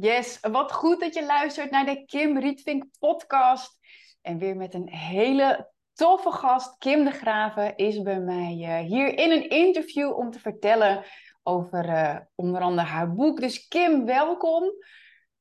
Yes, 0.00 0.38
wat 0.40 0.72
goed 0.72 1.00
dat 1.00 1.14
je 1.14 1.26
luistert 1.26 1.70
naar 1.70 1.86
de 1.86 2.04
Kim 2.04 2.38
Rietvink 2.38 2.84
podcast. 2.98 3.78
En 4.22 4.38
weer 4.38 4.56
met 4.56 4.74
een 4.74 4.88
hele 4.88 5.70
toffe 5.92 6.30
gast. 6.30 6.78
Kim 6.78 7.04
de 7.04 7.10
Graven 7.10 7.76
is 7.76 8.02
bij 8.02 8.20
mij 8.20 8.56
uh, 8.58 8.78
hier 8.78 9.18
in 9.18 9.30
een 9.30 9.48
interview 9.48 10.16
om 10.16 10.30
te 10.30 10.38
vertellen 10.38 11.04
over 11.42 11.84
uh, 11.84 12.18
onder 12.34 12.60
andere 12.60 12.86
haar 12.86 13.14
boek. 13.14 13.40
Dus 13.40 13.68
Kim, 13.68 14.04
welkom. 14.04 14.72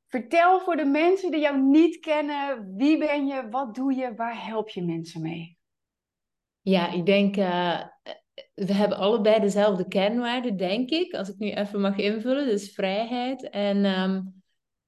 Vertel 0.08 0.60
voor 0.60 0.76
de 0.76 0.86
mensen 0.86 1.32
die 1.32 1.40
jou 1.40 1.62
niet 1.62 2.00
kennen, 2.00 2.76
wie 2.76 2.98
ben 2.98 3.28
je, 3.28 3.50
wat 3.50 3.76
doe 3.76 3.94
je, 3.94 4.16
waar 4.16 4.46
help 4.46 4.70
je 4.70 4.84
mensen 4.84 5.22
mee? 5.22 5.58
Ja, 6.62 6.92
ik 6.92 7.06
denk, 7.06 7.38
uh, 7.38 7.82
we 8.54 8.74
hebben 8.74 8.98
allebei 8.98 9.40
dezelfde 9.40 9.88
kernwaarden, 9.88 10.58
denk 10.58 10.90
ik, 10.90 11.14
als 11.14 11.30
ik 11.30 11.38
nu 11.38 11.52
even 11.52 11.82
mag 11.82 11.98
invullen, 11.98 12.46
dus 12.46 12.74
vrijheid. 12.74 13.50
En 13.50 13.86
um, 13.86 14.37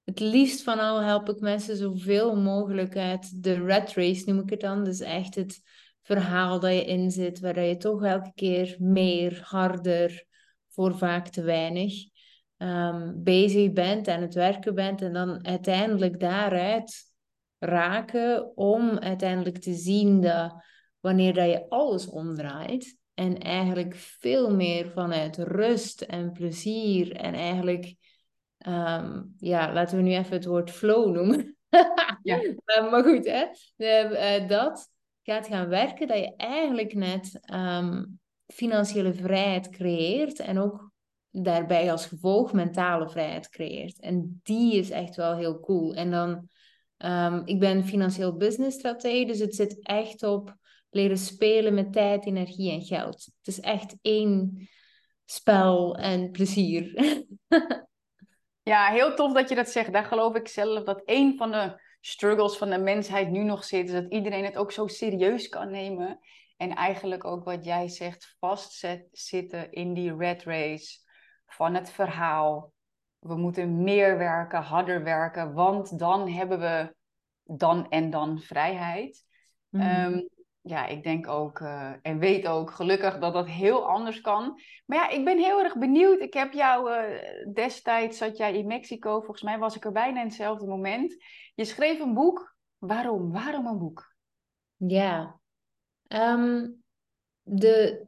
het 0.09 0.19
liefst 0.19 0.63
van 0.63 0.79
al 0.79 1.01
help 1.01 1.29
ik 1.29 1.39
mensen 1.39 1.77
zoveel 1.77 2.35
mogelijk 2.35 2.97
uit 2.97 3.43
de 3.43 3.65
rat 3.65 3.93
race, 3.93 4.23
noem 4.25 4.39
ik 4.39 4.49
het 4.49 4.59
dan. 4.59 4.83
Dus 4.83 4.99
echt 4.99 5.35
het 5.35 5.61
verhaal 6.01 6.59
dat 6.59 6.71
je 6.71 6.85
in 6.85 7.11
zit, 7.11 7.39
waar 7.39 7.61
je 7.61 7.77
toch 7.77 8.03
elke 8.03 8.31
keer 8.35 8.75
meer, 8.79 9.41
harder, 9.43 10.25
voor 10.67 10.97
vaak 10.97 11.27
te 11.27 11.41
weinig 11.41 11.93
um, 12.57 13.23
bezig 13.23 13.71
bent 13.73 14.07
en 14.07 14.21
het 14.21 14.33
werken 14.33 14.75
bent. 14.75 15.01
En 15.01 15.13
dan 15.13 15.45
uiteindelijk 15.45 16.19
daaruit 16.19 17.03
raken 17.57 18.57
om 18.57 18.97
uiteindelijk 18.97 19.57
te 19.57 19.73
zien 19.73 20.21
dat 20.21 20.63
wanneer 20.99 21.33
dat 21.33 21.49
je 21.49 21.69
alles 21.69 22.07
omdraait 22.07 22.97
en 23.13 23.37
eigenlijk 23.37 23.95
veel 23.95 24.55
meer 24.55 24.91
vanuit 24.91 25.37
rust 25.37 26.01
en 26.01 26.31
plezier 26.31 27.15
en 27.15 27.33
eigenlijk 27.33 27.95
Um, 28.67 29.35
ja, 29.37 29.73
laten 29.73 29.97
we 29.97 30.03
nu 30.03 30.11
even 30.15 30.33
het 30.33 30.45
woord 30.45 30.71
flow 30.71 31.15
noemen. 31.15 31.57
ja. 32.23 32.43
uh, 32.43 32.55
maar 32.91 33.03
goed, 33.03 33.25
hè? 33.25 33.45
Uh, 33.77 34.47
dat 34.47 34.89
gaat 35.23 35.47
gaan 35.47 35.67
werken, 35.67 36.07
dat 36.07 36.17
je 36.17 36.35
eigenlijk 36.35 36.93
net 36.93 37.39
um, 37.53 38.19
financiële 38.45 39.13
vrijheid 39.13 39.69
creëert 39.69 40.39
en 40.39 40.59
ook 40.59 40.91
daarbij 41.31 41.91
als 41.91 42.05
gevolg 42.05 42.53
mentale 42.53 43.09
vrijheid 43.09 43.49
creëert. 43.49 43.99
En 43.99 44.39
die 44.43 44.75
is 44.75 44.89
echt 44.89 45.15
wel 45.15 45.35
heel 45.35 45.59
cool. 45.59 45.93
En 45.93 46.11
dan, 46.11 46.49
um, 46.97 47.41
ik 47.45 47.59
ben 47.59 47.85
financieel 47.85 48.37
business 48.37 48.77
stratege, 48.77 49.25
dus 49.25 49.39
het 49.39 49.55
zit 49.55 49.79
echt 49.81 50.23
op 50.23 50.55
leren 50.89 51.17
spelen 51.17 51.73
met 51.73 51.93
tijd, 51.93 52.25
energie 52.25 52.71
en 52.71 52.81
geld. 52.81 53.29
Het 53.37 53.47
is 53.47 53.59
echt 53.59 53.95
één 54.01 54.67
spel 55.25 55.97
en 55.97 56.31
plezier. 56.31 56.93
Ja, 58.69 58.91
heel 58.91 59.15
tof 59.15 59.33
dat 59.33 59.49
je 59.49 59.55
dat 59.55 59.69
zegt. 59.69 59.93
Daar 59.93 60.05
geloof 60.05 60.35
ik 60.35 60.47
zelf 60.47 60.83
dat 60.83 61.01
een 61.05 61.37
van 61.37 61.51
de 61.51 61.81
struggles 62.01 62.57
van 62.57 62.69
de 62.69 62.77
mensheid 62.77 63.29
nu 63.29 63.43
nog 63.43 63.63
zit. 63.63 63.85
Is 63.85 63.91
dat 63.91 64.11
iedereen 64.11 64.43
het 64.43 64.57
ook 64.57 64.71
zo 64.71 64.87
serieus 64.87 65.49
kan 65.49 65.71
nemen. 65.71 66.19
En 66.57 66.75
eigenlijk 66.75 67.25
ook 67.25 67.43
wat 67.43 67.65
jij 67.65 67.87
zegt, 67.87 68.35
vastzitten 68.39 69.71
in 69.71 69.93
die 69.93 70.15
red 70.15 70.43
race 70.43 70.97
van 71.45 71.75
het 71.75 71.91
verhaal. 71.91 72.73
We 73.19 73.35
moeten 73.35 73.83
meer 73.83 74.17
werken, 74.17 74.61
harder 74.61 75.03
werken, 75.03 75.53
want 75.53 75.99
dan 75.99 76.29
hebben 76.29 76.59
we 76.59 76.95
dan 77.43 77.89
en 77.89 78.09
dan 78.09 78.39
vrijheid. 78.39 79.25
Mm 79.69 80.29
ja, 80.69 80.85
ik 80.85 81.03
denk 81.03 81.27
ook 81.27 81.59
uh, 81.59 81.93
en 82.01 82.19
weet 82.19 82.47
ook 82.47 82.71
gelukkig 82.71 83.17
dat 83.17 83.33
dat 83.33 83.47
heel 83.47 83.87
anders 83.87 84.21
kan. 84.21 84.61
Maar 84.85 84.97
ja, 84.97 85.09
ik 85.09 85.25
ben 85.25 85.37
heel 85.37 85.63
erg 85.63 85.77
benieuwd. 85.77 86.19
Ik 86.19 86.33
heb 86.33 86.53
jou 86.53 86.91
uh, 86.91 87.53
destijds, 87.53 88.17
zat 88.17 88.37
jij 88.37 88.57
in 88.57 88.67
Mexico, 88.67 89.19
volgens 89.19 89.41
mij 89.41 89.57
was 89.57 89.75
ik 89.75 89.85
er 89.85 89.91
bijna 89.91 90.19
in 90.19 90.25
hetzelfde 90.27 90.67
moment. 90.67 91.23
Je 91.55 91.65
schreef 91.65 91.99
een 91.99 92.13
boek. 92.13 92.57
Waarom? 92.77 93.31
Waarom 93.31 93.67
een 93.67 93.77
boek? 93.77 94.15
Ja, 94.75 95.39
um, 96.07 96.83
de, 97.41 98.07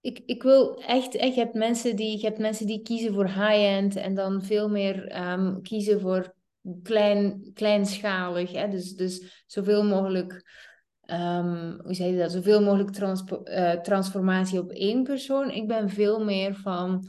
ik, 0.00 0.22
ik 0.26 0.42
wil 0.42 0.82
echt, 0.82 1.14
echt 1.14 1.34
je, 1.34 1.40
hebt 1.40 1.54
mensen 1.54 1.96
die, 1.96 2.18
je 2.18 2.26
hebt 2.26 2.38
mensen 2.38 2.66
die 2.66 2.82
kiezen 2.82 3.14
voor 3.14 3.26
high-end 3.26 3.96
en 3.96 4.14
dan 4.14 4.42
veel 4.42 4.68
meer 4.68 5.26
um, 5.30 5.62
kiezen 5.62 6.00
voor 6.00 6.34
klein, 6.82 7.50
kleinschalig. 7.54 8.52
Hè? 8.52 8.68
Dus, 8.68 8.92
dus 8.92 9.44
zoveel 9.46 9.84
mogelijk 9.84 10.42
um, 11.06 11.80
hoe 11.84 11.94
zei 11.94 12.12
je 12.12 12.18
dat, 12.18 12.32
zoveel 12.32 12.62
mogelijk 12.62 12.98
uh, 12.98 13.70
transformatie 13.72 14.58
op 14.58 14.70
één 14.70 15.02
persoon. 15.02 15.50
Ik 15.50 15.68
ben 15.68 15.88
veel 15.88 16.24
meer 16.24 16.54
van, 16.54 17.08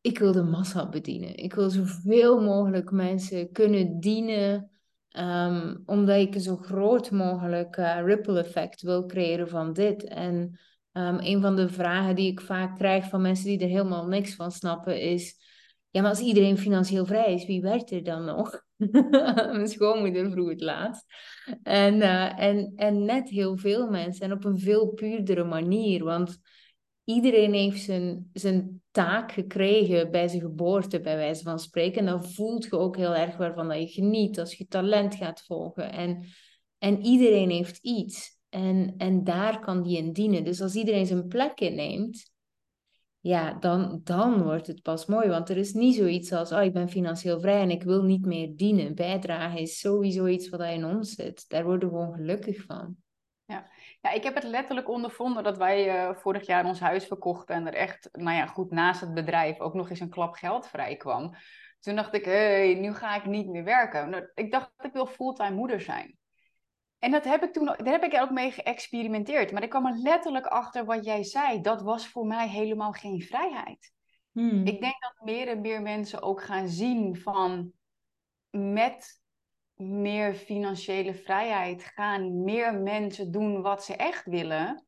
ik 0.00 0.18
wil 0.18 0.32
de 0.32 0.42
massa 0.42 0.88
bedienen. 0.88 1.36
Ik 1.36 1.54
wil 1.54 1.70
zoveel 1.70 2.40
mogelijk 2.40 2.90
mensen 2.90 3.52
kunnen 3.52 4.00
dienen, 4.00 4.70
um, 5.18 5.82
omdat 5.86 6.16
ik 6.16 6.34
een 6.34 6.40
zo 6.40 6.56
groot 6.56 7.10
mogelijk 7.10 7.76
uh, 7.76 8.00
ripple 8.04 8.38
effect 8.38 8.82
wil 8.82 9.06
creëren 9.06 9.48
van 9.48 9.72
dit. 9.72 10.04
En 10.04 10.58
um, 10.92 11.18
een 11.18 11.40
van 11.40 11.56
de 11.56 11.68
vragen 11.68 12.14
die 12.14 12.30
ik 12.30 12.40
vaak 12.40 12.76
krijg 12.76 13.08
van 13.08 13.22
mensen 13.22 13.46
die 13.46 13.58
er 13.58 13.68
helemaal 13.68 14.06
niks 14.06 14.34
van 14.34 14.50
snappen 14.52 15.00
is, 15.00 15.36
ja, 15.90 16.00
maar 16.00 16.10
als 16.10 16.20
iedereen 16.20 16.58
financieel 16.58 17.06
vrij 17.06 17.34
is, 17.34 17.46
wie 17.46 17.60
werkt 17.60 17.90
er 17.90 18.04
dan 18.04 18.24
nog? 18.24 18.66
Mijn 19.52 19.68
schoonmoeder 19.68 20.30
vroeg 20.30 20.48
het 20.48 20.60
laatst. 20.60 21.04
En, 21.62 21.94
uh, 21.94 22.40
en, 22.40 22.72
en 22.76 23.04
net 23.04 23.28
heel 23.28 23.56
veel 23.56 23.90
mensen. 23.90 24.24
En 24.24 24.32
op 24.32 24.44
een 24.44 24.58
veel 24.58 24.86
puurdere 24.86 25.44
manier. 25.44 26.04
Want 26.04 26.38
iedereen 27.04 27.52
heeft 27.52 27.82
zijn, 27.82 28.30
zijn 28.32 28.82
taak 28.90 29.32
gekregen 29.32 30.10
bij 30.10 30.28
zijn 30.28 30.42
geboorte, 30.42 31.00
bij 31.00 31.16
wijze 31.16 31.42
van 31.42 31.58
spreken. 31.58 31.98
En 31.98 32.06
dan 32.06 32.24
voelt 32.24 32.64
je 32.64 32.78
ook 32.78 32.96
heel 32.96 33.14
erg 33.14 33.36
waarvan 33.36 33.68
dat 33.68 33.80
je 33.80 33.88
geniet 33.88 34.38
als 34.38 34.54
je 34.54 34.66
talent 34.66 35.14
gaat 35.14 35.42
volgen. 35.42 35.92
En, 35.92 36.24
en 36.78 37.04
iedereen 37.04 37.50
heeft 37.50 37.78
iets. 37.82 38.36
En, 38.48 38.94
en 38.96 39.24
daar 39.24 39.60
kan 39.60 39.82
die 39.82 39.96
in 39.96 40.12
dienen. 40.12 40.44
Dus 40.44 40.60
als 40.60 40.74
iedereen 40.74 41.06
zijn 41.06 41.26
plek 41.26 41.60
inneemt, 41.60 42.30
ja, 43.28 43.52
dan, 43.52 44.00
dan 44.04 44.42
wordt 44.42 44.66
het 44.66 44.82
pas 44.82 45.06
mooi. 45.06 45.28
Want 45.28 45.48
er 45.48 45.56
is 45.56 45.72
niet 45.72 45.94
zoiets 45.94 46.32
als, 46.32 46.52
oh, 46.52 46.62
ik 46.62 46.72
ben 46.72 46.88
financieel 46.88 47.40
vrij 47.40 47.60
en 47.60 47.70
ik 47.70 47.82
wil 47.82 48.02
niet 48.02 48.26
meer 48.26 48.56
dienen. 48.56 48.94
Bijdragen 48.94 49.58
is 49.58 49.80
sowieso 49.80 50.26
iets 50.26 50.48
wat 50.48 50.60
in 50.60 50.84
ons 50.84 51.12
zit. 51.12 51.48
Daar 51.48 51.64
worden 51.64 51.88
we 51.88 51.94
gewoon 51.94 52.14
gelukkig 52.14 52.62
van. 52.62 52.96
Ja. 53.44 53.70
ja, 54.00 54.10
ik 54.10 54.22
heb 54.22 54.34
het 54.34 54.44
letterlijk 54.44 54.88
ondervonden 54.88 55.42
dat 55.42 55.56
wij 55.56 56.08
uh, 56.08 56.14
vorig 56.14 56.46
jaar 56.46 56.64
ons 56.64 56.80
huis 56.80 57.06
verkochten 57.06 57.54
en 57.54 57.66
er 57.66 57.74
echt, 57.74 58.08
nou 58.12 58.36
ja, 58.36 58.46
goed, 58.46 58.70
naast 58.70 59.00
het 59.00 59.14
bedrijf 59.14 59.60
ook 59.60 59.74
nog 59.74 59.90
eens 59.90 60.00
een 60.00 60.10
klap 60.10 60.34
geld 60.34 60.66
vrij 60.66 60.96
kwam. 60.96 61.34
Toen 61.80 61.96
dacht 61.96 62.14
ik, 62.14 62.24
hé, 62.24 62.32
hey, 62.32 62.74
nu 62.74 62.94
ga 62.94 63.16
ik 63.16 63.26
niet 63.26 63.48
meer 63.48 63.64
werken. 63.64 64.10
Nou, 64.10 64.30
ik 64.34 64.50
dacht, 64.50 64.70
ik 64.80 64.92
wil 64.92 65.06
fulltime 65.06 65.54
moeder 65.54 65.80
zijn. 65.80 66.18
En 66.98 67.10
dat 67.10 67.24
heb 67.24 67.42
ik 67.42 67.52
toen, 67.52 67.64
daar 67.64 68.00
heb 68.00 68.02
ik 68.02 68.20
ook 68.20 68.30
mee 68.30 68.50
geëxperimenteerd. 68.50 69.52
Maar 69.52 69.62
ik 69.62 69.70
kwam 69.70 69.86
er 69.86 69.98
letterlijk 69.98 70.46
achter 70.46 70.84
wat 70.84 71.04
jij 71.04 71.22
zei. 71.22 71.60
Dat 71.60 71.82
was 71.82 72.08
voor 72.08 72.26
mij 72.26 72.48
helemaal 72.48 72.92
geen 72.92 73.22
vrijheid. 73.22 73.92
Hmm. 74.32 74.66
Ik 74.66 74.80
denk 74.80 75.00
dat 75.00 75.14
meer 75.24 75.48
en 75.48 75.60
meer 75.60 75.82
mensen 75.82 76.22
ook 76.22 76.42
gaan 76.42 76.68
zien 76.68 77.16
van 77.16 77.72
met 78.50 79.20
meer 79.74 80.34
financiële 80.34 81.14
vrijheid 81.14 81.84
gaan 81.84 82.42
meer 82.44 82.74
mensen 82.74 83.32
doen 83.32 83.62
wat 83.62 83.84
ze 83.84 83.96
echt 83.96 84.24
willen, 84.24 84.86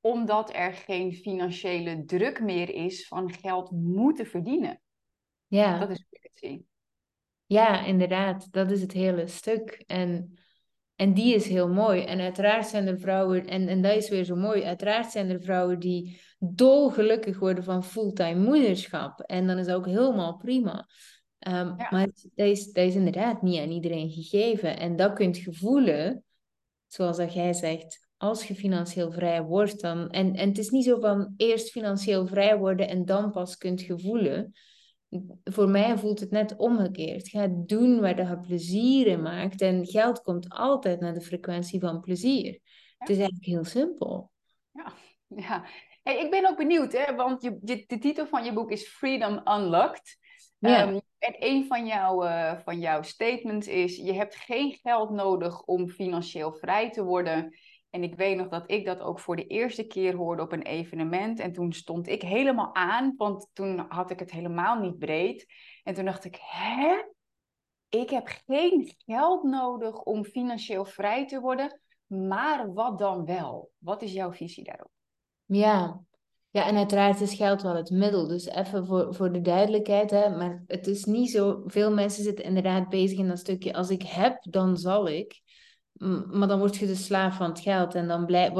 omdat 0.00 0.54
er 0.54 0.72
geen 0.72 1.12
financiële 1.12 2.04
druk 2.04 2.40
meer 2.40 2.74
is 2.74 3.06
van 3.06 3.32
geld 3.32 3.70
moeten 3.70 4.26
verdienen. 4.26 4.80
Ja. 5.46 5.78
Dat 5.78 5.90
is 5.90 6.06
hoe 6.08 6.18
ik 6.18 6.22
het 6.22 6.38
zie. 6.38 6.66
Ja, 7.46 7.84
inderdaad. 7.84 8.52
Dat 8.52 8.70
is 8.70 8.80
het 8.80 8.92
hele 8.92 9.26
stuk. 9.26 9.82
En 9.86 10.38
en 10.96 11.14
die 11.14 11.34
is 11.34 11.48
heel 11.48 11.68
mooi. 11.68 12.02
En 12.02 12.20
uiteraard 12.20 12.66
zijn 12.66 12.86
er 12.86 12.98
vrouwen, 12.98 13.46
en, 13.46 13.68
en 13.68 13.82
dat 13.82 13.96
is 13.96 14.08
weer 14.08 14.24
zo 14.24 14.36
mooi, 14.36 14.62
uiteraard 14.62 15.10
zijn 15.10 15.30
er 15.30 15.40
vrouwen 15.40 15.78
die 15.78 16.20
dolgelukkig 16.38 17.38
worden 17.38 17.64
van 17.64 17.84
fulltime 17.84 18.40
moederschap. 18.40 19.20
En 19.20 19.46
dan 19.46 19.58
is 19.58 19.66
dat 19.66 19.76
ook 19.76 19.86
helemaal 19.86 20.36
prima. 20.36 20.88
Um, 21.48 21.76
Maar 21.76 22.08
dat 22.34 22.46
is, 22.46 22.72
dat 22.72 22.84
is 22.84 22.94
inderdaad 22.94 23.42
niet 23.42 23.60
aan 23.60 23.70
iedereen 23.70 24.10
gegeven. 24.10 24.78
En 24.78 24.96
dat 24.96 25.12
kunt 25.12 25.38
je 25.38 25.52
voelen, 25.52 26.24
zoals 26.86 27.16
dat 27.16 27.34
jij 27.34 27.52
zegt, 27.52 28.08
als 28.16 28.44
je 28.48 28.54
financieel 28.54 29.12
vrij 29.12 29.42
wordt. 29.42 29.80
Dan, 29.80 30.10
en, 30.10 30.34
en 30.34 30.48
het 30.48 30.58
is 30.58 30.70
niet 30.70 30.84
zo 30.84 31.00
van 31.00 31.34
eerst 31.36 31.70
financieel 31.70 32.26
vrij 32.26 32.58
worden 32.58 32.88
en 32.88 33.04
dan 33.04 33.30
pas 33.30 33.56
kunt 33.56 33.80
je 33.80 33.98
voelen 33.98 34.52
voor 35.44 35.68
mij 35.68 35.98
voelt 35.98 36.20
het 36.20 36.30
net 36.30 36.56
omgekeerd. 36.56 37.28
Ga 37.28 37.48
doen 37.50 38.00
waar 38.00 38.16
je 38.16 38.40
plezier 38.40 39.06
in 39.06 39.22
maakt. 39.22 39.60
En 39.60 39.86
geld 39.86 40.22
komt 40.22 40.48
altijd 40.48 41.00
naar 41.00 41.14
de 41.14 41.20
frequentie 41.20 41.80
van 41.80 42.00
plezier. 42.00 42.60
Het 42.98 43.08
is 43.08 43.16
eigenlijk 43.16 43.46
heel 43.46 43.64
simpel. 43.64 44.30
Ja, 44.72 44.92
ja. 45.48 45.64
Hey, 46.02 46.20
ik 46.20 46.30
ben 46.30 46.48
ook 46.48 46.56
benieuwd, 46.56 46.92
hè, 46.92 47.14
want 47.14 47.42
je, 47.42 47.58
de 47.86 47.98
titel 47.98 48.26
van 48.26 48.44
je 48.44 48.52
boek 48.52 48.70
is 48.70 48.88
Freedom 48.88 49.40
Unlocked. 49.44 50.18
Ja. 50.58 50.88
Um, 50.88 51.00
en 51.18 51.34
een 51.38 51.66
van, 51.66 51.86
jou, 51.86 52.26
uh, 52.26 52.58
van 52.64 52.78
jouw 52.78 53.02
statements 53.02 53.66
is: 53.66 53.96
je 53.96 54.12
hebt 54.12 54.36
geen 54.36 54.72
geld 54.72 55.10
nodig 55.10 55.62
om 55.62 55.88
financieel 55.88 56.52
vrij 56.52 56.90
te 56.90 57.04
worden. 57.04 57.58
En 57.90 58.02
ik 58.02 58.14
weet 58.14 58.36
nog 58.36 58.48
dat 58.48 58.70
ik 58.70 58.84
dat 58.84 59.00
ook 59.00 59.20
voor 59.20 59.36
de 59.36 59.46
eerste 59.46 59.86
keer 59.86 60.14
hoorde 60.14 60.42
op 60.42 60.52
een 60.52 60.62
evenement. 60.62 61.40
En 61.40 61.52
toen 61.52 61.72
stond 61.72 62.08
ik 62.08 62.22
helemaal 62.22 62.74
aan, 62.74 63.14
want 63.16 63.48
toen 63.52 63.84
had 63.88 64.10
ik 64.10 64.18
het 64.18 64.30
helemaal 64.30 64.80
niet 64.80 64.98
breed. 64.98 65.46
En 65.82 65.94
toen 65.94 66.04
dacht 66.04 66.24
ik, 66.24 66.38
hè? 66.40 67.02
ik 67.88 68.10
heb 68.10 68.28
geen 68.46 68.94
geld 69.06 69.42
nodig 69.42 70.02
om 70.02 70.24
financieel 70.24 70.84
vrij 70.84 71.26
te 71.26 71.40
worden, 71.40 71.80
maar 72.06 72.72
wat 72.72 72.98
dan 72.98 73.24
wel? 73.24 73.70
Wat 73.78 74.02
is 74.02 74.12
jouw 74.12 74.32
visie 74.32 74.64
daarop? 74.64 74.90
Ja, 75.44 76.00
ja, 76.50 76.66
en 76.66 76.76
uiteraard 76.76 77.20
is 77.20 77.34
geld 77.34 77.62
wel 77.62 77.76
het 77.76 77.90
middel. 77.90 78.26
Dus 78.26 78.46
even 78.46 78.86
voor, 78.86 79.14
voor 79.14 79.32
de 79.32 79.40
duidelijkheid, 79.40 80.10
hè, 80.10 80.36
maar 80.36 80.64
het 80.66 80.86
is 80.86 81.04
niet 81.04 81.30
zo. 81.30 81.62
Veel 81.66 81.92
mensen 81.92 82.22
zitten 82.22 82.44
inderdaad 82.44 82.88
bezig 82.88 83.18
in 83.18 83.28
dat 83.28 83.38
stukje. 83.38 83.74
Als 83.74 83.90
ik 83.90 84.02
heb, 84.02 84.38
dan 84.50 84.76
zal 84.76 85.08
ik. 85.08 85.40
Maar 86.30 86.48
dan 86.48 86.58
word 86.58 86.76
je 86.76 86.86
de 86.86 86.94
slaaf 86.94 87.36
van 87.36 87.48
het 87.48 87.60
geld. 87.60 87.94
En 87.94 88.08
dan 88.08 88.26
blijf, 88.26 88.52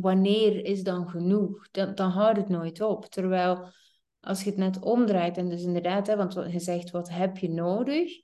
wanneer 0.00 0.64
is 0.64 0.82
dan 0.82 1.08
genoeg? 1.08 1.70
Dan, 1.70 1.94
dan 1.94 2.10
houdt 2.10 2.38
het 2.38 2.48
nooit 2.48 2.80
op. 2.80 3.06
Terwijl 3.06 3.72
als 4.20 4.42
je 4.42 4.50
het 4.50 4.58
net 4.58 4.80
omdraait, 4.80 5.36
en 5.36 5.48
dus 5.48 5.62
inderdaad, 5.62 6.06
hè, 6.06 6.16
want 6.16 6.32
je 6.32 6.60
zegt 6.60 6.90
wat 6.90 7.10
heb 7.10 7.38
je 7.38 7.50
nodig? 7.50 8.20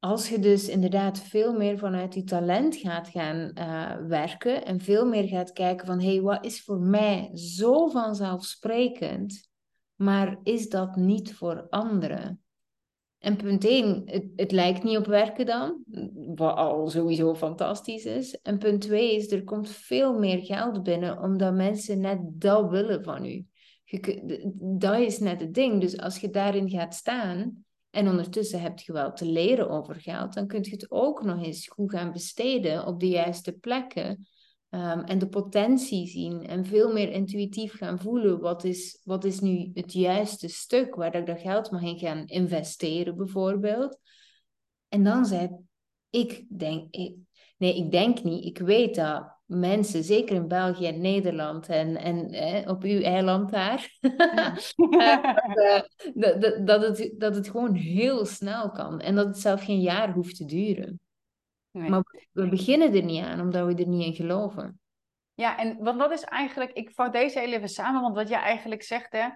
als 0.00 0.28
je 0.28 0.38
dus 0.38 0.68
inderdaad 0.68 1.20
veel 1.20 1.52
meer 1.52 1.78
vanuit 1.78 2.14
je 2.14 2.24
talent 2.24 2.76
gaat 2.76 3.08
gaan 3.08 3.50
uh, 3.54 4.08
werken 4.08 4.64
en 4.64 4.80
veel 4.80 5.06
meer 5.06 5.28
gaat 5.28 5.52
kijken 5.52 5.86
van 5.86 6.00
hé, 6.00 6.12
hey, 6.12 6.20
wat 6.20 6.44
is 6.44 6.62
voor 6.62 6.80
mij 6.80 7.30
zo 7.36 7.88
vanzelfsprekend, 7.88 9.48
maar 9.94 10.38
is 10.42 10.68
dat 10.68 10.96
niet 10.96 11.34
voor 11.34 11.66
anderen? 11.68 12.42
En 13.20 13.36
punt 13.36 13.64
1, 13.64 14.02
het, 14.06 14.24
het, 14.36 14.52
lijkt 14.52 14.82
niet 14.82 14.96
op 14.96 15.06
werken 15.06 15.46
dan, 15.46 15.84
wat 16.34 16.56
al 16.56 16.88
sowieso 16.90 17.34
fantastisch 17.34 18.04
is. 18.04 18.40
En 18.40 18.58
punt 18.58 18.80
2 18.80 19.14
is, 19.14 19.32
er 19.32 19.44
komt 19.44 19.70
veel 19.70 20.18
meer 20.18 20.38
geld 20.38 20.82
binnen 20.82 21.22
omdat 21.22 21.54
mensen 21.54 22.00
net 22.00 22.18
dat 22.22 22.70
willen 22.70 23.04
van 23.04 23.24
u. 23.24 23.44
Je, 23.84 24.40
dat 24.78 24.98
is 24.98 25.18
net 25.18 25.40
het 25.40 25.54
ding. 25.54 25.80
Dus 25.80 25.98
als 25.98 26.18
je 26.18 26.30
daarin 26.30 26.70
gaat 26.70 26.94
staan, 26.94 27.64
en 27.90 28.08
ondertussen 28.08 28.60
heb 28.60 28.78
je 28.78 28.92
wel 28.92 29.12
te 29.12 29.26
leren 29.26 29.70
over 29.70 29.94
geld, 29.94 30.34
dan 30.34 30.46
kun 30.46 30.62
je 30.62 30.70
het 30.70 30.90
ook 30.90 31.24
nog 31.24 31.44
eens 31.44 31.68
goed 31.68 31.90
gaan 31.90 32.12
besteden 32.12 32.86
op 32.86 33.00
de 33.00 33.08
juiste 33.08 33.52
plekken. 33.52 34.28
Um, 34.70 35.00
en 35.00 35.18
de 35.18 35.28
potentie 35.28 36.06
zien 36.06 36.46
en 36.46 36.64
veel 36.64 36.92
meer 36.92 37.10
intuïtief 37.12 37.76
gaan 37.76 37.98
voelen. 37.98 38.40
Wat 38.40 38.64
is, 38.64 39.00
wat 39.04 39.24
is 39.24 39.40
nu 39.40 39.70
het 39.74 39.92
juiste 39.92 40.48
stuk 40.48 40.94
waar 40.94 41.14
ik 41.14 41.26
dat 41.26 41.40
geld 41.40 41.70
mag 41.70 41.82
in 41.82 41.98
gaan 41.98 42.26
investeren, 42.26 43.16
bijvoorbeeld. 43.16 43.98
En 44.88 45.04
dan 45.04 45.26
zei 45.26 45.48
ik, 46.10 46.44
denk, 46.48 46.94
ik, 46.94 47.16
nee, 47.56 47.76
ik 47.76 47.90
denk 47.90 48.22
niet, 48.22 48.44
ik 48.44 48.58
weet 48.58 48.94
dat 48.94 49.38
mensen, 49.46 50.04
zeker 50.04 50.36
in 50.36 50.48
België 50.48 50.86
en 50.86 51.00
Nederland 51.00 51.68
en, 51.68 51.96
en 51.96 52.30
eh, 52.30 52.68
op 52.68 52.82
uw 52.82 53.00
eiland 53.00 53.50
daar, 53.50 53.98
eh, 54.00 55.80
dat, 56.14 56.40
dat, 56.40 56.66
dat, 56.66 56.98
het, 56.98 57.14
dat 57.18 57.34
het 57.34 57.50
gewoon 57.50 57.74
heel 57.74 58.26
snel 58.26 58.70
kan 58.70 59.00
en 59.00 59.14
dat 59.14 59.26
het 59.26 59.38
zelf 59.38 59.64
geen 59.64 59.80
jaar 59.80 60.12
hoeft 60.12 60.36
te 60.36 60.44
duren. 60.44 61.00
Nee. 61.70 61.90
Maar 61.90 62.28
we 62.32 62.48
beginnen 62.48 62.94
er 62.94 63.02
niet 63.02 63.24
aan 63.24 63.40
omdat 63.40 63.66
we 63.66 63.74
er 63.74 63.88
niet 63.88 64.06
in 64.06 64.14
geloven. 64.14 64.80
Ja, 65.34 65.58
en 65.58 65.76
want 65.78 65.98
dat 65.98 66.10
is 66.10 66.22
eigenlijk, 66.22 66.72
ik 66.72 66.90
vat 66.90 67.12
deze 67.12 67.38
heel 67.38 67.52
even 67.52 67.68
samen, 67.68 68.02
want 68.02 68.14
wat 68.14 68.28
jij 68.28 68.40
eigenlijk 68.40 68.82
zegt, 68.82 69.12
hè, 69.12 69.28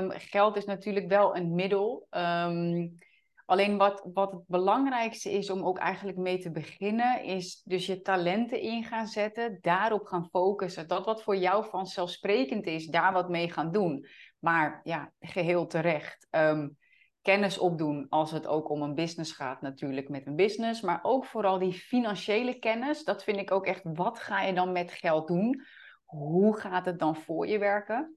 um, 0.00 0.10
geld 0.10 0.56
is 0.56 0.64
natuurlijk 0.64 1.08
wel 1.08 1.36
een 1.36 1.54
middel. 1.54 2.06
Um, 2.10 2.98
Alleen 3.46 3.76
wat, 3.76 4.06
wat 4.12 4.32
het 4.32 4.46
belangrijkste 4.46 5.32
is 5.32 5.50
om 5.50 5.64
ook 5.64 5.78
eigenlijk 5.78 6.18
mee 6.18 6.38
te 6.38 6.50
beginnen, 6.50 7.22
is 7.22 7.62
dus 7.64 7.86
je 7.86 8.00
talenten 8.00 8.60
in 8.60 8.84
gaan 8.84 9.06
zetten, 9.06 9.58
daarop 9.60 10.06
gaan 10.06 10.28
focussen. 10.30 10.88
Dat 10.88 11.04
wat 11.04 11.22
voor 11.22 11.36
jou 11.36 11.68
vanzelfsprekend 11.70 12.66
is, 12.66 12.86
daar 12.86 13.12
wat 13.12 13.28
mee 13.28 13.52
gaan 13.52 13.72
doen. 13.72 14.06
Maar 14.38 14.80
ja, 14.84 15.12
geheel 15.20 15.66
terecht. 15.66 16.26
Um, 16.30 16.76
kennis 17.24 17.58
opdoen 17.58 18.06
als 18.08 18.30
het 18.30 18.46
ook 18.46 18.68
om 18.68 18.82
een 18.82 18.94
business 18.94 19.32
gaat, 19.32 19.60
natuurlijk 19.60 20.08
met 20.08 20.26
een 20.26 20.36
business. 20.36 20.80
Maar 20.80 21.00
ook 21.02 21.24
vooral 21.24 21.58
die 21.58 21.72
financiële 21.72 22.58
kennis, 22.58 23.04
dat 23.04 23.24
vind 23.24 23.38
ik 23.38 23.50
ook 23.50 23.66
echt, 23.66 23.82
wat 23.84 24.18
ga 24.18 24.42
je 24.42 24.52
dan 24.52 24.72
met 24.72 24.92
geld 24.92 25.28
doen? 25.28 25.64
Hoe 26.04 26.56
gaat 26.56 26.84
het 26.84 26.98
dan 26.98 27.16
voor 27.16 27.46
je 27.46 27.58
werken? 27.58 28.16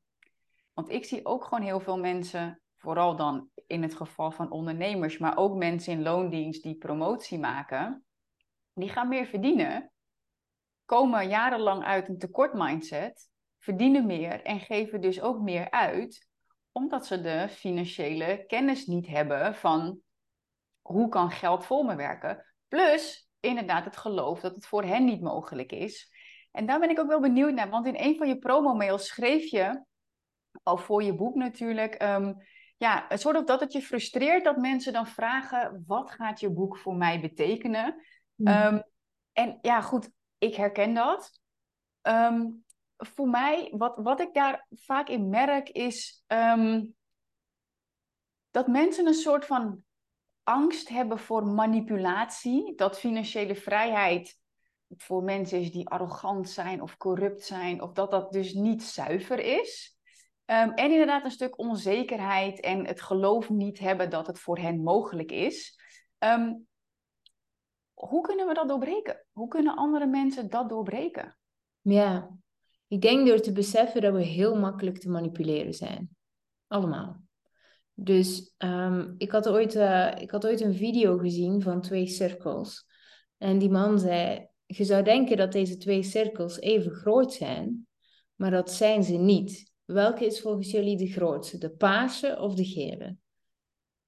Want 0.73 0.89
ik 0.89 1.05
zie 1.05 1.25
ook 1.25 1.43
gewoon 1.43 1.63
heel 1.63 1.79
veel 1.79 1.97
mensen 1.97 2.61
vooral 2.75 3.15
dan 3.15 3.49
in 3.67 3.81
het 3.81 3.95
geval 3.95 4.31
van 4.31 4.51
ondernemers, 4.51 5.17
maar 5.17 5.37
ook 5.37 5.55
mensen 5.55 5.93
in 5.93 6.01
loondienst 6.01 6.63
die 6.63 6.77
promotie 6.77 7.39
maken, 7.39 8.05
die 8.73 8.89
gaan 8.89 9.07
meer 9.07 9.25
verdienen, 9.25 9.91
komen 10.85 11.27
jarenlang 11.27 11.83
uit 11.83 12.07
een 12.07 12.17
tekort 12.17 12.53
mindset, 12.53 13.29
verdienen 13.59 14.05
meer 14.05 14.43
en 14.43 14.59
geven 14.59 15.01
dus 15.01 15.21
ook 15.21 15.41
meer 15.41 15.71
uit, 15.71 16.26
omdat 16.77 17.05
ze 17.05 17.21
de 17.21 17.47
financiële 17.49 18.43
kennis 18.47 18.85
niet 18.85 19.07
hebben 19.07 19.55
van 19.55 19.99
hoe 20.81 21.09
kan 21.09 21.31
geld 21.31 21.65
voor 21.65 21.85
me 21.85 21.95
werken. 21.95 22.45
Plus 22.67 23.29
inderdaad 23.39 23.85
het 23.85 23.97
geloof 23.97 24.39
dat 24.39 24.55
het 24.55 24.65
voor 24.65 24.83
hen 24.83 25.05
niet 25.05 25.21
mogelijk 25.21 25.71
is. 25.71 26.11
En 26.51 26.65
daar 26.65 26.79
ben 26.79 26.89
ik 26.89 26.99
ook 26.99 27.07
wel 27.07 27.19
benieuwd 27.19 27.53
naar, 27.53 27.69
want 27.69 27.87
in 27.87 27.95
een 27.97 28.17
van 28.17 28.27
je 28.27 28.37
promo-mails 28.37 29.07
schreef 29.07 29.51
je, 29.51 29.83
al 30.63 30.77
voor 30.77 31.03
je 31.03 31.15
boek 31.15 31.35
natuurlijk, 31.35 31.93
ehm, 31.93 32.33
ja, 32.77 33.05
het 33.09 33.21
soort 33.21 33.37
of 33.37 33.43
dat 33.43 33.59
het 33.59 33.73
je 33.73 33.81
frustreert 33.81 34.43
dat 34.43 34.57
mensen 34.57 34.93
dan 34.93 35.07
vragen: 35.07 35.83
wat 35.87 36.11
gaat 36.11 36.39
je 36.39 36.49
boek 36.49 36.77
voor 36.77 36.95
mij 36.95 37.21
betekenen? 37.21 38.05
Hmm. 38.35 38.47
Ehm, 38.47 38.79
en 39.33 39.57
ja, 39.61 39.81
goed, 39.81 40.09
ik 40.37 40.55
herken 40.55 40.93
dat. 40.93 41.39
Ehm, 42.01 42.45
voor 42.97 43.27
mij, 43.27 43.73
wat, 43.77 43.97
wat 43.97 44.19
ik 44.19 44.33
daar 44.33 44.67
vaak 44.69 45.09
in 45.09 45.29
merk, 45.29 45.69
is 45.69 46.23
ehm, 46.27 46.85
dat 48.51 48.67
mensen 48.67 49.07
een 49.07 49.13
soort 49.13 49.45
van 49.45 49.83
angst 50.43 50.89
hebben 50.89 51.19
voor 51.19 51.47
manipulatie. 51.47 52.75
Dat 52.75 52.99
financiële 52.99 53.55
vrijheid 53.55 54.39
voor 54.95 55.23
mensen 55.23 55.59
is 55.59 55.71
die 55.71 55.89
arrogant 55.89 56.49
zijn 56.49 56.81
of 56.81 56.97
corrupt 56.97 57.43
zijn, 57.43 57.81
of 57.81 57.91
dat 57.91 58.11
dat 58.11 58.31
dus 58.31 58.53
niet 58.53 58.83
zuiver 58.83 59.39
is. 59.39 59.97
Ehm, 60.45 60.69
en 60.69 60.91
inderdaad 60.91 61.23
een 61.23 61.31
stuk 61.31 61.57
onzekerheid 61.57 62.59
en 62.59 62.85
het 62.85 63.01
geloof 63.01 63.49
niet 63.49 63.79
hebben 63.79 64.09
dat 64.09 64.27
het 64.27 64.39
voor 64.39 64.57
hen 64.57 64.83
mogelijk 64.83 65.31
is. 65.31 65.79
Ehm, 66.17 66.53
hoe 67.93 68.21
kunnen 68.21 68.47
we 68.47 68.53
dat 68.53 68.67
doorbreken? 68.67 69.25
Hoe 69.31 69.47
kunnen 69.47 69.75
andere 69.75 70.05
mensen 70.05 70.49
dat 70.49 70.69
doorbreken? 70.69 71.37
Ja, 71.81 72.37
ik 72.87 73.01
denk 73.01 73.27
door 73.27 73.39
te 73.39 73.51
beseffen 73.51 74.01
dat 74.01 74.13
we 74.13 74.23
heel 74.23 74.55
makkelijk 74.55 74.99
te 74.99 75.09
manipuleren 75.09 75.73
zijn. 75.73 76.09
Allemaal. 76.67 77.25
Dus 77.93 78.53
um, 78.57 79.15
ik, 79.17 79.31
had 79.31 79.49
ooit, 79.49 79.75
uh, 79.75 80.11
ik 80.19 80.31
had 80.31 80.45
ooit 80.45 80.61
een 80.61 80.75
video 80.75 81.17
gezien 81.17 81.61
van 81.61 81.81
twee 81.81 82.07
cirkels. 82.07 82.85
En 83.37 83.57
die 83.57 83.69
man 83.69 83.99
zei: 83.99 84.47
Je 84.65 84.83
zou 84.83 85.03
denken 85.03 85.37
dat 85.37 85.51
deze 85.51 85.77
twee 85.77 86.03
cirkels 86.03 86.59
even 86.59 86.91
groot 86.91 87.33
zijn, 87.33 87.87
maar 88.35 88.51
dat 88.51 88.71
zijn 88.71 89.03
ze 89.03 89.13
niet. 89.13 89.71
Welke 89.85 90.25
is 90.25 90.41
volgens 90.41 90.71
jullie 90.71 90.97
de 90.97 91.11
grootste? 91.11 91.57
De 91.57 91.69
paarse 91.69 92.39
of 92.39 92.53
de 92.53 92.65
gele? 92.65 93.17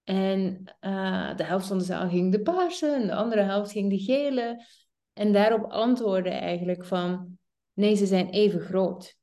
En 0.04 0.64
uh, 0.82 1.36
de 1.36 1.44
helft 1.44 1.68
van 1.68 1.78
de 1.78 1.84
zaal 1.84 2.10
ging 2.10 2.32
de 2.32 2.42
paarse 2.42 2.88
en 2.88 3.08
de 3.08 3.16
andere 3.16 3.42
helft 3.42 3.72
ging 3.72 3.90
de 3.90 4.00
gele. 4.00 4.66
En 5.14 5.34
daarop 5.34 5.72
antwoordde 5.72 6.30
eigenlijk 6.30 6.86
van, 6.86 7.39
nee, 7.80 7.96
ze 7.96 8.06
zijn 8.06 8.30
even 8.30 8.60
groot. 8.60 9.18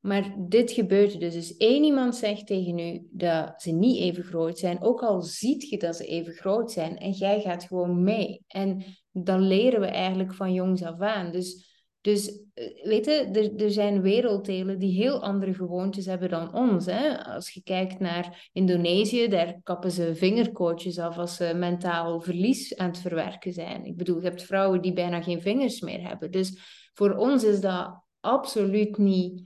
Maar 0.00 0.34
dit 0.38 0.70
gebeurt 0.70 1.20
dus. 1.20 1.32
Dus 1.32 1.56
één 1.56 1.84
iemand 1.84 2.16
zegt 2.16 2.46
tegen 2.46 2.78
u 2.78 3.06
dat 3.10 3.62
ze 3.62 3.70
niet 3.70 3.98
even 3.98 4.24
groot 4.24 4.58
zijn, 4.58 4.82
ook 4.82 5.02
al 5.02 5.22
ziet 5.22 5.68
je 5.68 5.78
dat 5.78 5.96
ze 5.96 6.04
even 6.04 6.32
groot 6.32 6.72
zijn 6.72 6.98
en 6.98 7.10
jij 7.10 7.40
gaat 7.40 7.64
gewoon 7.64 8.02
mee. 8.02 8.44
En 8.46 8.84
dan 9.10 9.40
leren 9.40 9.80
we 9.80 9.86
eigenlijk 9.86 10.34
van 10.34 10.52
jongs 10.52 10.82
af 10.82 11.00
aan. 11.00 11.32
Dus 11.32 11.70
dus 12.02 12.42
eh, 12.54 12.84
weet 12.84 13.04
je, 13.04 13.12
er, 13.12 13.64
er 13.64 13.70
zijn 13.70 14.02
werelddelen 14.02 14.78
die 14.78 15.02
heel 15.02 15.22
andere 15.22 15.54
gewoontes 15.54 16.06
hebben 16.06 16.28
dan 16.28 16.54
ons. 16.54 16.86
Hè? 16.86 17.24
Als 17.24 17.50
je 17.50 17.62
kijkt 17.62 17.98
naar 17.98 18.50
Indonesië, 18.52 19.28
daar 19.28 19.60
kappen 19.62 19.90
ze 19.90 20.14
vingerkootjes 20.14 20.98
af 20.98 21.18
als 21.18 21.36
ze 21.36 21.52
mentaal 21.54 22.20
verlies 22.20 22.76
aan 22.76 22.88
het 22.88 22.98
verwerken 22.98 23.52
zijn. 23.52 23.84
Ik 23.84 23.96
bedoel, 23.96 24.16
je 24.20 24.28
hebt 24.28 24.42
vrouwen 24.42 24.82
die 24.82 24.92
bijna 24.92 25.22
geen 25.22 25.40
vingers 25.40 25.80
meer 25.80 26.08
hebben. 26.08 26.30
Dus 26.30 26.58
voor 26.92 27.14
ons 27.14 27.44
is 27.44 27.60
dat 27.60 28.00
absoluut 28.20 28.98
niet 28.98 29.44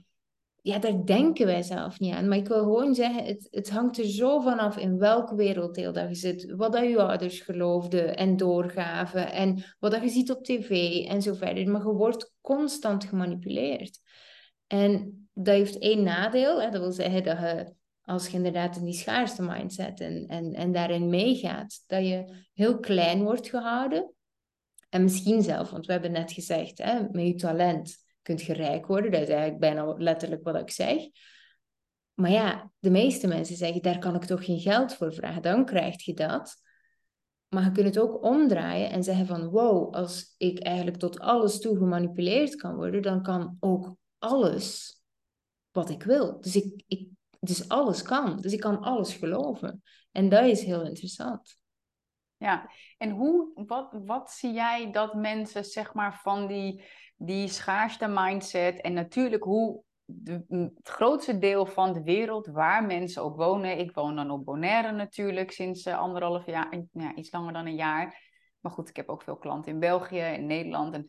ja, 0.67 0.79
daar 0.79 1.05
denken 1.05 1.45
wij 1.45 1.61
zelf 1.61 1.99
niet 1.99 2.13
aan. 2.13 2.27
Maar 2.27 2.37
ik 2.37 2.47
wil 2.47 2.63
gewoon 2.63 2.95
zeggen, 2.95 3.25
het, 3.25 3.47
het 3.51 3.69
hangt 3.69 3.97
er 3.97 4.05
zo 4.05 4.39
vanaf 4.39 4.77
in 4.77 4.97
welk 4.97 5.29
werelddeel 5.29 5.93
dat 5.93 6.07
je 6.07 6.15
zit. 6.15 6.55
Wat 6.55 6.71
dat 6.71 6.83
je 6.83 7.01
ouders 7.01 7.39
geloofden 7.39 8.17
en 8.17 8.37
doorgaven. 8.37 9.31
En 9.31 9.63
wat 9.79 9.91
dat 9.91 10.01
je 10.01 10.09
ziet 10.09 10.31
op 10.31 10.43
tv 10.43 10.69
en 11.05 11.21
zo 11.21 11.33
verder. 11.33 11.67
Maar 11.67 11.81
je 11.81 11.93
wordt 11.93 12.33
constant 12.41 13.05
gemanipuleerd. 13.05 13.99
En 14.67 15.27
dat 15.33 15.55
heeft 15.55 15.77
één 15.77 16.03
nadeel. 16.03 16.61
Hè? 16.61 16.69
Dat 16.69 16.81
wil 16.81 16.91
zeggen 16.91 17.23
dat 17.23 17.39
je, 17.39 17.73
als 18.01 18.27
je 18.27 18.37
inderdaad 18.37 18.75
in 18.75 18.85
die 18.85 18.93
schaarste 18.93 19.41
mindset 19.41 19.99
en, 19.99 20.27
en, 20.27 20.53
en 20.53 20.71
daarin 20.71 21.09
meegaat, 21.09 21.83
dat 21.87 22.07
je 22.07 22.43
heel 22.53 22.79
klein 22.79 23.23
wordt 23.23 23.49
gehouden. 23.49 24.11
En 24.89 25.03
misschien 25.03 25.41
zelf, 25.41 25.69
want 25.69 25.85
we 25.85 25.91
hebben 25.91 26.11
net 26.11 26.31
gezegd, 26.31 26.77
hè, 26.77 27.01
met 27.11 27.25
je 27.27 27.35
talent 27.35 27.95
kunt 28.21 28.41
je 28.41 28.53
rijk 28.53 28.85
worden. 28.85 29.11
Dat 29.11 29.21
is 29.21 29.27
eigenlijk 29.27 29.59
bijna 29.59 29.93
letterlijk 29.97 30.43
wat 30.43 30.55
ik 30.55 30.71
zeg. 30.71 31.01
Maar 32.13 32.31
ja, 32.31 32.71
de 32.79 32.89
meeste 32.89 33.27
mensen 33.27 33.55
zeggen, 33.55 33.81
daar 33.81 33.99
kan 33.99 34.15
ik 34.15 34.23
toch 34.23 34.45
geen 34.45 34.59
geld 34.59 34.93
voor 34.93 35.13
vragen. 35.13 35.41
Dan 35.41 35.65
krijg 35.65 36.03
je 36.03 36.13
dat. 36.13 36.55
maar 37.47 37.63
je 37.63 37.71
kunt 37.71 37.85
het 37.85 37.99
ook 37.99 38.23
omdraaien 38.23 38.89
en 38.89 39.03
zeggen 39.03 39.25
van 39.25 39.49
wow, 39.49 39.93
als 39.93 40.33
ik 40.37 40.59
eigenlijk 40.59 40.97
tot 40.97 41.19
alles 41.19 41.59
toe 41.59 41.77
gemanipuleerd 41.77 42.55
kan 42.55 42.75
worden, 42.75 43.01
dan 43.01 43.23
kan 43.23 43.57
ook 43.59 43.95
alles 44.17 44.97
wat 45.71 45.89
ik 45.89 46.03
wil. 46.03 46.41
Dus, 46.41 46.55
ik, 46.55 46.83
ik, 46.87 47.09
dus 47.39 47.69
alles 47.69 48.01
kan. 48.01 48.41
Dus 48.41 48.53
ik 48.53 48.59
kan 48.59 48.79
alles 48.79 49.13
geloven. 49.13 49.83
En 50.11 50.29
dat 50.29 50.45
is 50.45 50.63
heel 50.63 50.85
interessant. 50.85 51.56
Ja, 52.37 52.69
en 52.97 53.09
hoe, 53.09 53.51
wat, 53.67 53.97
wat 54.05 54.31
zie 54.31 54.53
jij 54.53 54.91
dat 54.91 55.13
mensen 55.13 55.63
zeg 55.63 55.93
maar 55.93 56.19
van 56.21 56.47
die, 56.47 56.83
die 57.15 57.47
schaarste 57.47 58.07
mindset 58.07 58.81
en 58.81 58.93
natuurlijk 58.93 59.43
hoe 59.43 59.83
de, 60.05 60.45
het 60.49 60.89
grootste 60.89 61.37
deel 61.37 61.65
van 61.65 61.93
de 61.93 62.03
wereld 62.03 62.47
waar 62.47 62.85
mensen 62.85 63.23
ook 63.23 63.35
wonen. 63.35 63.77
Ik 63.77 63.91
woon 63.91 64.15
dan 64.15 64.31
op 64.31 64.45
Bonaire 64.45 64.91
natuurlijk 64.91 65.51
sinds 65.51 65.85
uh, 65.85 65.99
anderhalf 65.99 66.45
jaar, 66.45 66.83
ja, 66.91 67.15
iets 67.15 67.31
langer 67.31 67.53
dan 67.53 67.65
een 67.65 67.75
jaar. 67.75 68.25
Maar 68.59 68.71
goed, 68.71 68.89
ik 68.89 68.95
heb 68.95 69.09
ook 69.09 69.23
veel 69.23 69.37
klanten 69.37 69.71
in 69.71 69.79
België 69.79 70.19
en 70.19 70.45
Nederland. 70.45 70.93
En 70.93 71.07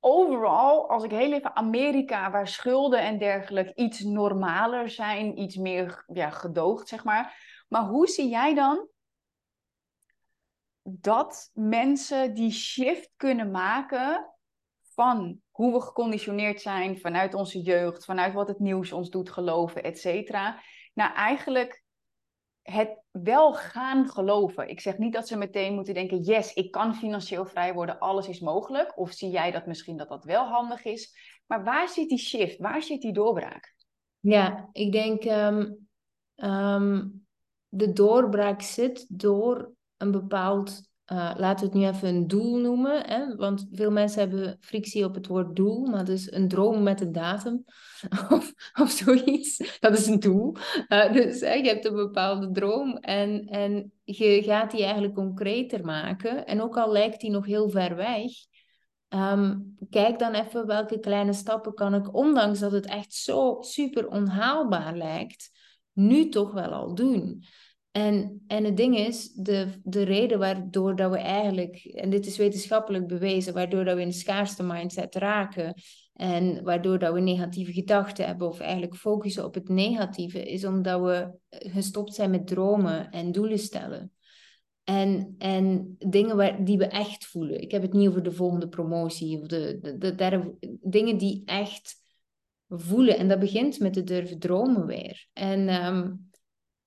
overal, 0.00 0.90
als 0.90 1.04
ik 1.04 1.10
heel 1.10 1.32
even 1.32 1.56
Amerika, 1.56 2.30
waar 2.30 2.48
schulden 2.48 3.00
en 3.00 3.18
dergelijke 3.18 3.74
iets 3.74 4.00
normaler 4.00 4.88
zijn, 4.88 5.38
iets 5.38 5.56
meer 5.56 6.04
ja, 6.06 6.30
gedoogd, 6.30 6.88
zeg 6.88 7.04
maar. 7.04 7.46
Maar 7.68 7.82
hoe 7.82 8.06
zie 8.06 8.28
jij 8.28 8.54
dan 8.54 8.88
dat 10.90 11.50
mensen 11.54 12.34
die 12.34 12.50
shift 12.50 13.10
kunnen 13.16 13.50
maken 13.50 14.34
van 14.94 15.40
hoe 15.50 15.72
we 15.72 15.80
geconditioneerd 15.80 16.60
zijn 16.60 16.98
vanuit 16.98 17.34
onze 17.34 17.60
jeugd, 17.60 18.04
vanuit 18.04 18.34
wat 18.34 18.48
het 18.48 18.58
nieuws 18.58 18.92
ons 18.92 19.10
doet 19.10 19.30
geloven, 19.30 19.82
et 19.82 19.98
cetera. 19.98 20.62
Nou, 20.94 21.14
eigenlijk 21.14 21.82
het 22.62 23.02
wel 23.10 23.54
gaan 23.54 24.08
geloven. 24.08 24.68
Ik 24.68 24.80
zeg 24.80 24.98
niet 24.98 25.12
dat 25.12 25.28
ze 25.28 25.36
meteen 25.36 25.74
moeten 25.74 25.94
denken: 25.94 26.20
yes, 26.20 26.52
ik 26.52 26.70
kan 26.70 26.94
financieel 26.94 27.46
vrij 27.46 27.74
worden, 27.74 27.98
alles 27.98 28.28
is 28.28 28.40
mogelijk. 28.40 28.98
Of 28.98 29.12
zie 29.12 29.30
jij 29.30 29.50
dat 29.50 29.66
misschien 29.66 29.96
dat 29.96 30.08
dat 30.08 30.24
wel 30.24 30.46
handig 30.46 30.84
is? 30.84 31.16
Maar 31.46 31.64
waar 31.64 31.88
zit 31.88 32.08
die 32.08 32.18
shift? 32.18 32.58
Waar 32.58 32.82
zit 32.82 33.00
die 33.00 33.12
doorbraak? 33.12 33.74
Ja, 34.20 34.68
ik 34.72 34.92
denk 34.92 35.24
um, 36.34 37.26
de 37.68 37.92
doorbraak 37.92 38.62
zit 38.62 39.06
door 39.08 39.76
een 39.98 40.10
bepaald 40.10 40.88
uh, 41.12 41.32
laten 41.36 41.58
we 41.58 41.64
het 41.64 41.74
nu 41.74 41.86
even 41.86 42.08
een 42.08 42.26
doel 42.26 42.58
noemen. 42.58 43.06
Hè? 43.06 43.36
Want 43.36 43.66
veel 43.72 43.90
mensen 43.90 44.20
hebben 44.20 44.56
frictie 44.60 45.04
op 45.04 45.14
het 45.14 45.26
woord 45.26 45.56
doel, 45.56 45.86
maar 45.86 46.04
dus 46.04 46.32
een 46.32 46.48
droom 46.48 46.82
met 46.82 47.00
een 47.00 47.12
datum 47.12 47.64
of, 48.30 48.52
of 48.80 48.90
zoiets. 48.90 49.78
Dat 49.80 49.98
is 49.98 50.06
een 50.06 50.20
doel. 50.20 50.56
Uh, 50.88 51.12
dus 51.12 51.40
je 51.40 51.46
hebt 51.46 51.84
een 51.84 51.94
bepaalde 51.94 52.50
droom 52.50 52.96
en, 52.96 53.44
en 53.44 53.92
je 54.04 54.42
gaat 54.42 54.70
die 54.70 54.82
eigenlijk 54.82 55.14
concreter 55.14 55.84
maken. 55.84 56.46
En 56.46 56.62
ook 56.62 56.76
al 56.76 56.92
lijkt 56.92 57.20
die 57.20 57.30
nog 57.30 57.46
heel 57.46 57.70
ver 57.70 57.96
weg, 57.96 58.30
um, 59.08 59.76
kijk 59.90 60.18
dan 60.18 60.32
even 60.32 60.66
welke 60.66 60.98
kleine 60.98 61.32
stappen 61.32 61.74
kan 61.74 61.94
ik, 61.94 62.14
ondanks 62.14 62.58
dat 62.58 62.72
het 62.72 62.86
echt 62.86 63.14
zo 63.14 63.56
super 63.60 64.08
onhaalbaar 64.08 64.96
lijkt, 64.96 65.50
nu 65.92 66.28
toch 66.28 66.52
wel 66.52 66.72
al 66.72 66.94
doen. 66.94 67.44
En, 67.90 68.42
en 68.46 68.64
het 68.64 68.76
ding 68.76 68.96
is, 68.96 69.32
de, 69.32 69.66
de 69.82 70.02
reden 70.02 70.38
waardoor 70.38 70.96
dat 70.96 71.10
we 71.10 71.18
eigenlijk, 71.18 71.76
en 71.76 72.10
dit 72.10 72.26
is 72.26 72.36
wetenschappelijk 72.36 73.06
bewezen, 73.06 73.54
waardoor 73.54 73.84
dat 73.84 73.94
we 73.94 74.00
in 74.00 74.08
de 74.08 74.14
schaarste 74.14 74.62
mindset 74.62 75.14
raken 75.14 75.74
en 76.12 76.64
waardoor 76.64 76.98
dat 76.98 77.12
we 77.12 77.20
negatieve 77.20 77.72
gedachten 77.72 78.26
hebben 78.26 78.48
of 78.48 78.60
eigenlijk 78.60 78.96
focussen 78.96 79.44
op 79.44 79.54
het 79.54 79.68
negatieve, 79.68 80.50
is 80.50 80.64
omdat 80.64 81.00
we 81.00 81.30
gestopt 81.48 82.14
zijn 82.14 82.30
met 82.30 82.46
dromen 82.46 83.10
en 83.10 83.32
doelen 83.32 83.58
stellen. 83.58 84.12
En, 84.84 85.34
en 85.38 85.96
dingen 85.98 86.36
waar, 86.36 86.64
die 86.64 86.78
we 86.78 86.86
echt 86.86 87.26
voelen. 87.26 87.60
Ik 87.60 87.70
heb 87.70 87.82
het 87.82 87.92
niet 87.92 88.08
over 88.08 88.22
de 88.22 88.32
volgende 88.32 88.68
promotie 88.68 89.40
of 89.40 89.46
de, 89.46 89.78
de, 89.98 90.14
de 90.14 90.54
dingen 90.80 91.18
die 91.18 91.42
echt 91.44 91.94
voelen. 92.68 93.18
En 93.18 93.28
dat 93.28 93.38
begint 93.38 93.78
met 93.78 93.92
te 93.92 94.04
durven 94.04 94.38
dromen 94.38 94.86
weer. 94.86 95.28
En 95.32 95.84
um, 95.86 96.27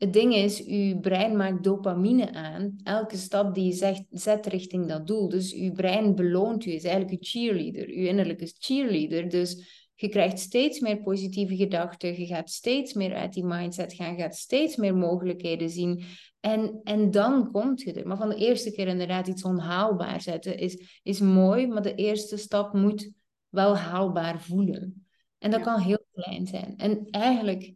het 0.02 0.14
ding 0.14 0.36
is, 0.36 0.66
uw 0.66 1.00
brein 1.00 1.36
maakt 1.36 1.64
dopamine 1.64 2.34
aan. 2.34 2.76
Elke 2.84 3.18
stap 3.18 3.56
die 3.56 3.66
je 3.66 3.72
zegt, 3.72 4.04
zet 4.10 4.46
richting 4.46 4.88
dat 4.88 5.08
doel. 5.08 5.30
Dus 5.30 5.54
uw 5.54 5.72
brein 5.72 6.16
beloont 6.16 6.66
u, 6.66 6.72
is 6.72 6.84
eigenlijk 6.84 7.12
uw 7.12 7.30
cheerleader. 7.30 7.88
Uw 7.88 8.06
innerlijke 8.06 8.54
cheerleader. 8.58 9.30
Dus 9.30 9.90
je 9.96 10.10
krijgt 10.10 10.40
steeds 10.40 10.80
meer 10.80 11.02
positieve 11.02 11.56
gedachten. 11.56 12.20
Je 12.20 12.26
gaat 12.26 12.50
steeds 12.50 12.94
meer 12.94 13.16
uit 13.16 13.34
die 13.34 13.46
mindset 13.46 13.94
gaan. 13.94 14.16
Je 14.16 14.22
gaat 14.22 14.36
steeds 14.36 14.76
meer 14.76 14.96
mogelijkheden 14.96 15.70
zien. 15.70 16.04
En, 16.40 16.80
en 16.84 17.12
dan 17.12 17.52
komt 17.52 17.82
je 17.82 17.94
er. 17.94 18.08
Maar 18.08 18.18
van 18.18 18.30
de 18.30 18.36
eerste 18.36 18.72
keer 18.72 18.88
inderdaad 18.88 19.28
iets 19.28 19.44
onhaalbaar 19.44 20.22
zetten 20.22 20.58
is, 20.58 21.00
is 21.04 21.20
mooi. 21.20 21.68
Maar 21.68 21.82
de 21.82 21.96
eerste 21.96 22.38
stap 22.38 22.74
moet 22.74 23.12
wel 23.50 23.78
haalbaar 23.78 24.42
voelen. 24.42 25.08
En 25.38 25.52
dat 25.52 25.62
kan 25.62 25.80
heel 25.80 26.06
klein 26.14 26.48
zijn. 26.48 26.74
En 26.78 27.08
eigenlijk 27.10 27.74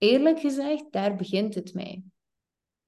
eerlijk 0.00 0.40
gezegd, 0.40 0.92
daar 0.92 1.16
begint 1.16 1.54
het 1.54 1.74
mee. 1.74 2.04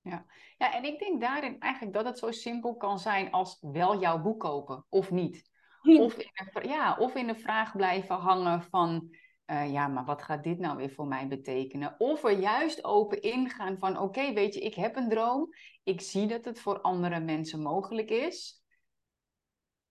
Ja. 0.01 0.27
ja, 0.59 0.75
en 0.75 0.85
ik 0.85 0.99
denk 0.99 1.21
daarin 1.21 1.61
eigenlijk 1.61 1.95
dat 1.95 2.05
het 2.05 2.19
zo 2.19 2.31
simpel 2.31 2.77
kan 2.77 2.99
zijn 2.99 3.31
als 3.31 3.59
wel 3.61 4.01
jouw 4.01 4.23
boek 4.23 4.41
kopen 4.41 4.85
of 4.89 5.11
niet. 5.11 5.51
Of, 5.83 6.17
in 6.17 6.31
de, 6.35 6.69
ja, 6.69 6.97
of 6.99 7.15
in 7.15 7.27
de 7.27 7.35
vraag 7.35 7.77
blijven 7.77 8.17
hangen 8.17 8.63
van, 8.63 9.15
uh, 9.47 9.73
ja, 9.73 9.89
maar 9.89 10.05
wat 10.05 10.23
gaat 10.23 10.45
dit 10.45 10.59
nou 10.59 10.77
weer 10.77 10.91
voor 10.91 11.07
mij 11.07 11.29
betekenen? 11.29 11.95
Of 11.99 12.25
er 12.25 12.39
juist 12.39 12.85
open 12.85 13.23
ingaan 13.23 13.79
van, 13.79 13.99
oké, 13.99 14.33
weet 14.33 14.55
je, 14.55 14.61
ik 14.61 14.75
heb 14.75 14.97
een 14.97 15.09
droom. 15.09 15.49
Ik 15.83 16.01
zie 16.01 16.27
dat 16.27 16.45
het 16.45 16.61
voor 16.61 16.81
andere 16.81 17.21
mensen 17.21 17.63
mogelijk 17.63 18.11
is. 18.11 18.65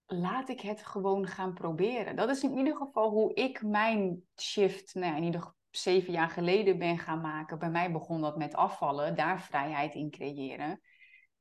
Laat 0.05 0.49
ik 0.49 0.61
het 0.61 0.85
gewoon 0.85 1.27
gaan 1.27 1.53
proberen. 1.53 2.15
Dat 2.15 2.29
is 2.29 2.43
in 2.43 2.57
ieder 2.57 2.75
geval 2.75 3.09
hoe 3.09 3.33
ik 3.33 3.61
mijn 3.61 4.23
shift, 4.41 4.93
nou 4.93 5.05
ja, 5.05 5.17
in 5.17 5.23
ieder 5.23 5.39
geval 5.41 5.59
zeven 5.71 6.13
jaar 6.13 6.29
geleden 6.29 6.77
ben 6.77 6.97
gaan 6.97 7.21
maken. 7.21 7.59
Bij 7.59 7.69
mij 7.69 7.91
begon 7.91 8.21
dat 8.21 8.37
met 8.37 8.55
afvallen, 8.55 9.15
daar 9.15 9.41
vrijheid 9.41 9.93
in 9.93 10.09
creëren. 10.09 10.81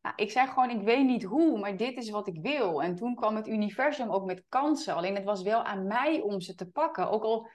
Nou, 0.03 0.15
ik 0.17 0.31
zei 0.31 0.49
gewoon, 0.49 0.71
ik 0.71 0.83
weet 0.83 1.07
niet 1.07 1.25
hoe, 1.25 1.59
maar 1.59 1.77
dit 1.77 1.97
is 1.97 2.11
wat 2.11 2.29
ik 2.29 2.43
wil. 2.43 2.83
En 2.83 2.95
toen 2.95 3.15
kwam 3.15 3.37
het 3.37 3.49
universum 3.49 4.11
ook 4.11 4.25
met 4.25 4.45
kansen. 4.49 4.95
Alleen 4.95 5.15
het 5.15 5.25
was 5.25 5.43
wel 5.43 5.63
aan 5.63 5.87
mij 5.87 6.21
om 6.21 6.41
ze 6.41 6.55
te 6.55 6.71
pakken. 6.71 7.11
Ook 7.11 7.23
al 7.23 7.49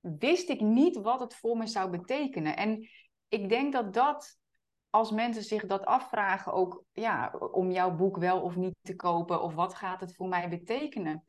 wist 0.00 0.48
ik 0.48 0.60
niet 0.60 0.96
wat 0.96 1.20
het 1.20 1.34
voor 1.34 1.56
me 1.56 1.66
zou 1.66 1.90
betekenen. 1.90 2.56
En 2.56 2.88
ik 3.28 3.48
denk 3.48 3.72
dat 3.72 3.94
dat, 3.94 4.38
als 4.90 5.10
mensen 5.10 5.42
zich 5.42 5.66
dat 5.66 5.84
afvragen, 5.84 6.52
ook 6.52 6.84
ja, 6.92 7.34
om 7.52 7.70
jouw 7.70 7.94
boek 7.94 8.16
wel 8.16 8.40
of 8.40 8.56
niet 8.56 8.74
te 8.80 8.96
kopen, 8.96 9.42
of 9.42 9.54
wat 9.54 9.74
gaat 9.74 10.00
het 10.00 10.14
voor 10.14 10.28
mij 10.28 10.48
betekenen. 10.48 11.24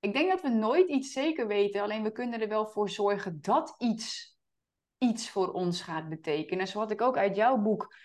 Ik 0.00 0.12
denk 0.12 0.30
dat 0.30 0.42
we 0.42 0.48
nooit 0.48 0.88
iets 0.88 1.12
zeker 1.12 1.46
weten, 1.46 1.82
alleen 1.82 2.02
we 2.02 2.12
kunnen 2.12 2.40
er 2.40 2.48
wel 2.48 2.66
voor 2.66 2.90
zorgen 2.90 3.38
dat 3.40 3.74
iets 3.78 4.38
iets 5.00 5.30
voor 5.30 5.52
ons 5.52 5.82
gaat 5.82 6.08
betekenen. 6.08 6.66
Zo 6.66 6.78
had 6.78 6.90
ik 6.90 7.00
ook 7.00 7.16
uit 7.16 7.36
jouw 7.36 7.56
boek, 7.56 7.96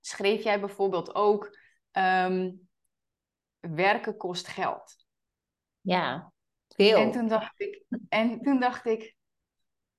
schreef 0.00 0.42
jij 0.42 0.60
bijvoorbeeld 0.60 1.14
ook, 1.14 1.58
ehm, 1.90 2.50
werken 3.60 4.16
kost 4.16 4.48
geld. 4.48 5.06
Ja, 5.80 6.32
veel. 6.68 6.98
En 6.98 7.10
toen 7.10 7.28
dacht 7.28 7.60
ik, 7.60 7.84
en 8.08 8.40
toen 8.40 8.60
dacht 8.60 8.86
ik 8.86 9.16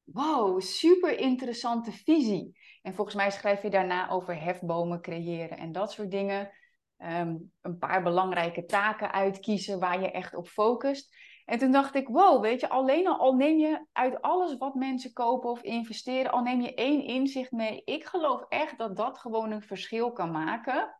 wow, 0.03 0.61
super 0.61 1.19
interessante 1.19 1.91
visie. 1.91 2.57
En 2.81 2.93
volgens 2.93 3.15
mij 3.15 3.31
schrijf 3.31 3.61
je 3.61 3.69
daarna 3.69 4.09
over 4.09 4.41
hefbomen 4.41 5.01
creëren 5.01 5.57
en 5.57 5.71
dat 5.71 5.91
soort 5.91 6.11
dingen. 6.11 6.51
Ehm, 6.97 7.35
een 7.61 7.77
paar 7.77 8.03
belangrijke 8.03 8.65
taken 8.65 9.11
uitkiezen 9.11 9.79
waar 9.79 10.01
je 10.01 10.11
echt 10.11 10.35
op 10.35 10.47
focust. 10.47 11.15
En 11.49 11.57
toen 11.57 11.71
dacht 11.71 11.95
ik, 11.95 12.07
wow, 12.07 12.41
weet 12.41 12.59
je, 12.59 12.69
alleen 12.69 13.07
al, 13.07 13.33
neem 13.33 13.57
je 13.57 13.85
uit 13.91 14.21
alles 14.21 14.57
wat 14.57 14.75
mensen 14.75 15.13
kopen 15.13 15.49
of 15.49 15.61
investeren, 15.61 16.31
al 16.31 16.41
neem 16.41 16.61
je 16.61 16.73
één 16.73 17.03
inzicht 17.03 17.51
mee. 17.51 17.81
Ik 17.85 18.03
geloof 18.05 18.45
echt 18.49 18.77
dat 18.77 18.95
dat 18.95 19.17
gewoon 19.17 19.51
een 19.51 19.61
verschil 19.61 20.11
kan 20.11 20.31
maken. 20.31 20.99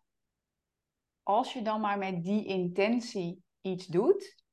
Als 1.23 1.53
je 1.53 1.61
dan 1.61 1.81
maar 1.81 1.97
met 1.97 2.23
die 2.23 2.45
intentie 2.45 3.43
iets 3.61 3.85
doet. 3.87 4.43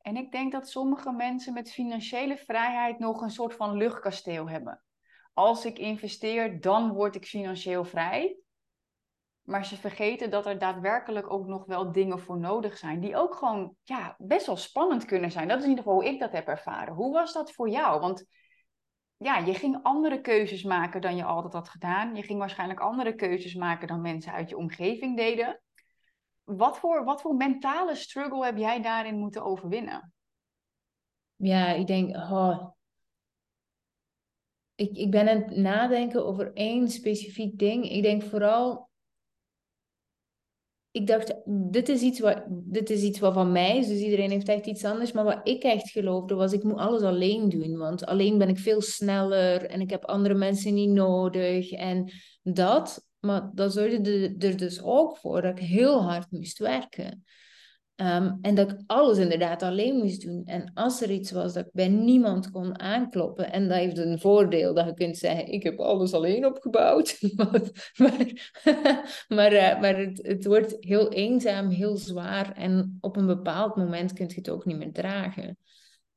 En 0.00 0.16
ik 0.16 0.32
denk 0.32 0.52
dat 0.52 0.68
sommige 0.68 1.12
mensen 1.12 1.52
met 1.52 1.72
financiële 1.72 2.36
vrijheid 2.36 2.98
nog 2.98 3.20
een 3.20 3.30
soort 3.30 3.54
van 3.54 3.76
luchtkasteel 3.76 4.48
hebben. 4.48 4.84
Als 5.34 5.64
ik 5.64 5.78
investeer, 5.78 6.60
dan 6.60 6.92
word 6.92 7.14
ik 7.14 7.26
financieel 7.26 7.84
vrij. 7.84 8.39
Maar 9.50 9.64
ze 9.64 9.76
vergeten 9.76 10.30
dat 10.30 10.46
er 10.46 10.58
daadwerkelijk 10.58 11.32
ook 11.32 11.46
nog 11.46 11.64
wel 11.64 11.92
dingen 11.92 12.20
voor 12.20 12.38
nodig 12.38 12.76
zijn. 12.76 13.00
Die 13.00 13.16
ook 13.16 13.34
gewoon 13.34 13.74
ja, 13.82 14.14
best 14.18 14.46
wel 14.46 14.56
spannend 14.56 15.04
kunnen 15.04 15.30
zijn. 15.30 15.48
Dat 15.48 15.58
is 15.58 15.62
in 15.62 15.68
ieder 15.68 15.84
geval 15.84 16.00
hoe 16.00 16.08
ik 16.08 16.20
dat 16.20 16.32
heb 16.32 16.46
ervaren. 16.46 16.94
Hoe 16.94 17.12
was 17.12 17.32
dat 17.32 17.52
voor 17.52 17.68
jou? 17.68 18.00
Want 18.00 18.24
ja, 19.16 19.38
je 19.38 19.54
ging 19.54 19.78
andere 19.82 20.20
keuzes 20.20 20.62
maken 20.62 21.00
dan 21.00 21.16
je 21.16 21.24
altijd 21.24 21.52
had 21.52 21.68
gedaan. 21.68 22.14
Je 22.14 22.22
ging 22.22 22.38
waarschijnlijk 22.38 22.80
andere 22.80 23.14
keuzes 23.14 23.54
maken 23.54 23.88
dan 23.88 24.00
mensen 24.00 24.32
uit 24.32 24.48
je 24.48 24.56
omgeving 24.56 25.16
deden. 25.16 25.62
Wat 26.44 26.78
voor, 26.78 27.04
wat 27.04 27.20
voor 27.20 27.34
mentale 27.34 27.94
struggle 27.94 28.44
heb 28.44 28.56
jij 28.56 28.82
daarin 28.82 29.18
moeten 29.18 29.44
overwinnen? 29.44 30.12
Ja, 31.36 31.68
ik 31.68 31.86
denk, 31.86 32.16
oh, 32.16 32.68
ik, 34.74 34.96
ik 34.96 35.10
ben 35.10 35.28
aan 35.28 35.42
het 35.42 35.56
nadenken 35.56 36.26
over 36.26 36.52
één 36.52 36.88
specifiek 36.88 37.58
ding. 37.58 37.90
Ik 37.90 38.02
denk 38.02 38.22
vooral 38.22 38.89
ik 40.92 41.06
dacht, 41.06 41.34
dit 41.70 41.88
is, 41.88 42.00
iets 42.00 42.20
wat, 42.20 42.44
dit 42.48 42.90
is 42.90 43.02
iets 43.02 43.18
wat 43.18 43.34
van 43.34 43.52
mij 43.52 43.76
is, 43.76 43.88
dus 43.88 43.98
iedereen 43.98 44.30
heeft 44.30 44.48
echt 44.48 44.66
iets 44.66 44.84
anders. 44.84 45.12
Maar 45.12 45.24
wat 45.24 45.40
ik 45.44 45.62
echt 45.62 45.90
geloofde 45.90 46.34
was, 46.34 46.52
ik 46.52 46.62
moet 46.62 46.78
alles 46.78 47.02
alleen 47.02 47.48
doen. 47.48 47.76
Want 47.76 48.06
alleen 48.06 48.38
ben 48.38 48.48
ik 48.48 48.58
veel 48.58 48.80
sneller 48.80 49.64
en 49.66 49.80
ik 49.80 49.90
heb 49.90 50.04
andere 50.04 50.34
mensen 50.34 50.74
niet 50.74 50.90
nodig. 50.90 51.70
En 51.70 52.10
dat, 52.42 53.06
maar 53.20 53.50
dat 53.54 53.72
zorgde 53.72 54.34
er 54.38 54.56
dus 54.56 54.82
ook 54.82 55.16
voor 55.16 55.42
dat 55.42 55.58
ik 55.58 55.64
heel 55.64 56.02
hard 56.02 56.30
moest 56.30 56.58
werken. 56.58 57.24
Ehm, 58.00 58.32
en 58.40 58.54
dat 58.54 58.70
ik 58.70 58.78
alles 58.86 59.18
inderdaad 59.18 59.62
alleen 59.62 59.96
moest 59.96 60.22
doen. 60.24 60.42
En 60.44 60.70
als 60.74 61.02
er 61.02 61.10
iets 61.10 61.30
was 61.30 61.52
dat 61.52 61.64
ik 61.66 61.72
bij 61.72 61.88
niemand 61.88 62.50
kon 62.50 62.80
aankloppen. 62.80 63.52
En 63.52 63.68
dat 63.68 63.78
heeft 63.78 63.98
een 63.98 64.18
voordeel 64.18 64.74
dat 64.74 64.86
je 64.86 64.94
kunt 64.94 65.16
zeggen: 65.16 65.52
Ik 65.52 65.62
heb 65.62 65.78
alles 65.78 66.12
alleen 66.12 66.46
opgebouwd. 66.46 67.18
maar 67.36 67.92
maar, 69.28 69.52
uh, 69.52 69.80
maar 69.80 69.98
het, 69.98 70.18
het 70.22 70.46
wordt 70.46 70.76
heel 70.78 71.08
eenzaam, 71.12 71.68
heel 71.68 71.96
zwaar. 71.96 72.52
En 72.52 72.98
op 73.00 73.16
een 73.16 73.26
bepaald 73.26 73.76
moment 73.76 74.12
kun 74.12 74.28
je 74.28 74.34
het 74.34 74.50
ook 74.50 74.64
niet 74.64 74.78
meer 74.78 74.92
dragen. 74.92 75.58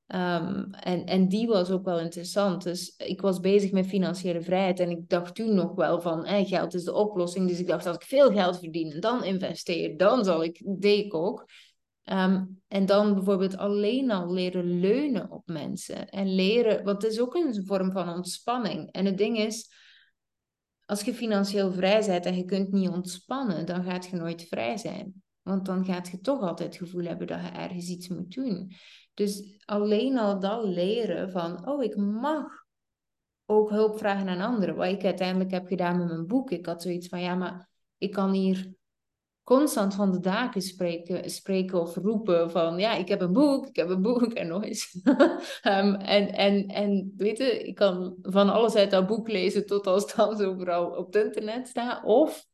Um, 0.08 0.74
en, 0.74 1.06
en 1.06 1.28
die 1.28 1.48
was 1.48 1.70
ook 1.70 1.86
wel 1.86 2.00
interessant. 2.00 2.64
Dus 2.64 2.94
ik 2.98 3.22
was 3.22 3.40
bezig 3.40 3.72
met 3.72 3.88
financiële 3.88 4.42
vrijheid 4.42 4.80
en 4.80 4.90
ik 4.90 5.10
dacht 5.10 5.36
toen 5.36 5.56
nog 5.56 5.76
wel 5.76 6.02
van 6.02 6.26
eh, 6.26 6.48
geld 6.48 6.74
is 6.74 6.84
de 6.84 6.94
oplossing. 6.94 7.48
Dus 7.48 7.60
ik 7.60 7.68
dacht 7.68 7.86
als 7.86 7.96
ik 7.96 8.04
veel 8.04 8.32
geld 8.32 8.60
verdien 8.60 8.92
en 8.92 9.00
dan 9.00 9.24
investeer, 9.24 9.98
dan 9.98 10.24
zal 10.24 10.44
ik, 10.44 10.62
deed 10.66 11.06
ik 11.06 11.14
ook. 11.14 11.46
Ehm, 12.04 12.46
en 12.68 12.86
dan 12.86 13.14
bijvoorbeeld 13.14 13.58
alleen 13.58 14.12
al 14.12 14.34
leren 14.34 14.80
leunen 14.80 15.32
op 15.32 15.48
mensen. 15.48 16.10
En 16.10 16.36
leren, 16.36 16.84
wat 16.84 17.04
is 17.04 17.20
ook 17.20 17.36
een 17.36 17.66
vorm 17.66 17.92
van 17.92 18.10
ontspanning. 18.10 18.92
En 18.92 19.06
het 19.06 19.18
ding 19.18 19.38
is, 19.38 19.72
als 20.86 21.02
je 21.02 21.14
financieel 21.14 21.72
vrij 21.72 22.06
bent 22.06 22.26
en 22.26 22.36
je 22.36 22.46
kunt 22.46 22.72
niet 22.72 22.90
ontspannen, 22.90 23.66
dan 23.66 23.84
gaat 23.84 24.06
je 24.06 24.16
nooit 24.16 24.48
vrij 24.48 24.78
zijn. 24.78 25.24
Want 25.42 25.66
dan 25.66 25.86
gaat 25.86 26.08
je 26.08 26.20
toch 26.20 26.42
altijd 26.42 26.70
het 26.70 26.88
gevoel 26.88 27.06
hebben 27.06 27.28
dat 27.28 27.42
je 27.42 27.48
ergens 27.48 27.88
iets 27.88 28.08
moet 28.08 28.34
doen. 28.34 28.72
Dus 29.14 29.62
alleen 29.66 30.18
al 30.18 30.40
dat 30.40 30.64
leren 30.64 31.32
van, 31.32 31.68
oh, 31.68 31.84
ik 31.84 31.96
mag 31.96 32.64
ook 33.46 33.70
hulp 33.70 33.98
vragen 33.98 34.28
aan 34.28 34.42
anderen. 34.42 34.76
Wat 34.76 34.88
ik 34.88 35.04
uiteindelijk 35.04 35.52
heb 35.52 35.68
gedaan 35.68 35.98
met 35.98 36.08
mijn 36.08 36.28
boek. 36.28 36.52
Ik 36.52 36.66
had 36.66 36.82
zoiets 36.82 37.08
van, 37.08 37.22
ja, 37.22 37.36
maar 37.36 37.70
ik 37.98 38.12
kan 38.12 38.32
hier 38.32 38.74
constant 39.44 39.96
van 39.96 40.12
de 40.12 40.20
daken 40.20 40.62
spreken, 40.62 41.30
spreken 41.30 41.82
of 41.82 41.96
roepen 41.96 42.52
van 42.52 42.80
ja, 42.80 42.96
ik 42.96 43.08
heb 43.08 43.22
een 43.22 43.34
boek, 43.34 43.68
ik 43.68 43.76
heb 43.76 43.90
een 43.90 44.02
boek 44.02 44.34
en 44.34 44.48
nog 44.48 44.64
um, 44.64 45.96
en, 46.18 46.34
en, 46.34 46.68
en 46.68 47.14
weet 47.18 47.38
je, 47.38 47.64
ik 47.64 47.76
kan 47.76 48.16
van 48.22 48.50
alles 48.50 48.76
uit 48.76 48.92
dat 48.92 49.08
boek 49.08 49.28
lezen 49.28 49.66
tot 49.66 49.88
als 49.88 50.16
dan 50.16 50.42
overal 50.46 50.90
op 50.90 51.14
het 51.14 51.26
internet 51.26 51.68
staat. 51.68 52.04
Of 52.04 52.46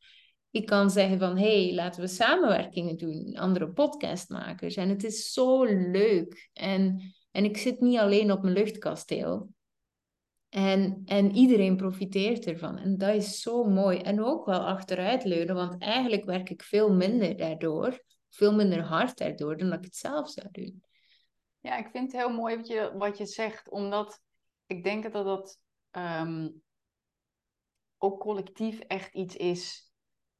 ik 0.51 0.65
kan 0.65 0.89
zeggen 0.89 1.19
van 1.19 1.37
hé, 1.37 1.65
hey, 1.65 1.75
laten 1.75 2.01
we 2.01 2.07
samenwerkingen 2.07 2.97
doen, 2.97 3.35
andere 3.35 3.69
podcastmakers. 3.69 4.75
En 4.75 4.89
het 4.89 5.03
is 5.03 5.31
zo 5.31 5.63
leuk. 5.91 6.49
En, 6.53 7.01
en 7.31 7.43
ik 7.43 7.57
zit 7.57 7.79
niet 7.79 7.97
alleen 7.97 8.31
op 8.31 8.41
mijn 8.41 8.53
luchtkasteel. 8.53 9.49
En, 10.49 11.01
en 11.05 11.35
iedereen 11.35 11.75
profiteert 11.75 12.45
ervan. 12.45 12.77
En 12.77 12.97
dat 12.97 13.15
is 13.15 13.41
zo 13.41 13.63
mooi. 13.63 13.97
En 13.97 14.23
ook 14.23 14.45
wel 14.45 14.59
achteruit 14.59 15.23
leunen, 15.23 15.55
want 15.55 15.81
eigenlijk 15.81 16.25
werk 16.25 16.49
ik 16.49 16.63
veel 16.63 16.93
minder 16.93 17.37
daardoor, 17.37 18.03
veel 18.29 18.53
minder 18.53 18.81
hard 18.81 19.17
daardoor, 19.17 19.57
dan 19.57 19.69
dat 19.69 19.77
ik 19.77 19.85
het 19.85 19.95
zelf 19.95 20.29
zou 20.29 20.47
doen. 20.51 20.83
Ja, 21.59 21.77
ik 21.77 21.89
vind 21.91 22.11
het 22.11 22.21
heel 22.21 22.33
mooi 22.33 22.55
wat 22.55 22.67
je, 22.67 22.91
wat 22.97 23.17
je 23.17 23.25
zegt, 23.25 23.69
omdat 23.69 24.21
ik 24.65 24.83
denk 24.83 25.11
dat 25.11 25.25
dat 25.25 25.59
ehm, 25.91 26.49
ook 27.97 28.19
collectief 28.19 28.79
echt 28.79 29.13
iets 29.13 29.35
is. 29.35 29.91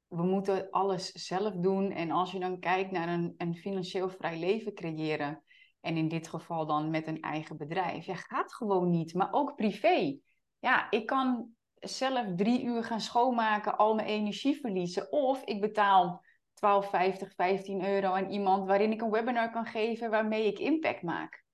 We 0.06 0.22
moeten 0.22 0.70
alles 0.70 1.12
zelf 1.12 1.54
doen. 1.54 1.92
En 1.92 2.10
als 2.10 2.32
je 2.32 2.38
dan 2.38 2.60
kijkt 2.60 2.90
naar 2.90 3.08
een, 3.08 3.34
een 3.36 3.56
financieel 3.56 4.08
vrij 4.08 4.38
leven 4.38 4.74
creëren, 4.74 5.42
en 5.80 5.96
in 5.96 6.08
dit 6.08 6.28
geval 6.28 6.66
dan 6.66 6.90
met 6.90 7.06
een 7.06 7.20
eigen 7.20 7.56
bedrijf. 7.56 8.06
Ja, 8.06 8.14
gaat 8.14 8.54
gewoon 8.54 8.90
niet. 8.90 9.14
Maar 9.14 9.32
ook 9.32 9.54
privé. 9.54 10.18
Ja, 10.58 10.90
ik 10.90 11.06
kan 11.06 11.54
zelf 11.74 12.26
drie 12.36 12.62
uur 12.62 12.84
gaan 12.84 13.00
schoonmaken, 13.00 13.76
al 13.76 13.94
mijn 13.94 14.08
energie 14.08 14.60
verliezen. 14.60 15.12
Of 15.12 15.42
ik 15.44 15.60
betaal 15.60 16.24
12,50, 16.54 17.34
15 17.36 17.84
euro 17.84 18.12
aan 18.12 18.30
iemand 18.30 18.66
waarin 18.66 18.92
ik 18.92 19.00
een 19.00 19.10
webinar 19.10 19.50
kan 19.50 19.66
geven 19.66 20.10
waarmee 20.10 20.46
ik 20.46 20.58
impact 20.58 21.02
maak. 21.02 21.44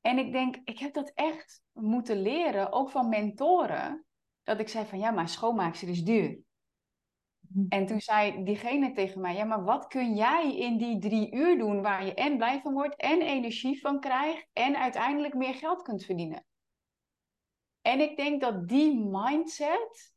En 0.00 0.18
ik 0.18 0.32
denk, 0.32 0.56
ik 0.64 0.78
heb 0.78 0.94
dat 0.94 1.12
echt 1.14 1.62
moeten 1.72 2.22
leren, 2.22 2.72
ook 2.72 2.90
van 2.90 3.08
mentoren. 3.08 4.04
Dat 4.42 4.60
ik 4.60 4.68
zei 4.68 4.86
van 4.86 4.98
ja, 4.98 5.10
maar 5.10 5.28
schoonmaakster 5.28 5.88
is 5.88 6.04
duur. 6.04 6.38
Mhm. 7.48 7.66
En 7.68 7.86
toen 7.86 8.00
zei 8.00 8.44
diegene 8.44 8.92
tegen 8.92 9.20
mij, 9.20 9.34
ja, 9.34 9.44
maar 9.44 9.64
wat 9.64 9.86
kun 9.86 10.14
jij 10.14 10.56
in 10.56 10.76
die 10.76 10.98
drie 10.98 11.34
uur 11.34 11.58
doen 11.58 11.82
waar 11.82 12.04
je 12.04 12.14
en 12.14 12.36
blij 12.36 12.60
van 12.60 12.72
wordt 12.72 12.96
en 12.96 13.22
energie 13.22 13.80
van 13.80 14.00
krijgt 14.00 14.48
en 14.52 14.76
uiteindelijk 14.76 15.34
meer 15.34 15.54
geld 15.54 15.82
kunt 15.82 16.04
verdienen? 16.04 16.46
En 17.82 18.00
ik 18.00 18.16
denk 18.16 18.40
dat 18.40 18.68
die 18.68 19.04
mindset 19.04 20.14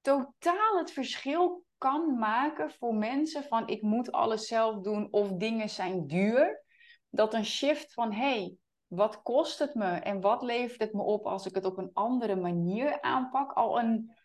totaal 0.00 0.78
het 0.78 0.92
verschil 0.92 1.64
kan 1.78 2.18
maken 2.18 2.70
voor 2.70 2.94
mensen 2.94 3.42
van 3.42 3.68
ik 3.68 3.82
moet 3.82 4.12
alles 4.12 4.46
zelf 4.46 4.80
doen 4.80 5.08
of 5.10 5.32
dingen 5.32 5.70
zijn 5.70 6.06
duur. 6.06 6.64
Dat 7.10 7.34
een 7.34 7.44
shift 7.44 7.92
van 7.92 8.12
hey, 8.12 8.56
wat 8.86 9.22
kost 9.22 9.58
het 9.58 9.74
me 9.74 9.90
en 9.90 10.20
wat 10.20 10.42
levert 10.42 10.80
het 10.80 10.92
me 10.92 11.02
op 11.02 11.26
als 11.26 11.46
ik 11.46 11.54
het 11.54 11.64
op 11.64 11.78
een 11.78 11.90
andere 11.92 12.36
manier 12.36 13.00
aanpak, 13.00 13.52
al 13.52 13.78
een 13.78 14.15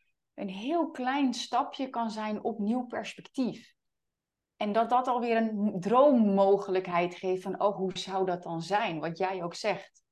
een 0.41 0.49
heel 0.49 0.91
klein 0.91 1.34
stapje 1.34 1.89
kan 1.89 2.12
zijn 2.12 2.43
op 2.43 2.60
nieuw 2.60 2.86
perspectief. 2.86 3.73
En 4.58 4.71
dat 4.71 4.89
dat 4.89 5.08
alweer 5.08 5.38
een 5.38 5.80
droommogelijkheid 5.80 7.15
geeft 7.15 7.41
van, 7.41 7.62
oh, 7.62 7.75
hoe 7.75 7.97
zou 7.97 8.25
dat 8.25 8.43
dan 8.43 8.62
zijn? 8.62 8.99
Wat 8.99 9.17
jij 9.17 9.43
ook 9.43 9.54
zegt. 9.54 10.04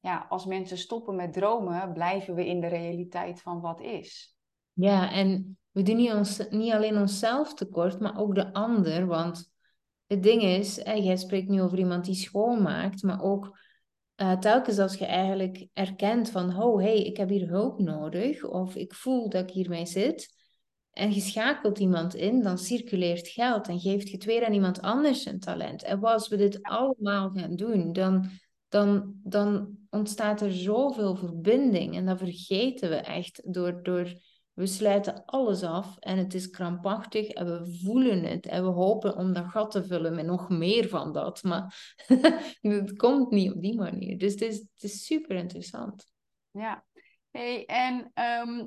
Ja, 0.00 0.26
als 0.28 0.46
mensen 0.46 0.78
stoppen 0.78 1.16
met 1.16 1.32
dromen, 1.32 1.92
blijven 1.92 2.34
we 2.34 2.46
in 2.46 2.60
de 2.60 2.66
realiteit 2.66 3.40
van 3.40 3.60
wat 3.60 3.80
is. 3.80 4.36
Ja, 4.72 5.12
en 5.12 5.58
we 5.70 5.82
doen 5.82 5.96
niet, 5.96 6.12
ons, 6.12 6.48
niet 6.50 6.72
alleen 6.72 6.96
onszelf 6.96 7.54
tekort, 7.54 8.00
maar 8.00 8.18
ook 8.18 8.34
de 8.34 8.52
ander. 8.52 9.06
Want 9.06 9.52
het 10.06 10.22
ding 10.22 10.42
is, 10.42 10.74
jij 10.74 11.16
spreekt 11.16 11.48
nu 11.48 11.62
over 11.62 11.78
iemand 11.78 12.04
die 12.04 12.14
schoonmaakt, 12.14 13.02
maar 13.02 13.22
ook 13.22 13.58
uh, 14.16 14.38
telkens 14.38 14.78
als 14.78 14.94
je 14.94 15.06
eigenlijk 15.06 15.66
erkent 15.72 16.30
van, 16.30 16.62
oh 16.62 16.80
hey, 16.80 17.02
ik 17.02 17.16
heb 17.16 17.28
hier 17.28 17.48
hulp 17.48 17.78
nodig, 17.78 18.44
of 18.44 18.76
ik 18.76 18.94
voel 18.94 19.28
dat 19.28 19.42
ik 19.42 19.50
hiermee 19.50 19.86
zit, 19.86 20.40
en 20.92 21.12
je 21.12 21.20
schakelt 21.20 21.78
iemand 21.78 22.14
in, 22.14 22.42
dan 22.42 22.58
circuleert 22.58 23.28
geld 23.28 23.68
en 23.68 23.80
geeft 23.80 24.08
je 24.08 24.14
het 24.14 24.24
weer 24.24 24.46
aan 24.46 24.52
iemand 24.52 24.80
anders 24.80 25.26
een 25.26 25.40
talent. 25.40 25.82
En 25.82 26.02
als 26.02 26.28
we 26.28 26.36
dit 26.36 26.62
allemaal 26.62 27.30
gaan 27.30 27.56
doen, 27.56 27.92
dan, 27.92 28.30
dan, 28.68 29.14
dan 29.22 29.76
ontstaat 29.90 30.40
er 30.40 30.52
zoveel 30.52 31.14
verbinding 31.16 31.96
en 31.96 32.06
dat 32.06 32.18
vergeten 32.18 32.88
we 32.88 32.96
echt 32.96 33.52
door, 33.54 33.82
door 33.82 34.12
we 34.52 34.66
sluiten 34.66 35.24
alles 35.24 35.62
af 35.62 35.98
en 35.98 36.18
het 36.18 36.34
is 36.34 36.50
krampachtig 36.50 37.28
en 37.28 37.46
we 37.46 37.78
voelen 37.82 38.24
het 38.24 38.46
en 38.46 38.64
we 38.64 38.70
hopen 38.70 39.16
om 39.16 39.32
dat 39.32 39.46
gat 39.46 39.70
te 39.70 39.84
vullen 39.84 40.14
met 40.14 40.26
nog 40.26 40.48
meer 40.48 40.88
van 40.88 41.12
dat. 41.12 41.42
Maar 41.42 41.94
het 42.60 42.96
komt 42.96 43.30
niet 43.30 43.52
op 43.52 43.62
die 43.62 43.76
manier. 43.76 44.18
Dus 44.18 44.32
het 44.32 44.40
is, 44.40 44.58
het 44.58 44.82
is 44.82 45.04
super 45.04 45.36
interessant. 45.36 46.12
Ja, 46.50 46.84
hey, 47.30 47.66
en 47.66 48.10
ehm, 48.14 48.66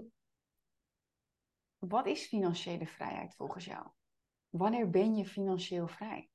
wat 1.77 2.07
is 2.07 2.27
financiële 2.27 2.87
vrijheid 2.87 3.35
volgens 3.35 3.65
jou? 3.65 3.87
Wanneer 4.49 4.89
ben 4.89 5.15
je 5.15 5.25
financieel 5.25 5.87
vrij? 5.87 6.29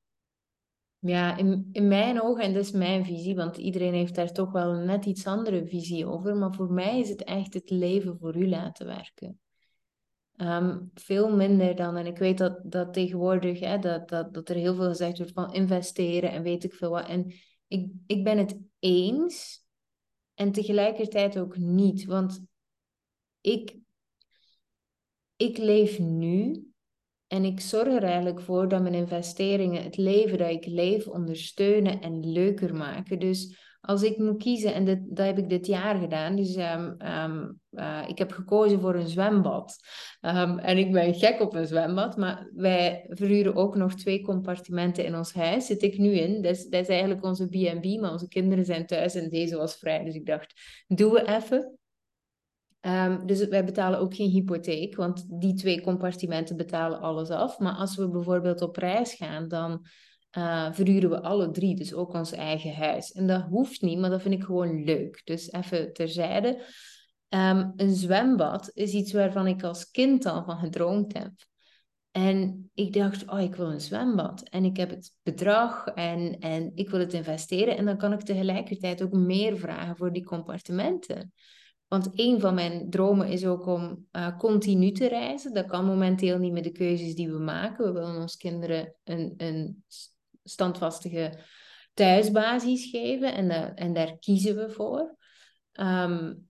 Ja, 1.02 1.36
in, 1.36 1.68
in 1.72 1.88
mijn 1.88 2.22
ogen, 2.22 2.42
en 2.42 2.52
dat 2.52 2.62
is 2.62 2.70
mijn 2.70 3.04
visie, 3.04 3.34
want 3.34 3.56
iedereen 3.56 3.94
heeft 3.94 4.14
daar 4.14 4.32
toch 4.32 4.52
wel 4.52 4.72
een 4.72 4.86
net 4.86 5.06
iets 5.06 5.26
andere 5.26 5.66
visie 5.66 6.06
over, 6.06 6.36
maar 6.36 6.54
voor 6.54 6.72
mij 6.72 6.98
is 6.98 7.08
het 7.08 7.24
echt 7.24 7.54
het 7.54 7.70
leven 7.70 8.18
voor 8.18 8.36
u 8.36 8.48
laten 8.48 8.86
werken. 8.86 9.40
Ehm, 10.36 10.78
veel 10.94 11.36
minder 11.36 11.76
dan, 11.76 11.96
en 11.96 12.06
ik 12.06 12.18
weet 12.18 12.38
dat, 12.38 12.60
dat 12.64 12.92
tegenwoordig, 12.92 13.60
hè, 13.60 13.78
dat, 13.78 14.08
dat, 14.08 14.34
dat 14.34 14.48
er 14.48 14.56
heel 14.56 14.74
veel 14.74 14.88
gezegd 14.88 15.18
wordt 15.18 15.32
van 15.32 15.52
investeren 15.52 16.30
en 16.30 16.42
weet 16.42 16.64
ik 16.64 16.74
veel 16.74 16.90
wat. 16.90 17.08
En 17.08 17.32
ik, 17.68 17.92
ik 18.06 18.24
ben 18.24 18.38
het 18.38 18.58
eens 18.78 19.64
en 20.34 20.52
tegelijkertijd 20.52 21.38
ook 21.38 21.56
niet, 21.56 22.04
want 22.04 22.44
ik, 23.40 23.76
ik 25.36 25.58
leef 25.58 25.98
nu 25.98 26.69
en 27.30 27.44
ik 27.44 27.60
zorg 27.60 27.86
er 27.86 28.02
eigenlijk 28.02 28.40
voor 28.40 28.68
dat 28.68 28.82
mijn 28.82 28.94
investeringen 28.94 29.82
het 29.82 29.96
leven 29.96 30.38
dat 30.38 30.50
ik 30.50 30.66
leef 30.66 31.06
ondersteunen 31.06 32.00
en 32.00 32.32
leuker 32.32 32.74
maken. 32.74 33.18
Dus 33.18 33.56
als 33.80 34.02
ik 34.02 34.18
moet 34.18 34.42
kiezen, 34.42 34.74
en 34.74 34.84
dat, 34.84 35.26
heb 35.26 35.38
ik 35.38 35.48
dit 35.48 35.66
jaar 35.66 35.94
gedaan, 35.94 36.36
dus 36.36 36.56
um, 36.56 36.96
um, 36.98 37.60
uh, 37.72 38.04
ik 38.06 38.18
heb 38.18 38.32
gekozen 38.32 38.80
voor 38.80 38.94
een 38.94 39.08
zwembad. 39.08 39.76
Um, 40.20 40.58
en 40.58 40.78
ik 40.78 40.92
ben 40.92 41.14
gek 41.14 41.40
op 41.40 41.54
een 41.54 41.66
zwembad, 41.66 42.16
maar 42.16 42.50
wij 42.54 43.04
verhuren 43.08 43.54
ook 43.54 43.76
nog 43.76 43.94
twee 43.94 44.22
compartimenten 44.22 45.04
in 45.04 45.16
ons 45.16 45.32
huis. 45.32 45.66
Zit 45.66 45.82
ik 45.82 45.98
nu 45.98 46.10
in. 46.12 46.42
Dat 46.42 46.56
is, 46.56 46.66
dat 46.66 46.80
is 46.80 46.88
eigenlijk 46.88 47.24
onze 47.24 47.46
B&B, 47.46 48.00
maar 48.00 48.12
onze 48.12 48.28
kinderen 48.28 48.64
zijn 48.64 48.86
thuis 48.86 49.14
en 49.14 49.28
deze 49.28 49.56
was 49.56 49.76
vrij. 49.76 50.04
Dus 50.04 50.14
ik 50.14 50.26
dacht, 50.26 50.60
doen 50.86 51.12
we 51.12 51.28
even. 51.28 51.78
Ehm, 52.80 53.26
dus 53.26 53.48
wij 53.48 53.64
betalen 53.64 53.98
ook 53.98 54.14
geen 54.14 54.30
hypotheek, 54.30 54.96
want 54.96 55.40
die 55.40 55.54
twee 55.54 55.80
compartimenten 55.80 56.56
betalen 56.56 57.00
alles 57.00 57.30
af. 57.30 57.58
Maar 57.58 57.74
als 57.74 57.96
we 57.96 58.08
bijvoorbeeld 58.08 58.62
op 58.62 58.76
reis 58.76 59.14
gaan, 59.14 59.48
dan 59.48 59.86
uh, 60.38 60.72
verhuren 60.72 61.10
we 61.10 61.22
alle 61.22 61.50
drie, 61.50 61.76
dus 61.76 61.94
ook 61.94 62.12
ons 62.12 62.32
eigen 62.32 62.74
huis. 62.74 63.12
En 63.12 63.26
dat 63.26 63.42
hoeft 63.42 63.82
niet, 63.82 63.98
maar 63.98 64.10
dat 64.10 64.22
vind 64.22 64.34
ik 64.34 64.42
gewoon 64.42 64.84
leuk. 64.84 65.20
Dus 65.24 65.52
even 65.52 65.92
terzijde. 65.92 66.48
Um, 67.28 67.72
een 67.76 67.94
zwembad 67.94 68.70
is 68.74 68.92
iets 68.92 69.12
waarvan 69.12 69.46
ik 69.46 69.62
als 69.62 69.90
kind 69.90 70.26
al 70.26 70.44
van 70.44 70.58
gedroomd 70.58 71.18
heb. 71.18 71.32
En 72.10 72.70
ik 72.74 72.92
dacht, 72.92 73.30
oh, 73.30 73.40
ik 73.40 73.54
wil 73.54 73.70
een 73.70 73.80
zwembad. 73.80 74.48
En 74.48 74.64
ik 74.64 74.76
heb 74.76 74.90
het 74.90 75.12
bedrag 75.22 75.86
en, 75.86 76.38
en 76.38 76.72
ik 76.74 76.90
wil 76.90 77.00
het 77.00 77.12
investeren. 77.12 77.76
En 77.76 77.84
dan 77.84 77.96
kan 77.96 78.12
ik 78.12 78.20
tegelijkertijd 78.20 79.02
ook 79.02 79.12
meer 79.12 79.58
vragen 79.58 79.96
voor 79.96 80.12
die 80.12 80.24
compartimenten. 80.24 81.32
Want 81.90 82.11
een 82.14 82.40
van 82.40 82.55
mijn 82.55 82.90
dromen 82.90 83.29
is 83.29 83.46
ook 83.46 83.66
om 83.66 84.07
uh, 84.12 84.38
continu 84.38 84.92
te 84.92 85.09
reizen. 85.09 85.55
Dat 85.55 85.66
kan 85.66 85.85
momenteel 85.85 86.38
niet 86.38 86.53
met 86.53 86.64
de 86.64 86.72
keuzes 86.72 87.14
die 87.14 87.31
we 87.31 87.38
maken. 87.38 87.85
We 87.85 87.92
willen 87.92 88.20
ons 88.20 88.37
kinderen 88.37 88.94
een, 89.05 89.35
een 89.37 89.85
standvastige 90.42 91.38
thuisbasis 91.94 92.90
geven 92.90 93.35
en, 93.35 93.76
en 93.76 93.92
daar 93.92 94.18
kiezen 94.18 94.57
we 94.57 94.70
voor. 94.70 95.16
Um, 95.81 96.48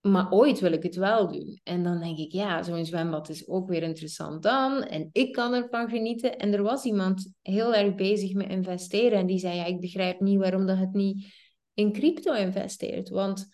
maar 0.00 0.30
ooit 0.30 0.60
wil 0.60 0.72
ik 0.72 0.82
het 0.82 0.94
wel 0.94 1.32
doen. 1.32 1.60
En 1.62 1.82
dan 1.82 2.00
denk 2.00 2.18
ik, 2.18 2.32
ja, 2.32 2.62
zo'n 2.62 2.84
zwembad 2.84 3.28
is 3.28 3.48
ook 3.48 3.68
weer 3.68 3.82
interessant 3.82 4.42
dan. 4.42 4.82
En 4.82 5.08
ik 5.12 5.32
kan 5.32 5.52
ervan 5.52 5.88
genieten. 5.88 6.38
En 6.38 6.52
er 6.52 6.62
was 6.62 6.84
iemand 6.84 7.32
heel 7.42 7.74
erg 7.74 7.94
bezig 7.94 8.34
met 8.34 8.50
investeren. 8.50 9.18
En 9.18 9.26
die 9.26 9.38
zei, 9.38 9.56
ja, 9.56 9.64
ik 9.64 9.80
begrijp 9.80 10.20
niet 10.20 10.38
waarom 10.38 10.66
dat 10.66 10.78
het 10.78 10.92
niet 10.92 11.26
in 11.74 11.92
crypto 11.92 12.34
investeert. 12.34 13.08
Want 13.08 13.46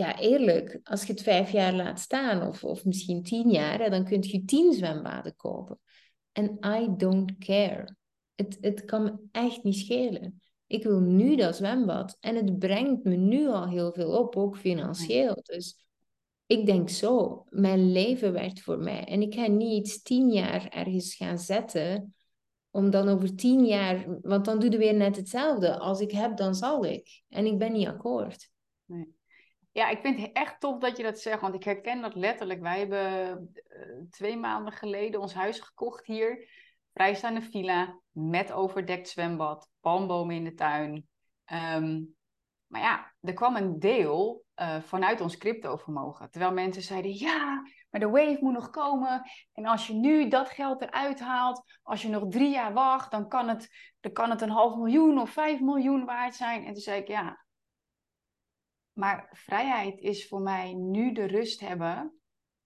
ja, 0.00 0.18
eerlijk, 0.18 0.80
als 0.82 1.04
je 1.04 1.12
het 1.12 1.22
vijf 1.22 1.50
jaar 1.50 1.74
laat 1.74 2.00
staan, 2.00 2.48
of, 2.48 2.64
of 2.64 2.84
misschien 2.84 3.22
tien 3.22 3.50
jaar, 3.50 3.90
dan 3.90 4.04
kun 4.04 4.22
je 4.22 4.44
tien 4.44 4.72
zwembaden 4.72 5.36
kopen. 5.36 5.78
En 6.32 6.58
I 6.66 6.88
don't 6.96 7.38
care. 7.38 7.96
Het, 8.34 8.58
het 8.60 8.84
kan 8.84 9.02
me 9.02 9.12
echt 9.32 9.62
niet 9.62 9.76
schelen. 9.76 10.42
Ik 10.66 10.82
wil 10.82 11.00
nu 11.00 11.36
dat 11.36 11.56
zwembad. 11.56 12.16
En 12.20 12.36
het 12.36 12.58
brengt 12.58 13.04
me 13.04 13.16
nu 13.16 13.48
al 13.48 13.68
heel 13.68 13.92
veel 13.92 14.18
op, 14.18 14.36
ook 14.36 14.56
financieel. 14.56 15.40
Dus 15.42 15.86
ik 16.46 16.66
denk 16.66 16.88
zo, 16.88 17.44
mijn 17.48 17.92
leven 17.92 18.32
werkt 18.32 18.60
voor 18.60 18.78
mij. 18.78 19.04
En 19.04 19.22
ik 19.22 19.34
ga 19.34 19.46
niet 19.46 20.04
tien 20.04 20.30
jaar 20.32 20.68
ergens 20.68 21.14
gaan 21.14 21.38
zetten, 21.38 22.14
om 22.70 22.90
dan 22.90 23.08
over 23.08 23.34
tien 23.34 23.66
jaar, 23.66 24.20
want 24.22 24.44
dan 24.44 24.58
doe 24.58 24.70
je 24.70 24.78
weer 24.78 24.94
net 24.94 25.16
hetzelfde. 25.16 25.78
Als 25.78 26.00
ik 26.00 26.10
heb, 26.10 26.36
dan 26.36 26.54
zal 26.54 26.84
ik. 26.84 27.22
En 27.28 27.46
ik 27.46 27.58
ben 27.58 27.72
niet 27.72 27.86
akkoord. 27.86 28.50
Ja, 29.72 29.88
ik 29.88 30.00
vind 30.00 30.20
het 30.20 30.32
echt 30.32 30.60
tof 30.60 30.78
dat 30.78 30.96
je 30.96 31.02
dat 31.02 31.18
zegt, 31.18 31.40
want 31.40 31.54
ik 31.54 31.64
herken 31.64 32.00
dat 32.00 32.14
letterlijk. 32.14 32.60
Wij 32.60 32.78
hebben 32.78 33.52
uh, 33.68 34.10
twee 34.10 34.36
maanden 34.36 34.72
geleden 34.72 35.20
ons 35.20 35.34
huis 35.34 35.60
gekocht 35.60 36.06
hier 36.06 36.48
vrijstaande 36.92 37.42
villa 37.42 38.00
met 38.10 38.52
overdekt 38.52 39.08
zwembad, 39.08 39.68
palmbomen 39.80 40.34
in 40.34 40.44
de 40.44 40.54
tuin. 40.54 41.08
Ehm, 41.44 42.02
maar 42.66 42.80
ja, 42.80 43.12
er 43.20 43.32
kwam 43.32 43.56
een 43.56 43.78
deel 43.78 44.44
uh, 44.56 44.80
vanuit 44.80 45.20
ons 45.20 45.36
cryptovermogen. 45.36 46.30
Terwijl 46.30 46.52
mensen 46.52 46.82
zeiden, 46.82 47.14
ja, 47.14 47.62
maar 47.90 48.00
de 48.00 48.08
wave 48.08 48.38
moet 48.40 48.52
nog 48.52 48.70
komen. 48.70 49.22
En 49.52 49.66
als 49.66 49.86
je 49.86 49.94
nu 49.94 50.28
dat 50.28 50.50
geld 50.50 50.82
eruit 50.82 51.20
haalt, 51.20 51.64
als 51.82 52.02
je 52.02 52.08
nog 52.08 52.28
drie 52.28 52.50
jaar 52.50 52.72
wacht, 52.72 53.10
dan 53.10 53.28
kan 53.28 53.48
het, 53.48 53.94
dan 54.00 54.12
kan 54.12 54.30
het 54.30 54.40
een 54.40 54.50
half 54.50 54.76
miljoen 54.76 55.20
of 55.20 55.30
vijf 55.30 55.60
miljoen 55.60 56.04
waard 56.04 56.34
zijn. 56.34 56.64
En 56.64 56.72
toen 56.72 56.82
zei 56.82 57.00
ik, 57.00 57.08
ja, 57.08 57.44
maar 59.00 59.28
vrijheid 59.32 60.00
is 60.00 60.28
voor 60.28 60.40
mij 60.40 60.74
nu 60.74 61.12
de 61.12 61.24
rust 61.24 61.60
hebben 61.60 62.20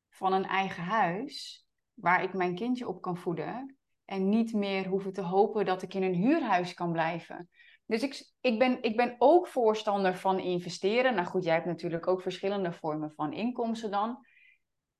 van 0.08 0.32
een 0.32 0.44
eigen 0.44 0.82
huis, 0.82 1.66
waar 1.94 2.22
ik 2.22 2.32
mijn 2.32 2.54
kindje 2.54 2.88
op 2.88 3.00
kan 3.00 3.16
voeden. 3.16 3.78
En 4.04 4.28
niet 4.28 4.52
meer 4.52 4.86
hoeven 4.86 5.12
te 5.12 5.20
hopen 5.20 5.64
dat 5.64 5.82
ik 5.82 5.94
in 5.94 6.02
een 6.02 6.14
huurhuis 6.14 6.74
kan 6.74 6.92
blijven. 6.92 7.48
Dus 7.86 8.02
ik, 8.02 8.32
ik, 8.40 8.58
ben, 8.58 8.82
ik 8.82 8.96
ben 8.96 9.14
ook 9.18 9.48
voorstander 9.48 10.16
van 10.16 10.38
investeren. 10.38 11.14
Nou 11.14 11.26
goed, 11.26 11.44
jij 11.44 11.54
hebt 11.54 11.66
natuurlijk 11.66 12.06
ook 12.06 12.22
verschillende 12.22 12.72
vormen 12.72 13.12
van 13.12 13.32
inkomsten 13.32 13.90
dan. 13.90 14.26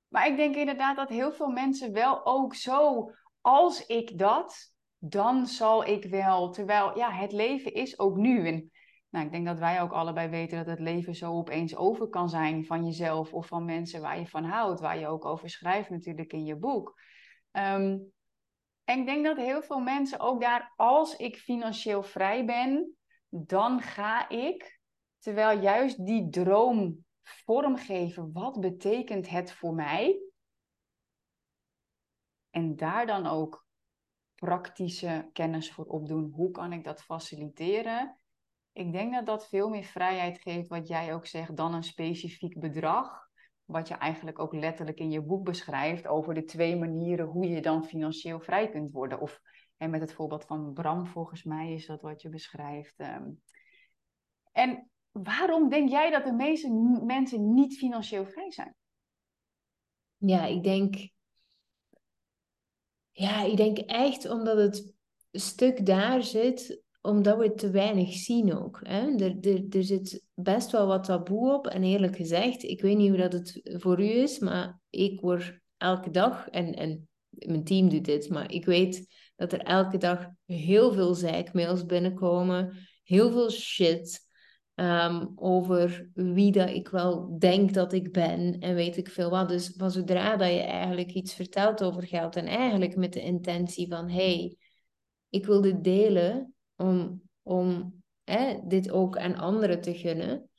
Maar 0.07 0.27
ik 0.27 0.37
denk 0.37 0.55
inderdaad 0.55 0.95
dat 0.95 1.09
heel 1.09 1.31
veel 1.31 1.49
mensen 1.49 1.93
wel 1.93 2.25
ook 2.25 2.55
zo, 2.55 3.11
als 3.41 3.85
ik 3.85 4.17
dat, 4.17 4.73
dan 4.97 5.47
zal 5.47 5.85
ik 5.85 6.05
wel. 6.05 6.51
Terwijl, 6.51 6.97
ja, 6.97 7.11
het 7.11 7.31
leven 7.31 7.73
is 7.73 7.99
ook 7.99 8.15
nu. 8.15 8.47
En 8.47 8.71
nou, 9.09 9.25
ik 9.25 9.31
denk 9.31 9.45
dat 9.45 9.59
wij 9.59 9.81
ook 9.81 9.91
allebei 9.91 10.29
weten 10.29 10.57
dat 10.57 10.65
het 10.65 10.79
leven 10.79 11.15
zo 11.15 11.33
opeens 11.33 11.75
over 11.75 12.07
kan 12.07 12.29
zijn 12.29 12.65
van 12.65 12.85
jezelf 12.85 13.33
of 13.33 13.47
van 13.47 13.65
mensen 13.65 14.01
waar 14.01 14.19
je 14.19 14.27
van 14.27 14.43
houdt, 14.43 14.79
waar 14.79 14.99
je 14.99 15.07
ook 15.07 15.25
over 15.25 15.49
schrijft 15.49 15.89
natuurlijk 15.89 16.33
in 16.33 16.45
je 16.45 16.55
boek. 16.55 16.99
Um, 17.51 18.13
en 18.83 18.99
ik 18.99 19.05
denk 19.05 19.25
dat 19.25 19.37
heel 19.37 19.61
veel 19.61 19.79
mensen 19.79 20.19
ook 20.19 20.41
daar, 20.41 20.73
als 20.75 21.15
ik 21.15 21.37
financieel 21.37 22.03
vrij 22.03 22.45
ben, 22.45 22.95
dan 23.29 23.81
ga 23.81 24.29
ik, 24.29 24.79
terwijl 25.19 25.59
juist 25.59 26.05
die 26.05 26.29
droom 26.29 27.05
vormgeven, 27.23 28.31
wat 28.33 28.59
betekent 28.59 29.29
het 29.29 29.51
voor 29.51 29.73
mij? 29.73 30.19
En 32.49 32.75
daar 32.75 33.05
dan 33.05 33.27
ook 33.27 33.67
praktische 34.35 35.29
kennis 35.33 35.71
voor 35.71 35.85
opdoen. 35.85 36.31
Hoe 36.35 36.51
kan 36.51 36.73
ik 36.73 36.83
dat 36.83 37.03
faciliteren? 37.03 38.19
Ik 38.75 38.91
denk 38.91 39.13
dat 39.13 39.25
dat 39.25 39.47
veel 39.47 39.69
meer 39.69 39.83
vrijheid 39.83 40.41
geeft, 40.41 40.67
wat 40.67 40.87
jij 40.87 41.13
ook 41.13 41.25
zegt, 41.25 41.57
dan 41.57 41.73
een 41.73 41.83
specifiek 41.83 42.59
bedrag 42.59 43.29
wat 43.65 43.87
je 43.87 43.93
eigenlijk 43.93 44.39
ook 44.39 44.53
letterlijk 44.53 44.99
in 44.99 45.11
je 45.11 45.21
boek 45.21 45.43
beschrijft 45.43 46.07
over 46.07 46.33
de 46.33 46.43
twee 46.43 46.75
manieren 46.75 47.25
hoe 47.25 47.47
je 47.47 47.61
dan 47.61 47.85
financieel 47.85 48.39
vrij 48.39 48.69
kunt 48.69 48.91
worden. 48.91 49.19
Of 49.19 49.41
en 49.77 49.89
met 49.89 50.01
het 50.01 50.13
voorbeeld 50.13 50.45
van 50.45 50.73
Bram, 50.73 51.07
volgens 51.07 51.43
mij 51.43 51.73
is 51.73 51.85
dat 51.85 52.01
wat 52.01 52.21
je 52.21 52.29
beschrijft. 52.29 52.93
Ehm. 52.97 53.31
En 54.51 54.89
waarom 55.11 55.69
denk 55.69 55.89
jij 55.89 56.11
dat 56.11 56.23
de 56.23 56.33
meeste 56.33 56.69
mensen 57.05 57.53
niet 57.53 57.77
financieel 57.77 58.25
vrij 58.25 58.51
zijn? 58.51 58.75
Ja, 60.17 60.45
ik 60.45 60.63
denk. 60.63 61.09
Ja, 63.11 63.43
ik 63.43 63.57
denk 63.57 63.77
echt 63.77 64.29
omdat 64.29 64.57
het 64.57 64.93
stuk 65.31 65.85
daar 65.85 66.23
zit 66.23 66.84
omdat 67.05 67.37
we 67.37 67.53
te 67.53 67.69
weinig 67.69 68.13
zien 68.13 68.53
ook. 68.53 68.79
Hè? 68.83 69.15
Er, 69.15 69.37
er, 69.41 69.63
er 69.69 69.83
zit 69.83 70.23
best 70.33 70.71
wel 70.71 70.87
wat 70.87 71.03
taboe 71.03 71.53
op. 71.53 71.67
En 71.67 71.83
eerlijk 71.83 72.15
gezegd, 72.15 72.63
ik 72.63 72.81
weet 72.81 72.97
niet 72.97 73.09
hoe 73.09 73.17
dat 73.17 73.33
het 73.33 73.61
voor 73.63 73.99
u 73.99 74.09
is, 74.09 74.39
maar 74.39 74.79
ik 74.89 75.19
word 75.19 75.59
elke 75.77 76.09
dag, 76.09 76.49
en, 76.49 76.73
en 76.73 77.07
mijn 77.29 77.63
team 77.63 77.89
doet 77.89 78.05
dit, 78.05 78.29
maar 78.29 78.51
ik 78.51 78.65
weet 78.65 79.07
dat 79.35 79.53
er 79.53 79.59
elke 79.59 79.97
dag 79.97 80.27
heel 80.45 80.93
veel 80.93 81.13
zeikmails 81.13 81.85
binnenkomen, 81.85 82.77
heel 83.03 83.31
veel 83.31 83.49
shit 83.49 84.25
um, 84.75 85.31
over 85.35 86.09
wie 86.13 86.51
dat 86.51 86.69
ik 86.69 86.87
wel 86.87 87.39
denk 87.39 87.73
dat 87.73 87.93
ik 87.93 88.11
ben 88.11 88.59
en 88.59 88.75
weet 88.75 88.97
ik 88.97 89.09
veel 89.09 89.29
wat. 89.29 89.49
Dus 89.49 89.73
van 89.77 89.91
zodra 89.91 90.35
dat 90.35 90.49
je 90.51 90.61
eigenlijk 90.61 91.11
iets 91.11 91.33
vertelt 91.33 91.83
over 91.83 92.03
geld 92.03 92.35
en 92.35 92.45
eigenlijk 92.45 92.95
met 92.95 93.13
de 93.13 93.21
intentie 93.21 93.87
van, 93.87 94.09
hey, 94.09 94.57
ik 95.29 95.45
wil 95.45 95.61
dit 95.61 95.83
delen, 95.83 96.54
om, 96.75 97.21
om 97.43 97.93
hè, 98.23 98.57
dit 98.63 98.91
ook 98.91 99.17
aan 99.17 99.35
anderen 99.35 99.81
te 99.81 99.93
gunnen, 99.93 100.49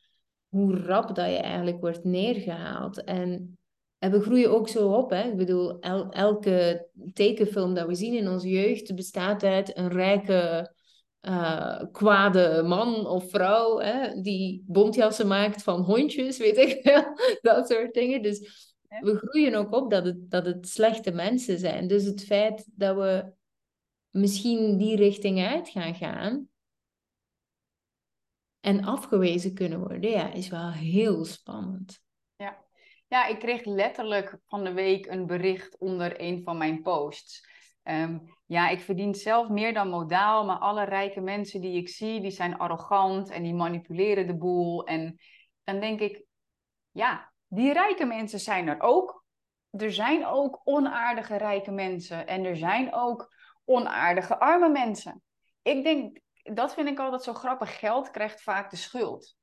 hoe 0.49 0.77
rap 0.77 1.15
dat 1.15 1.31
je 1.31 1.37
eigenlijk 1.37 1.81
wordt 1.81 2.05
neergehaald. 2.05 3.05
En, 3.05 3.59
en 3.99 4.11
we 4.11 4.21
groeien 4.21 4.51
ook 4.51 4.69
zo 4.69 4.93
op. 4.93 5.11
Hè? 5.11 5.29
Ik 5.29 5.37
bedoel, 5.37 5.81
elke 6.11 6.89
tekenfilm 7.13 7.75
dat 7.75 7.87
we 7.87 7.95
zien 7.95 8.15
in 8.15 8.29
onze 8.29 8.49
jeugd 8.49 8.95
bestaat 8.95 9.43
uit 9.43 9.77
een 9.77 9.89
rijke, 9.89 10.73
uh, 11.21 11.83
kwade 11.93 12.63
man 12.63 13.07
of 13.07 13.31
vrouw 13.31 13.79
hè? 13.79 14.21
die 14.21 14.65
bontjassen 14.67 15.27
maakt 15.27 15.63
van 15.63 15.81
hondjes, 15.81 16.39
weet 16.39 16.57
ik 16.57 16.83
wel. 16.83 17.05
dat 17.53 17.69
soort 17.69 17.95
dingen. 17.95 18.23
Dus 18.23 18.39
we 19.01 19.17
groeien 19.17 19.55
ook 19.55 19.75
op 19.75 19.91
dat 19.91 20.05
het, 20.05 20.31
dat 20.31 20.47
het 20.47 20.69
slechte 20.69 21.11
mensen 21.11 21.59
zijn. 21.59 21.87
Dus 21.87 22.05
het 22.05 22.25
feit 22.25 22.67
dat 22.75 22.97
we 22.97 23.33
misschien 24.17 24.77
die 24.77 24.97
richting 24.97 25.47
uit 25.47 25.69
gaan 25.69 25.95
gaan 25.95 26.49
en 28.61 28.85
afgewezen 28.85 29.55
kunnen 29.55 29.79
worden, 29.79 30.11
ja, 30.11 30.33
is 30.33 30.49
wel 30.49 30.71
heel 30.71 31.25
spannend. 31.25 32.01
Ja. 32.37 32.65
ja, 33.07 33.27
ik 33.27 33.39
kreeg 33.39 33.65
letterlijk 33.65 34.39
van 34.47 34.65
de 34.65 34.73
week 34.73 35.07
een 35.07 35.27
bericht 35.27 35.79
onder 35.79 36.21
een 36.21 36.43
van 36.43 36.59
mijn 36.59 36.83
posts. 36.83 37.49
Ehm, 37.83 38.19
ja, 38.47 38.69
ik 38.69 38.81
verdien 38.81 39.15
zelf 39.15 39.49
meer 39.49 39.75
dan 39.75 39.89
modaal, 39.89 40.45
maar 40.45 40.59
alle 40.59 40.85
rijke 40.85 41.21
mensen 41.21 41.61
die 41.61 41.77
ik 41.77 41.89
zie, 41.89 42.21
die 42.21 42.31
zijn 42.31 42.59
arrogant 42.59 43.31
en 43.31 43.43
die 43.43 43.55
manipuleren 43.55 44.27
de 44.27 44.37
boel. 44.37 44.87
En 44.87 45.19
dan 45.65 45.81
denk 45.81 46.01
ik, 46.01 46.25
ja, 46.91 47.33
die 47.49 47.73
rijke 47.73 48.05
mensen 48.05 48.41
zijn 48.41 48.69
er 48.69 48.81
ook. 48.81 49.25
Er 49.71 49.93
zijn 49.93 50.27
ook 50.27 50.61
onaardige 50.65 51.37
rijke 51.37 51.71
mensen 51.71 52.27
en 52.27 52.45
er 52.45 52.57
zijn 52.57 52.95
ook 52.95 53.35
onaardige 53.67 54.39
arme 54.39 54.69
mensen. 54.69 55.23
Ik 55.63 55.83
denk, 55.83 56.21
dat 56.43 56.75
vind 56.75 56.89
ik 56.89 56.99
altijd 56.99 57.23
zo 57.23 57.35
grappig. 57.35 57.79
Geld 57.79 58.11
krijgt 58.11 58.43
vaak 58.43 58.71
de 58.71 58.77
schuld. 58.77 59.37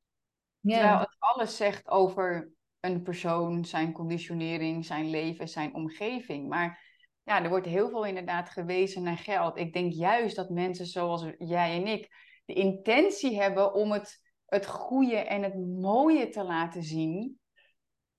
Ja. 0.59 0.77
Terwijl 0.77 0.99
het 0.99 1.15
alles 1.19 1.57
zegt 1.57 1.89
over 1.89 2.51
een 2.79 3.01
persoon, 3.03 3.65
zijn 3.65 3.91
conditionering, 3.91 4.85
zijn 4.85 5.09
leven, 5.09 5.47
zijn 5.47 5.75
omgeving. 5.75 6.47
Maar 6.47 6.91
ja, 7.23 7.43
er 7.43 7.49
wordt 7.49 7.65
heel 7.65 7.89
veel 7.89 8.05
inderdaad 8.05 8.49
gewezen 8.49 9.03
naar 9.03 9.17
geld. 9.17 9.57
Ik 9.57 9.73
denk 9.73 9.93
juist 9.93 10.35
dat 10.35 10.49
mensen 10.49 10.85
zoals 10.85 11.25
jij 11.37 11.75
en 11.81 11.87
ik 11.87 12.15
de 12.45 12.53
intentie 12.53 13.41
hebben 13.41 13.73
om 13.73 13.91
het, 13.91 14.21
het 14.45 14.67
goede 14.67 15.17
en 15.17 15.43
het 15.43 15.55
mooie 15.81 16.29
te 16.29 16.43
laten 16.43 16.83
zien 16.83 17.39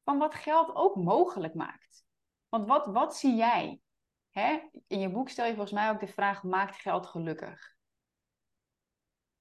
van 0.05 0.19
wat 0.19 0.35
geld 0.35 0.75
ook 0.75 0.97
mogelijk 0.97 1.55
maakt. 1.55 2.05
Want 2.49 2.69
wat, 2.69 2.87
wat 2.87 3.17
zie 3.17 3.35
jij? 3.35 3.81
Hè? 4.35 4.59
In 4.87 5.01
je 5.01 5.11
boek 5.11 5.29
stel 5.29 5.47
je 5.47 5.53
volgens 5.55 5.73
mij 5.73 5.91
ook 5.91 6.01
de 6.01 6.07
vraag: 6.07 6.43
maakt 6.43 6.77
geld 6.77 7.07
gelukkig? 7.07 7.77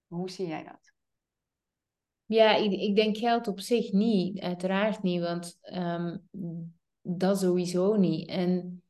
Hoe 0.08 0.29
zie 0.29 0.47
jij 0.47 0.63
dat? 0.63 0.93
Ja, 2.25 2.56
ik, 2.56 2.71
ik 2.71 2.95
denk 2.95 3.17
geld 3.17 3.47
op 3.47 3.60
zich 3.60 3.91
niet, 3.91 4.39
uiteraard 4.39 5.03
niet, 5.03 5.21
want 5.21 5.60
um, 5.62 6.29
dat 7.01 7.39
sowieso 7.39 7.95
niet. 7.95 8.29
En 8.29 8.84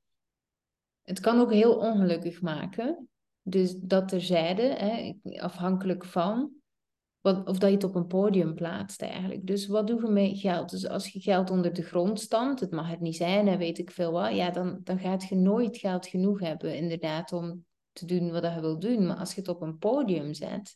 het 1.01 1.19
kan 1.19 1.39
ook 1.39 1.51
heel 1.51 1.75
ongelukkig 1.75 2.41
maken. 2.41 3.09
Dus 3.41 3.75
dat 3.75 4.07
terzijde, 4.07 4.61
hè, 4.61 5.13
afhankelijk 5.39 6.05
van 6.05 6.51
of 7.23 7.57
dat 7.57 7.69
je 7.69 7.75
het 7.75 7.83
op 7.83 7.95
een 7.95 8.07
podium 8.07 8.55
plaatst 8.55 9.01
eigenlijk. 9.01 9.47
Dus 9.47 9.67
wat 9.67 9.87
doen 9.87 10.01
we 10.01 10.11
met 10.11 10.39
geld? 10.39 10.69
Dus 10.69 10.87
als 10.87 11.07
je 11.07 11.19
geld 11.19 11.49
onder 11.49 11.73
de 11.73 11.81
grond 11.81 12.19
stampt, 12.19 12.59
het 12.59 12.71
mag 12.71 12.89
het 12.89 12.99
niet 12.99 13.15
zijn 13.15 13.47
en 13.47 13.57
weet 13.57 13.77
ik 13.77 13.91
veel 13.91 14.11
wat, 14.11 14.35
ja, 14.35 14.49
dan, 14.49 14.79
dan 14.83 14.99
gaat 14.99 15.23
je 15.23 15.35
nooit 15.35 15.77
geld 15.77 16.07
genoeg 16.07 16.39
hebben 16.39 16.75
inderdaad 16.75 17.33
om 17.33 17.65
te 17.91 18.05
doen 18.05 18.31
wat 18.31 18.43
je 18.43 18.61
wil 18.61 18.79
doen. 18.79 19.05
Maar 19.05 19.17
als 19.17 19.33
je 19.33 19.39
het 19.39 19.49
op 19.49 19.61
een 19.61 19.77
podium 19.77 20.33
zet, 20.33 20.75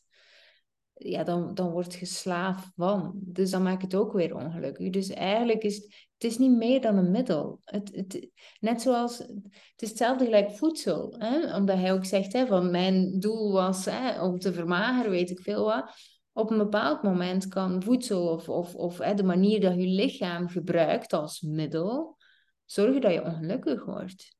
ja, 0.93 1.23
dan, 1.23 1.53
dan 1.53 1.71
word 1.71 1.93
je 1.93 2.05
slaaf 2.05 2.71
van. 2.75 3.13
Dus 3.15 3.49
dan 3.49 3.63
maakt 3.63 3.81
het 3.81 3.95
ook 3.95 4.13
weer 4.13 4.35
ongelukkig. 4.35 4.89
Dus 4.89 5.09
eigenlijk 5.09 5.63
is 5.63 6.07
het 6.17 6.31
is 6.31 6.37
niet 6.37 6.57
meer 6.57 6.81
dan 6.81 6.97
een 6.97 7.11
middel. 7.11 7.59
Het, 7.63 7.91
het, 7.95 8.29
net 8.59 8.81
zoals, 8.81 9.17
het 9.17 9.81
is 9.81 9.89
hetzelfde 9.89 10.25
gelijk 10.25 10.51
voedsel. 10.51 11.15
Hè? 11.17 11.55
Omdat 11.55 11.77
hij 11.77 11.93
ook 11.93 12.05
zegt, 12.05 12.33
hè, 12.33 12.47
van 12.47 12.71
mijn 12.71 13.19
doel 13.19 13.51
was 13.51 13.85
hè, 13.85 14.21
om 14.21 14.39
te 14.39 14.53
vermageren, 14.53 15.11
weet 15.11 15.29
ik 15.29 15.39
veel 15.39 15.65
wat. 15.65 15.91
Op 16.37 16.51
een 16.51 16.57
bepaald 16.57 17.03
moment 17.03 17.47
kan 17.47 17.83
voedsel 17.83 18.27
of, 18.27 18.49
of, 18.49 18.75
of 18.75 18.97
hè, 18.97 19.13
de 19.13 19.23
manier 19.23 19.61
dat 19.61 19.75
je 19.75 19.87
lichaam 19.87 20.47
gebruikt 20.47 21.13
als 21.13 21.41
middel, 21.41 22.17
zorgen 22.65 23.01
dat 23.01 23.13
je 23.13 23.23
ongelukkig 23.23 23.85
wordt. 23.85 24.35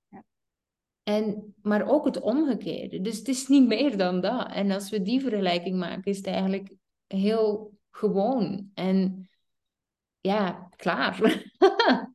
En, 1.03 1.55
maar 1.61 1.87
ook 1.87 2.05
het 2.05 2.19
omgekeerde. 2.19 3.01
Dus 3.01 3.17
het 3.17 3.27
is 3.27 3.47
niet 3.47 3.67
meer 3.67 3.97
dan 3.97 4.21
dat. 4.21 4.51
En 4.53 4.71
als 4.71 4.89
we 4.89 5.01
die 5.01 5.21
vergelijking 5.21 5.77
maken, 5.77 6.03
is 6.03 6.17
het 6.17 6.27
eigenlijk 6.27 6.69
heel 7.07 7.73
gewoon. 7.91 8.71
En 8.73 9.29
ja, 10.21 10.69
klaar. 10.75 11.19
ja, 11.59 12.09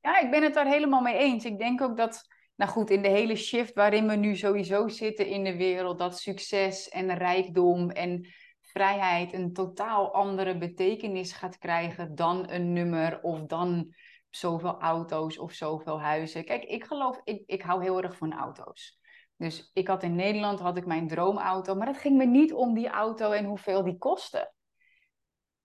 ja, 0.00 0.20
ik 0.20 0.30
ben 0.30 0.42
het 0.42 0.54
daar 0.54 0.68
helemaal 0.68 1.02
mee 1.02 1.18
eens. 1.18 1.44
Ik 1.44 1.58
denk 1.58 1.80
ook 1.80 1.96
dat, 1.96 2.22
nou 2.56 2.70
goed, 2.70 2.90
in 2.90 3.02
de 3.02 3.08
hele 3.08 3.36
shift 3.36 3.74
waarin 3.74 4.06
we 4.06 4.14
nu 4.14 4.36
sowieso 4.36 4.88
zitten 4.88 5.26
in 5.26 5.44
de 5.44 5.56
wereld, 5.56 5.98
dat 5.98 6.18
succes 6.18 6.88
en 6.88 7.14
rijkdom 7.14 7.90
en 7.90 8.26
vrijheid 8.70 9.32
een 9.32 9.52
totaal 9.52 10.12
andere 10.12 10.58
betekenis 10.58 11.32
gaat 11.32 11.58
krijgen 11.58 12.14
dan 12.14 12.50
een 12.50 12.72
nummer 12.72 13.22
of 13.22 13.40
dan 13.46 13.94
zoveel 14.30 14.80
auto's 14.80 15.38
of 15.38 15.52
zoveel 15.52 16.00
huizen. 16.00 16.44
Kijk, 16.44 16.64
ik 16.64 16.84
geloof, 16.84 17.20
ik, 17.24 17.42
ik 17.46 17.62
hou 17.62 17.82
heel 17.82 18.02
erg 18.02 18.16
van 18.16 18.32
auto's. 18.32 19.00
Dus 19.36 19.70
ik 19.72 19.88
had 19.88 20.02
in 20.02 20.14
Nederland 20.14 20.60
had 20.60 20.76
ik 20.76 20.86
mijn 20.86 21.08
droomauto, 21.08 21.74
maar 21.74 21.86
het 21.86 21.98
ging 21.98 22.16
me 22.16 22.26
niet 22.26 22.52
om 22.52 22.74
die 22.74 22.88
auto 22.88 23.30
en 23.30 23.44
hoeveel 23.44 23.84
die 23.84 23.98
kostte. 23.98 24.52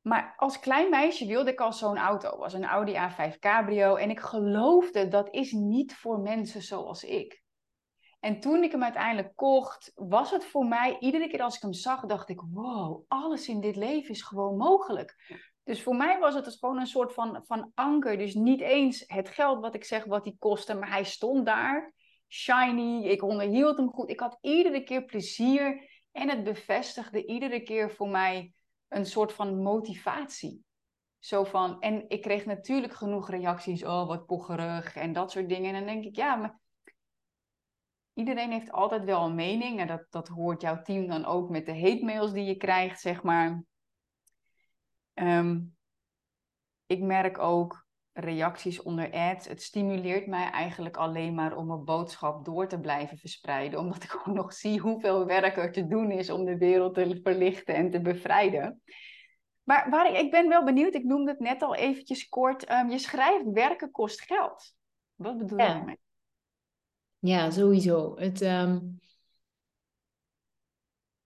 Maar 0.02 0.34
als 0.38 0.60
klein 0.60 0.90
meisje 0.90 1.26
wilde 1.26 1.52
ik 1.52 1.60
al 1.60 1.74
zo'n 1.74 1.98
auto. 1.98 2.38
was 2.38 2.54
een 2.54 2.66
Audi 2.66 2.94
A5 2.94 3.40
Cabrio. 3.40 3.96
En 3.96 4.10
ik 4.10 4.20
geloofde 4.20 5.08
dat 5.08 5.34
is 5.34 5.52
niet 5.52 5.96
voor 5.96 6.20
mensen 6.20 6.62
zoals 6.62 7.04
ik. 7.04 7.44
En 8.20 8.40
toen 8.40 8.64
ik 8.64 8.72
hem 8.72 8.84
uiteindelijk 8.84 9.36
kocht, 9.36 9.92
was 9.96 10.32
het 10.32 10.46
voor 10.46 10.66
mij, 10.66 10.98
iedere 11.00 11.28
keer 11.28 11.42
als 11.42 11.56
ik 11.56 11.62
hem 11.62 11.74
zag, 11.74 12.06
dacht 12.06 12.30
ik: 12.30 12.42
wow, 12.54 13.04
alles 13.08 13.48
in 13.48 13.62
dit 13.62 13.76
leven 13.76 14.10
is 14.10 14.22
gewoon 14.22 14.58
mogelijk. 14.58 15.16
Dus 15.64 15.84
voor 15.84 15.96
mij 15.96 16.20
was 16.20 16.34
het 16.34 16.46
dus 16.46 16.58
gewoon 16.60 16.80
een 16.80 16.88
soort 16.88 17.14
van, 17.14 17.44
van 17.46 17.72
anker. 17.74 18.18
Dus 18.18 18.34
niet 18.34 18.62
eens 18.62 19.04
het 19.08 19.30
geld 19.30 19.60
wat 19.60 19.76
ik 19.76 19.84
zeg 19.84 20.06
wat 20.06 20.24
die 20.24 20.36
kostte, 20.40 20.74
maar 20.74 20.90
hij 20.90 21.04
stond 21.04 21.46
daar, 21.46 21.94
shiny. 22.28 23.06
Ik 23.06 23.24
onderhield 23.24 23.78
hem 23.78 23.90
goed. 23.90 24.10
Ik 24.10 24.20
had 24.20 24.38
iedere 24.42 24.84
keer 24.84 25.06
plezier 25.06 25.90
en 26.12 26.30
het 26.30 26.44
bevestigde 26.44 27.26
iedere 27.26 27.62
keer 27.62 27.92
voor 27.92 28.10
mij 28.10 28.54
een 28.88 29.06
soort 29.06 29.34
van 29.34 29.62
motivatie. 29.62 30.64
Zo 31.20 31.44
van, 31.44 31.80
en 31.80 32.06
ik 32.08 32.22
kreeg 32.22 32.46
natuurlijk 32.46 32.94
genoeg 32.94 33.30
reacties, 33.30 33.84
oh 33.84 34.08
wat 34.08 34.26
pocherig 34.26 34.96
en 34.96 35.14
dat 35.14 35.32
soort 35.32 35.50
dingen. 35.50 35.74
En 35.74 35.86
dan 35.86 35.94
denk 35.94 36.06
ik, 36.06 36.16
ja, 36.16 36.36
maar 36.36 36.60
iedereen 38.16 38.52
heeft 38.52 38.72
altijd 38.72 39.04
wel 39.04 39.26
een 39.26 39.36
mening. 39.36 39.80
En 39.80 39.88
dat, 39.88 40.06
dat 40.10 40.28
hoort 40.28 40.62
jouw 40.62 40.82
team 40.82 41.08
dan 41.08 41.26
ook 41.26 41.50
met 41.50 41.66
de 41.66 41.80
hate 41.80 42.06
mails 42.06 42.34
die 42.34 42.46
je 42.46 42.56
krijgt, 42.56 43.02
zeg 43.02 43.24
maar. 43.24 43.64
Ehm, 45.14 45.62
ik 46.86 47.02
merk 47.02 47.38
ook 47.40 47.86
reacties 48.14 48.82
onder 48.82 49.12
ads. 49.12 49.48
Het 49.48 49.62
stimuleert 49.62 50.28
mij 50.28 50.50
eigenlijk 50.50 50.98
alleen 50.98 51.34
maar 51.34 51.58
om 51.58 51.72
een 51.72 51.84
boodschap 51.84 52.46
door 52.46 52.68
te 52.68 52.80
blijven 52.80 53.18
verspreiden. 53.18 53.80
Omdat 53.80 54.04
ik 54.04 54.10
gewoon 54.16 54.38
nog 54.38 54.54
zie 54.54 54.80
hoeveel 54.80 55.26
werk 55.26 55.58
er 55.58 55.72
te 55.72 55.88
doen 55.88 56.12
is 56.12 56.30
om 56.30 56.46
de 56.46 56.58
wereld 56.58 56.94
te 56.94 57.20
verlichten 57.24 57.76
en 57.76 57.92
te 57.92 58.02
bevrijden. 58.02 58.82
Maar 59.64 59.90
waar 59.90 60.10
ik, 60.10 60.18
ik 60.18 60.32
ben 60.32 60.50
wel 60.50 60.64
benieuwd, 60.64 60.96
ik 60.96 61.04
noemde 61.04 61.32
het 61.32 61.40
net 61.40 61.62
al 61.62 61.76
eventjes 61.76 62.28
kort. 62.28 62.72
Um, 62.72 62.90
je 62.90 62.98
schrijft 62.98 63.50
werken 63.52 63.92
kost 63.92 64.22
geld. 64.22 64.74
Wat 65.16 65.38
bedoel 65.38 65.58
je 65.58 65.66
daarmee? 65.66 66.04
Ja, 67.26 67.52
sowieso. 67.52 68.16
Het, 68.18 68.42
um, 68.42 69.00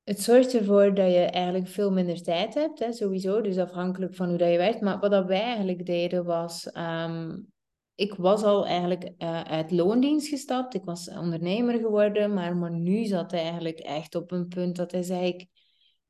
het 0.03 0.21
zorgt 0.21 0.53
ervoor 0.53 0.93
dat 0.93 1.11
je 1.11 1.19
eigenlijk 1.19 1.67
veel 1.67 1.91
minder 1.91 2.21
tijd 2.21 2.53
hebt, 2.53 2.79
hè, 2.79 2.91
sowieso. 2.91 3.41
Dus 3.41 3.57
afhankelijk 3.57 4.15
van 4.15 4.29
hoe 4.29 4.37
dat 4.37 4.51
je 4.51 4.57
werkt. 4.57 4.81
Maar 4.81 4.99
wat 4.99 5.11
dat 5.11 5.25
wij 5.25 5.41
eigenlijk 5.41 5.85
deden 5.85 6.25
was... 6.25 6.69
Um, 6.73 7.51
ik 7.95 8.13
was 8.13 8.43
al 8.43 8.65
eigenlijk 8.65 9.11
uh, 9.17 9.41
uit 9.41 9.71
loondienst 9.71 10.27
gestapt. 10.27 10.73
Ik 10.73 10.83
was 10.83 11.09
ondernemer 11.09 11.79
geworden. 11.79 12.33
Maar, 12.33 12.55
maar 12.55 12.71
nu 12.71 13.05
zat 13.05 13.31
hij 13.31 13.41
eigenlijk 13.41 13.79
echt 13.79 14.15
op 14.15 14.31
een 14.31 14.47
punt 14.47 14.75
dat 14.75 14.91
hij 14.91 15.03
zei... 15.03 15.27
Ik, 15.27 15.47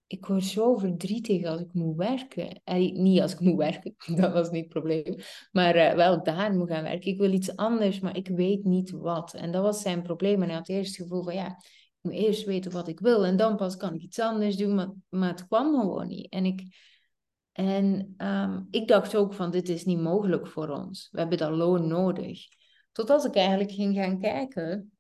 ik 0.10 0.26
word 0.26 0.44
zo 0.44 0.78
verdrietig 0.78 1.46
als 1.46 1.62
ik 1.62 1.74
moet 1.74 1.96
werken. 1.96 2.62
En 2.64 3.02
niet 3.02 3.22
als 3.22 3.34
ik 3.34 3.40
moet 3.40 3.58
werken, 3.58 3.96
dat 4.22 4.34
was 4.34 4.50
niet 4.50 4.64
het 4.64 4.74
probleem. 4.74 5.16
Maar 5.52 5.76
uh, 5.76 5.94
wel 5.94 6.24
daar 6.24 6.54
moet 6.54 6.70
gaan 6.70 6.84
werken. 6.84 7.12
Ik 7.12 7.18
wil 7.18 7.32
iets 7.32 7.56
anders, 7.56 8.00
maar 8.00 8.18
ik 8.18 8.28
weet 8.28 8.64
niet 8.64 8.92
wat. 8.92 9.34
En 9.34 9.52
dat 9.52 9.62
was 9.62 9.82
zijn 9.82 10.02
probleem. 10.02 10.42
En 10.42 10.48
hij 10.48 10.58
had 10.58 10.70
eerst 10.70 10.98
het 10.98 11.08
gevoel 11.08 11.24
van 11.24 11.34
ja, 11.34 11.48
ik 11.48 11.98
moet 12.02 12.14
eerst 12.14 12.46
weten 12.46 12.72
wat 12.72 12.88
ik 12.88 13.00
wil. 13.00 13.26
En 13.26 13.38
dan 13.38 13.56
pas 13.56 13.78
kan 13.78 13.94
ik 13.94 14.02
iets 14.02 14.20
anders 14.20 14.58
doen. 14.58 14.76
Maar, 14.76 14.92
maar 15.10 15.30
het 15.30 15.48
kwam 15.48 15.80
gewoon 15.80 16.08
niet. 16.08 16.32
En 16.32 16.46
ik, 16.46 16.64
en 17.52 18.14
um, 18.18 18.68
ik 18.72 18.88
dacht 18.88 19.16
ook 19.16 19.34
van 19.34 19.52
dit 19.52 19.70
is 19.70 19.86
niet 19.86 20.00
mogelijk 20.00 20.48
voor 20.48 20.70
ons. 20.70 21.08
We 21.12 21.20
hebben 21.20 21.38
dat 21.38 21.52
loon 21.52 21.88
nodig. 21.88 22.48
Totdat 22.92 23.26
ik 23.26 23.36
eigenlijk 23.36 23.72
ging 23.72 23.96
gaan 23.96 24.20
kijken 24.20 24.92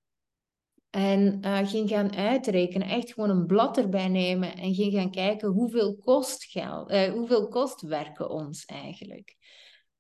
en 0.89 1.37
uh, 1.45 1.67
ging 1.67 1.89
gaan 1.89 2.15
uitrekenen, 2.15 2.87
echt 2.87 3.13
gewoon 3.13 3.29
een 3.29 3.45
blad 3.45 3.77
erbij 3.77 4.07
nemen 4.07 4.55
en 4.55 4.73
ging 4.73 4.93
gaan 4.93 5.11
kijken 5.11 5.49
hoeveel 5.49 5.95
kost, 5.95 6.43
geld, 6.43 6.91
uh, 6.91 7.11
hoeveel 7.11 7.47
kost 7.47 7.81
werken 7.81 8.29
ons 8.29 8.65
eigenlijk. 8.65 9.35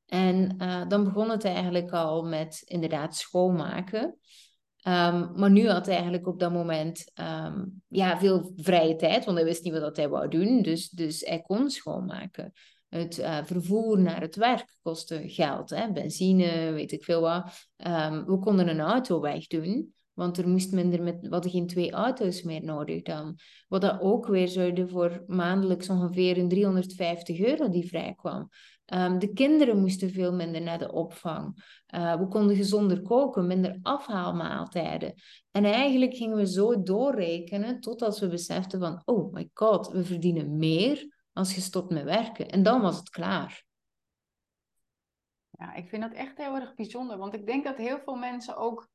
En 0.05 0.55
uh, 0.57 0.87
dan 0.87 1.03
begon 1.03 1.29
het 1.29 1.45
eigenlijk 1.45 1.91
al 1.91 2.23
met 2.23 2.61
inderdaad 2.65 3.15
schoonmaken. 3.15 4.17
Um, 4.87 5.31
maar 5.35 5.51
nu 5.51 5.69
had 5.69 5.85
hij 5.85 5.95
eigenlijk 5.95 6.27
op 6.27 6.39
dat 6.39 6.51
moment 6.51 7.11
um, 7.15 7.81
ja, 7.87 8.19
veel 8.19 8.51
vrije 8.55 8.95
tijd, 8.95 9.25
want 9.25 9.37
hij 9.37 9.45
wist 9.45 9.63
niet 9.63 9.79
wat 9.79 9.97
hij 9.97 10.09
wou 10.09 10.27
doen. 10.27 10.61
Dus, 10.61 10.89
dus 10.89 11.19
hij 11.19 11.41
kon 11.41 11.69
schoonmaken. 11.69 12.53
Het 12.89 13.15
vervoer 13.43 13.99
naar 13.99 14.21
het 14.21 14.35
werk 14.35 14.77
kostte 14.81 15.21
geld, 15.25 15.69
hè? 15.69 15.91
benzine, 15.91 16.71
weet 16.71 16.91
ik 16.91 17.03
veel 17.03 17.21
wat. 17.21 17.67
Um, 17.77 18.25
we 18.25 18.39
konden 18.39 18.67
een 18.67 18.79
auto 18.79 19.19
wegdoen. 19.19 19.93
Want 20.19 20.37
er 20.37 20.47
moest 20.47 20.71
minder 20.71 21.01
met, 21.03 21.21
we 21.21 21.29
hadden 21.29 21.51
geen 21.51 21.67
twee 21.67 21.91
auto's 21.91 22.41
meer 22.41 22.63
nodig 22.63 23.01
dan. 23.01 23.37
Wat 23.67 23.81
dat 23.81 24.01
ook 24.01 24.27
weer 24.27 24.47
zorgde 24.47 24.87
voor 24.87 25.23
maandelijks 25.27 25.89
ongeveer 25.89 26.37
een 26.37 26.49
350 26.49 27.39
euro 27.39 27.69
die 27.69 27.87
vrijkwam. 27.87 28.49
Um, 28.93 29.19
de 29.19 29.33
kinderen 29.33 29.79
moesten 29.79 30.11
veel 30.11 30.33
minder 30.33 30.61
naar 30.61 30.77
de 30.77 30.91
opvang. 30.91 31.63
Uh, 31.95 32.15
we 32.15 32.27
konden 32.27 32.55
gezonder 32.55 33.01
koken, 33.01 33.47
minder 33.47 33.79
afhaalmaaltijden. 33.81 35.13
En 35.51 35.65
eigenlijk 35.65 36.15
gingen 36.15 36.37
we 36.37 36.47
zo 36.47 36.83
doorrekenen 36.83 37.79
totdat 37.79 38.19
we 38.19 38.27
beseften 38.27 38.79
van... 38.79 39.01
Oh 39.05 39.33
my 39.33 39.49
god, 39.53 39.87
we 39.87 40.03
verdienen 40.05 40.57
meer 40.57 41.15
als 41.33 41.55
je 41.55 41.61
stopt 41.61 41.89
met 41.91 42.03
werken. 42.03 42.49
En 42.49 42.63
dan 42.63 42.81
was 42.81 42.97
het 42.97 43.09
klaar. 43.09 43.63
Ja, 45.51 45.73
ik 45.73 45.89
vind 45.89 46.01
dat 46.01 46.13
echt 46.13 46.37
heel 46.37 46.55
erg 46.55 46.75
bijzonder. 46.75 47.17
Want 47.17 47.33
ik 47.33 47.45
denk 47.45 47.63
dat 47.63 47.77
heel 47.77 47.99
veel 47.99 48.15
mensen 48.15 48.57
ook 48.57 48.89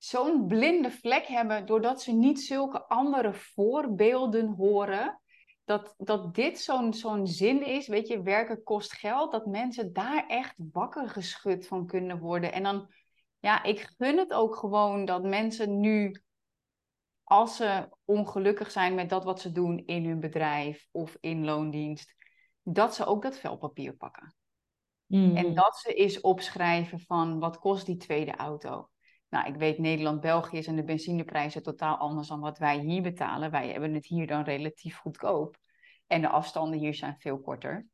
zo'n 0.00 0.46
blinde 0.46 0.90
vlek 0.90 1.26
hebben 1.26 1.66
doordat 1.66 2.02
ze 2.02 2.12
niet 2.12 2.40
zulke 2.40 2.82
andere 2.82 3.34
voorbeelden 3.34 4.46
horen 4.46 5.20
dat, 5.64 5.94
dat 5.98 6.34
dit 6.34 6.60
zo'n 6.60 6.94
zo'n 6.94 7.26
zin 7.26 7.66
is, 7.66 7.86
weet 7.86 8.08
je, 8.08 8.22
werken 8.22 8.62
kost 8.62 8.92
geld, 8.92 9.32
dat 9.32 9.46
mensen 9.46 9.92
daar 9.92 10.26
echt 10.26 10.54
wakker 10.72 11.08
geschud 11.08 11.66
van 11.66 11.86
kunnen 11.86 12.18
worden. 12.18 12.52
En 12.52 12.62
dan, 12.62 12.92
ja, 13.38 13.62
ik 13.62 13.94
gun 13.98 14.18
het 14.18 14.32
ook 14.32 14.56
gewoon 14.56 15.04
dat 15.04 15.22
mensen 15.22 15.80
nu, 15.80 16.22
als 17.24 17.56
ze 17.56 17.88
ongelukkig 18.04 18.70
zijn 18.70 18.94
met 18.94 19.08
dat 19.08 19.24
wat 19.24 19.40
ze 19.40 19.52
doen 19.52 19.82
in 19.86 20.06
hun 20.06 20.20
bedrijf 20.20 20.88
of 20.90 21.16
in 21.20 21.44
loondienst, 21.44 22.14
dat 22.62 22.94
ze 22.94 23.04
ook 23.04 23.22
dat 23.22 23.38
velpapier 23.38 23.96
pakken. 23.96 24.34
En 25.08 25.46
Mm. 25.46 25.54
dat 25.54 25.76
ze 25.76 25.94
eens 25.94 26.20
opschrijven 26.20 27.00
van 27.00 27.38
wat 27.38 27.58
kost 27.58 27.86
die 27.86 27.96
tweede 27.96 28.36
auto. 28.36 28.88
Nou, 29.30 29.46
ik 29.46 29.56
weet 29.56 29.78
Nederland-België 29.78 30.62
zijn 30.62 30.76
de 30.76 30.84
benzineprijzen 30.84 31.62
totaal 31.62 31.96
anders 31.96 32.28
dan 32.28 32.40
wat 32.40 32.58
wij 32.58 32.78
hier 32.78 33.02
betalen. 33.02 33.50
Wij 33.50 33.68
hebben 33.68 33.94
het 33.94 34.06
hier 34.06 34.26
dan 34.26 34.42
relatief 34.42 34.96
goedkoop. 34.96 35.56
En 36.06 36.20
de 36.20 36.28
afstanden 36.28 36.78
hier 36.78 36.94
zijn 36.94 37.16
veel 37.18 37.40
korter. 37.40 37.86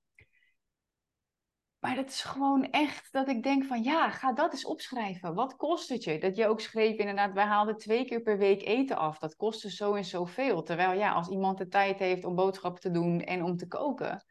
Maar 1.78 1.94
dat 1.94 2.08
is 2.08 2.22
gewoon 2.22 2.70
echt 2.70 3.12
dat 3.12 3.28
ik 3.28 3.42
denk 3.42 3.64
van 3.64 3.82
ja, 3.82 4.10
ga 4.10 4.32
dat 4.32 4.52
eens 4.52 4.66
opschrijven. 4.66 5.34
Wat 5.34 5.56
kost 5.56 5.88
het 5.88 6.04
je? 6.04 6.18
Dat 6.18 6.36
je 6.36 6.46
ook 6.46 6.60
schreef 6.60 6.98
inderdaad, 6.98 7.32
wij 7.32 7.44
haalden 7.44 7.76
twee 7.76 8.04
keer 8.04 8.20
per 8.20 8.38
week 8.38 8.62
eten 8.62 8.96
af. 8.96 9.18
Dat 9.18 9.36
kostte 9.36 9.70
zo 9.70 9.94
en 9.94 10.04
zoveel. 10.04 10.62
Terwijl 10.62 10.92
ja, 10.92 11.12
als 11.12 11.28
iemand 11.28 11.58
de 11.58 11.68
tijd 11.68 11.98
heeft 11.98 12.24
om 12.24 12.34
boodschappen 12.34 12.80
te 12.80 12.90
doen 12.90 13.20
en 13.20 13.42
om 13.42 13.56
te 13.56 13.66
koken. 13.66 14.24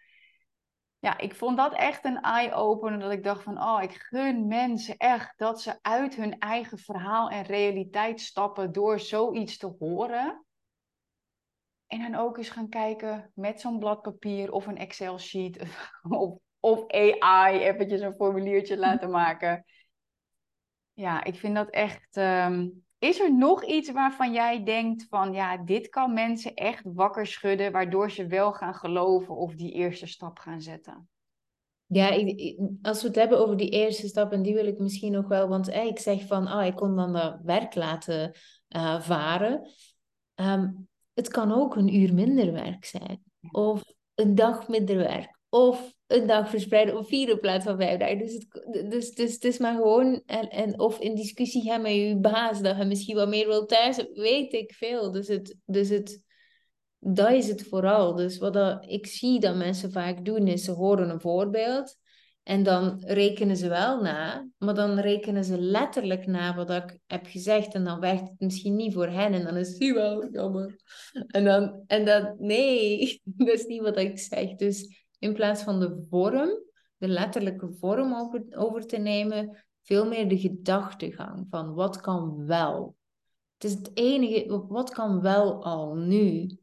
Ja, 1.06 1.18
ik 1.18 1.36
vond 1.36 1.58
dat 1.58 1.74
echt 1.74 2.06
een 2.06 2.22
eye-opener. 2.22 3.00
Dat 3.00 3.12
ik 3.12 3.24
dacht 3.24 3.44
van, 3.44 3.62
oh, 3.62 3.80
ik 3.82 3.92
gun 3.92 4.48
mensen 4.48 4.98
echt 4.98 5.38
dat 5.38 5.62
ze 5.62 5.80
uit 5.82 6.16
hun 6.16 6.40
eigen 6.40 6.78
verhaal 6.78 7.30
en 7.30 7.44
realiteit 7.44 8.22
stappen 8.22 8.72
door 8.72 9.00
zoiets 9.00 9.58
te 9.58 9.76
horen. 9.80 10.46
En 11.88 12.02
dan 12.02 12.16
ook 12.16 12.38
eens 12.38 12.50
gaan 12.50 12.70
kijken 12.70 13.32
met 13.36 13.62
zo'n 13.62 13.80
blad 13.80 14.02
papier 14.02 14.52
of 14.52 14.68
een 14.68 14.78
Excel-sheet 14.78 15.68
of, 16.10 16.40
of 16.60 16.88
AI 16.88 17.60
eventjes 17.60 18.02
een 18.02 18.16
formuliertje 18.16 18.78
laten 18.78 19.10
maken. 19.22 19.66
Ja, 20.94 21.24
ik 21.24 21.36
vind 21.36 21.56
dat 21.56 21.70
echt... 21.70 22.18
ehm, 22.18 22.68
Is 23.00 23.20
er 23.20 23.34
nog 23.36 23.66
iets 23.66 23.92
waarvan 23.92 24.34
jij 24.34 24.64
denkt 24.64 25.06
van, 25.10 25.34
ja, 25.34 25.58
dit 25.58 25.90
kan 25.90 26.14
mensen 26.14 26.54
echt 26.54 26.84
wakker 26.84 27.28
schudden, 27.28 27.72
waardoor 27.72 28.12
ze 28.12 28.28
wel 28.28 28.54
gaan 28.54 28.76
geloven 28.76 29.36
of 29.36 29.56
die 29.56 29.72
eerste 29.72 30.08
stap 30.08 30.40
gaan 30.40 30.62
zetten? 30.62 31.10
Ja, 31.88 32.10
ik- 32.10 32.60
als 32.82 33.02
we 33.02 33.08
het 33.08 33.16
hebben 33.16 33.40
over 33.40 33.58
die 33.58 33.70
eerste 33.70 34.08
stap, 34.08 34.32
en 34.32 34.42
die 34.42 34.54
wil 34.54 34.66
ik 34.68 34.80
misschien 34.80 35.12
nog 35.12 35.28
wel, 35.28 35.48
want 35.48 35.68
eh, 35.68 35.86
ik 35.86 36.00
zeg 36.00 36.28
van, 36.28 36.48
ah, 36.48 36.66
ik 36.66 36.76
kon 36.76 36.96
dan 36.96 37.14
dat 37.14 37.40
werk 37.44 37.76
laten 37.76 38.32
eh, 38.68 39.02
varen. 39.02 39.70
Ehm, 40.36 40.72
het 41.14 41.28
kan 41.28 41.52
ook 41.52 41.76
een 41.76 41.96
uur 41.96 42.14
minder 42.14 42.52
werk 42.52 42.86
zijn, 42.86 43.24
of 43.52 43.84
een 44.16 44.36
dag 44.36 44.68
minder 44.68 44.98
werk, 44.98 45.35
of 45.56 45.94
een 46.08 46.28
dag 46.28 46.50
verspreiden 46.50 46.98
op 46.98 47.08
vier 47.08 47.30
in 47.30 47.40
plaats 47.40 47.66
van 47.66 47.78
vijf 47.78 48.00
dagen. 48.00 48.18
Dus 48.18 48.34
het, 48.34 48.92
dus, 48.92 49.12
dus 49.14 49.38
is 49.38 49.58
maar 49.58 49.76
gewoon, 49.76 50.22
en, 50.26 50.50
en 50.50 50.80
of 50.80 51.00
in 51.00 51.16
discussie 51.16 51.62
gaan 51.62 51.82
met 51.82 51.94
je 51.94 52.18
baas, 52.18 52.62
dat 52.62 52.78
je 52.78 52.86
misschien 52.86 53.16
wat 53.16 53.28
meer 53.28 53.48
wil 53.48 53.66
thuis, 53.66 54.06
weet 54.14 54.54
ik 54.54 54.74
veel. 54.74 55.12
Dus 55.12 55.28
het, 55.28 55.56
dus 55.66 55.90
het, 55.90 56.22
dat 57.00 57.32
is 57.32 57.48
het 57.48 57.64
vooral. 57.68 58.16
Dus 58.16 58.38
wat 58.38 58.54
dat, 58.54 58.86
ik 58.88 59.08
zie 59.08 59.40
dat 59.40 59.56
mensen 59.56 59.92
vaak 59.92 60.26
doen, 60.26 60.48
is 60.48 60.64
ze 60.64 60.72
horen 60.72 61.10
een 61.10 61.22
voorbeeld 61.22 61.98
en 62.44 62.64
dan 62.64 63.04
rekenen 63.06 63.58
ze 63.58 63.68
wel 63.68 64.02
na, 64.02 64.50
maar 64.58 64.74
dan 64.74 65.00
rekenen 65.00 65.44
ze 65.44 65.60
letterlijk 65.60 66.26
na 66.26 66.56
wat 66.56 66.70
ik 66.70 67.00
heb 67.06 67.26
gezegd 67.26 67.74
en 67.74 67.84
dan 67.84 68.00
werkt 68.00 68.30
het 68.30 68.40
misschien 68.40 68.76
niet 68.76 68.94
voor 68.94 69.08
hen 69.08 69.34
en 69.34 69.44
dan 69.44 69.58
is 69.58 69.70
het 69.70 69.94
wel 69.94 70.30
jammer. 70.32 70.76
En 71.28 71.44
dan, 71.44 71.84
en 71.88 72.06
dan, 72.06 72.36
nee, 72.38 73.22
dat 73.24 73.48
is 73.48 73.66
niet 73.66 73.82
wat 73.82 73.98
ik 73.98 74.20
zeg. 74.20 74.56
Dus 74.56 75.05
in 75.20 75.34
plaats 75.34 75.64
van 75.64 75.80
de 75.80 76.06
vorm, 76.10 76.50
de 76.98 77.08
letterlijke 77.08 77.74
vorm 77.80 78.14
over, 78.14 78.46
over 78.50 78.88
te 78.88 78.98
nemen, 78.98 79.66
veel 79.82 80.08
meer 80.08 80.30
de 80.30 80.40
gedachtegang 80.40 81.48
van 81.50 81.74
wat 81.74 82.02
kan 82.02 82.46
wel. 82.46 82.96
Het 83.54 83.64
is 83.64 83.74
het 83.74 83.92
enige, 83.94 84.66
wat 84.68 84.90
kan 84.90 85.22
wel 85.22 85.64
al 85.64 85.96
nu? 85.96 86.58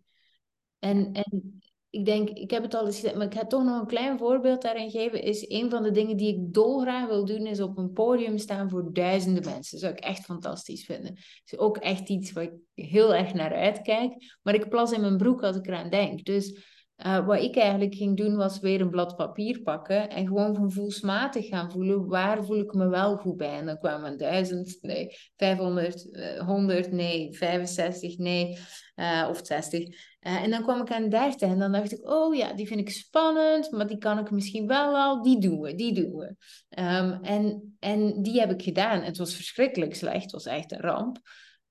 En, 0.78 1.12
en 1.12 1.60
ik 1.92 2.04
denk, 2.04 2.28
ik 2.28 2.50
heb 2.50 2.62
het 2.62 2.74
al 2.74 2.86
eens 2.86 2.94
gezegd, 2.94 3.14
maar 3.14 3.26
ik 3.26 3.34
ga 3.34 3.46
toch 3.46 3.64
nog 3.64 3.80
een 3.80 3.86
klein 3.86 4.18
voorbeeld 4.18 4.62
daarin 4.62 4.90
geven. 4.90 5.22
Is 5.22 5.48
een 5.48 5.70
van 5.70 5.82
de 5.82 5.90
dingen 5.90 6.16
die 6.16 6.34
ik 6.34 6.54
dolgraag 6.54 7.06
wil 7.06 7.24
doen, 7.24 7.46
is 7.46 7.60
op 7.60 7.78
een 7.78 7.92
podium 7.92 8.38
staan 8.38 8.70
voor 8.70 8.92
duizenden 8.92 9.44
mensen. 9.44 9.70
Dat 9.70 9.80
zou 9.80 9.92
ik 9.92 10.00
echt 10.00 10.24
fantastisch 10.24 10.84
vinden. 10.84 11.14
Dat 11.14 11.42
is 11.44 11.58
ook 11.58 11.76
echt 11.76 12.08
iets 12.08 12.32
waar 12.32 12.44
ik 12.44 12.52
heel 12.74 13.14
erg 13.14 13.34
naar 13.34 13.54
uitkijk. 13.54 14.38
Maar 14.42 14.54
ik 14.54 14.68
plas 14.68 14.92
in 14.92 15.00
mijn 15.00 15.16
broek 15.16 15.42
als 15.42 15.56
ik 15.56 15.66
eraan 15.66 15.90
denk. 15.90 16.24
Dus 16.24 16.64
uh, 17.06 17.26
wat 17.26 17.42
ik 17.42 17.56
eigenlijk 17.56 17.94
ging 17.94 18.16
doen, 18.16 18.36
was 18.36 18.60
weer 18.60 18.80
een 18.80 18.90
blad 18.90 19.16
papier 19.16 19.62
pakken 19.62 20.10
en 20.10 20.26
gewoon 20.26 20.54
van 20.54 20.72
voelsmatig 20.72 21.46
gaan 21.46 21.70
voelen, 21.70 22.06
waar 22.06 22.44
voel 22.44 22.58
ik 22.58 22.72
me 22.72 22.88
wel 22.88 23.16
goed 23.16 23.36
bij? 23.36 23.58
En 23.58 23.66
dan 23.66 23.78
kwamen 23.78 24.18
1000, 24.18 24.78
nee, 24.80 25.16
500, 25.36 26.06
uh, 26.12 26.38
100, 26.38 26.92
nee, 26.92 27.32
65, 27.32 28.18
nee, 28.18 28.58
uh, 28.96 29.26
of 29.30 29.40
60. 29.42 29.80
Uh, 29.80 30.42
en 30.42 30.50
dan 30.50 30.62
kwam 30.62 30.80
ik 30.80 30.90
aan 30.90 31.08
30 31.08 31.48
en 31.48 31.58
dan 31.58 31.72
dacht 31.72 31.92
ik, 31.92 32.10
oh 32.10 32.34
ja, 32.34 32.52
die 32.52 32.66
vind 32.66 32.80
ik 32.80 32.90
spannend, 32.90 33.70
maar 33.70 33.86
die 33.86 33.98
kan 33.98 34.18
ik 34.18 34.30
misschien 34.30 34.66
wel 34.66 34.96
al, 34.96 35.22
die 35.22 35.40
doen 35.40 35.60
we, 35.60 35.74
die 35.74 35.94
doen 35.94 36.16
we. 36.16 36.36
Um, 36.82 37.18
en, 37.22 37.76
en 37.78 38.22
die 38.22 38.40
heb 38.40 38.50
ik 38.50 38.62
gedaan. 38.62 39.02
Het 39.02 39.16
was 39.16 39.34
verschrikkelijk 39.34 39.94
slecht, 39.94 40.22
het 40.22 40.32
was 40.32 40.46
echt 40.46 40.72
een 40.72 40.80
ramp. 40.80 41.18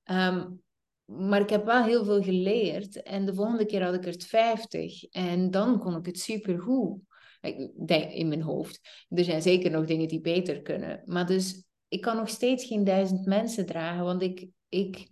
Um, 0.04 0.62
maar 1.18 1.42
ik 1.42 1.50
heb 1.50 1.66
wel 1.66 1.84
heel 1.84 2.06
veel 2.06 2.22
geleerd. 2.22 3.04
En 3.04 3.26
de 3.26 3.34
volgende 3.34 3.66
keer 3.66 3.84
had 3.84 3.94
ik 3.94 4.06
er 4.06 4.24
50. 4.28 5.04
En 5.04 5.52
dan 5.52 5.80
kon 5.80 5.96
ik 5.96 6.06
het 6.06 6.20
supergoed. 6.20 7.00
In 8.12 8.28
mijn 8.28 8.42
hoofd. 8.42 9.06
Er 9.10 9.24
zijn 9.24 9.42
zeker 9.42 9.72
nog 9.72 9.86
dingen 9.86 10.08
die 10.08 10.22
beter 10.22 10.62
kunnen. 10.62 11.02
Maar 11.06 11.26
dus, 11.26 11.64
ik 11.88 12.02
kan 12.02 12.16
nog 12.16 12.30
steeds 12.30 12.66
geen 12.66 12.84
duizend 12.84 13.26
mensen 13.26 13.66
dragen. 13.66 14.04
Want 14.04 14.22
ik, 14.22 14.48
ik 14.70 15.12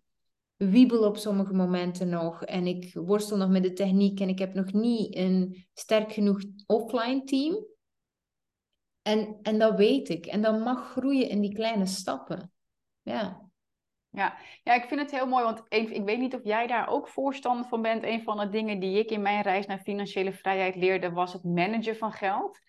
wiebel 0.55 1.03
op 1.03 1.17
sommige 1.17 1.53
momenten 1.53 2.09
nog. 2.09 2.43
En 2.43 2.67
ik 2.67 2.93
worstel 2.93 3.38
nog 3.38 3.49
met 3.49 3.63
de 3.63 3.73
techniek. 3.73 4.19
En 4.19 4.29
ik 4.29 4.39
heb 4.39 4.53
nog 4.53 4.73
niet 4.73 5.15
een 5.15 5.67
sterk 5.73 6.13
genoeg 6.13 6.41
offline 6.65 7.23
team. 7.23 7.65
En, 9.01 9.39
en 9.41 9.59
dat 9.59 9.77
weet 9.77 10.09
ik. 10.09 10.25
En 10.25 10.41
dat 10.41 10.59
mag 10.59 10.91
groeien 10.91 11.29
in 11.29 11.41
die 11.41 11.53
kleine 11.53 11.85
stappen. 11.85 12.51
Ja. 13.01 13.48
Ja. 14.12 14.38
ja, 14.63 14.74
ik 14.74 14.86
vind 14.88 15.02
het 15.02 15.12
heel 15.12 15.28
mooi, 15.28 15.43
want 15.43 15.63
ik 15.69 16.04
weet 16.06 16.19
niet 16.19 16.36
of 16.36 16.43
jij 16.43 16.67
daar 16.67 16.88
ook 16.88 17.08
voorstander 17.08 17.67
van 17.67 17.82
bent. 17.82 18.04
Een 18.04 18.24
van 18.24 18.38
de 18.38 18.50
dingen 18.50 18.80
die 18.80 19.00
ik 19.00 19.10
in 19.10 19.22
mijn 19.22 19.41
reis 19.41 19.65
naar 19.65 19.80
financiële 19.80 20.34
vrijheid 20.34 20.76
leerde, 20.76 21.12
was 21.12 21.34
het 21.34 21.43
managen 21.43 21.98
van 21.98 22.12
geld. 22.12 22.60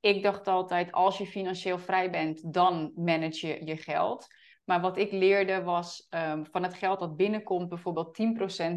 Ik 0.00 0.22
dacht 0.22 0.48
altijd, 0.48 0.92
als 0.92 1.18
je 1.18 1.26
financieel 1.26 1.78
vrij 1.78 2.10
bent, 2.10 2.54
dan 2.54 2.92
manage 2.94 3.46
je 3.46 3.66
je 3.66 3.76
geld. 3.76 4.26
Maar 4.64 4.80
wat 4.80 4.98
ik 4.98 5.12
leerde 5.12 5.62
was 5.62 6.06
um, 6.10 6.46
van 6.46 6.62
het 6.62 6.74
geld 6.74 7.00
dat 7.00 7.16
binnenkomt, 7.16 7.68
bijvoorbeeld 7.68 8.18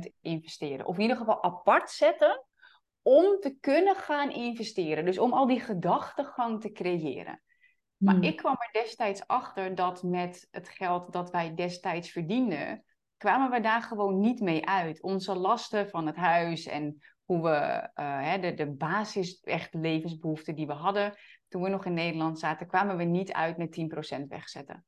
10% 0.05 0.11
investeren. 0.21 0.85
Of 0.85 0.95
in 0.95 1.01
ieder 1.01 1.17
geval 1.17 1.43
apart 1.43 1.89
zetten 1.89 2.45
om 3.01 3.39
te 3.39 3.57
kunnen 3.59 3.95
gaan 3.95 4.31
investeren. 4.31 5.05
Dus 5.05 5.17
om 5.17 5.33
al 5.33 5.47
die 5.47 5.59
gedachtegang 5.59 6.61
te 6.61 6.71
creëren. 6.71 7.41
Maar 8.03 8.13
Hmm. 8.13 8.23
ik 8.23 8.35
kwam 8.35 8.55
er 8.59 8.81
destijds 8.81 9.27
achter 9.27 9.75
dat 9.75 10.03
met 10.03 10.47
het 10.51 10.69
geld 10.69 11.11
dat 11.13 11.31
wij 11.31 11.55
destijds 11.55 12.11
verdienden, 12.11 12.83
kwamen 13.17 13.51
we 13.51 13.59
daar 13.59 13.81
gewoon 13.81 14.19
niet 14.19 14.39
mee 14.39 14.67
uit. 14.67 15.01
Onze 15.01 15.35
lasten 15.35 15.89
van 15.89 16.05
het 16.05 16.15
huis 16.15 16.65
en 16.65 16.97
hoe 17.25 17.41
we 17.41 17.89
uh, 18.01 18.41
de, 18.41 18.53
de 18.53 18.71
basis, 18.71 19.39
echt 19.39 19.73
levensbehoeften 19.73 20.55
die 20.55 20.67
we 20.67 20.73
hadden 20.73 21.13
toen 21.47 21.61
we 21.61 21.69
nog 21.69 21.85
in 21.85 21.93
Nederland 21.93 22.39
zaten, 22.39 22.67
kwamen 22.67 22.97
we 22.97 23.03
niet 23.03 23.31
uit 23.31 23.57
met 23.57 23.71
10% 23.71 24.27
wegzetten. 24.27 24.85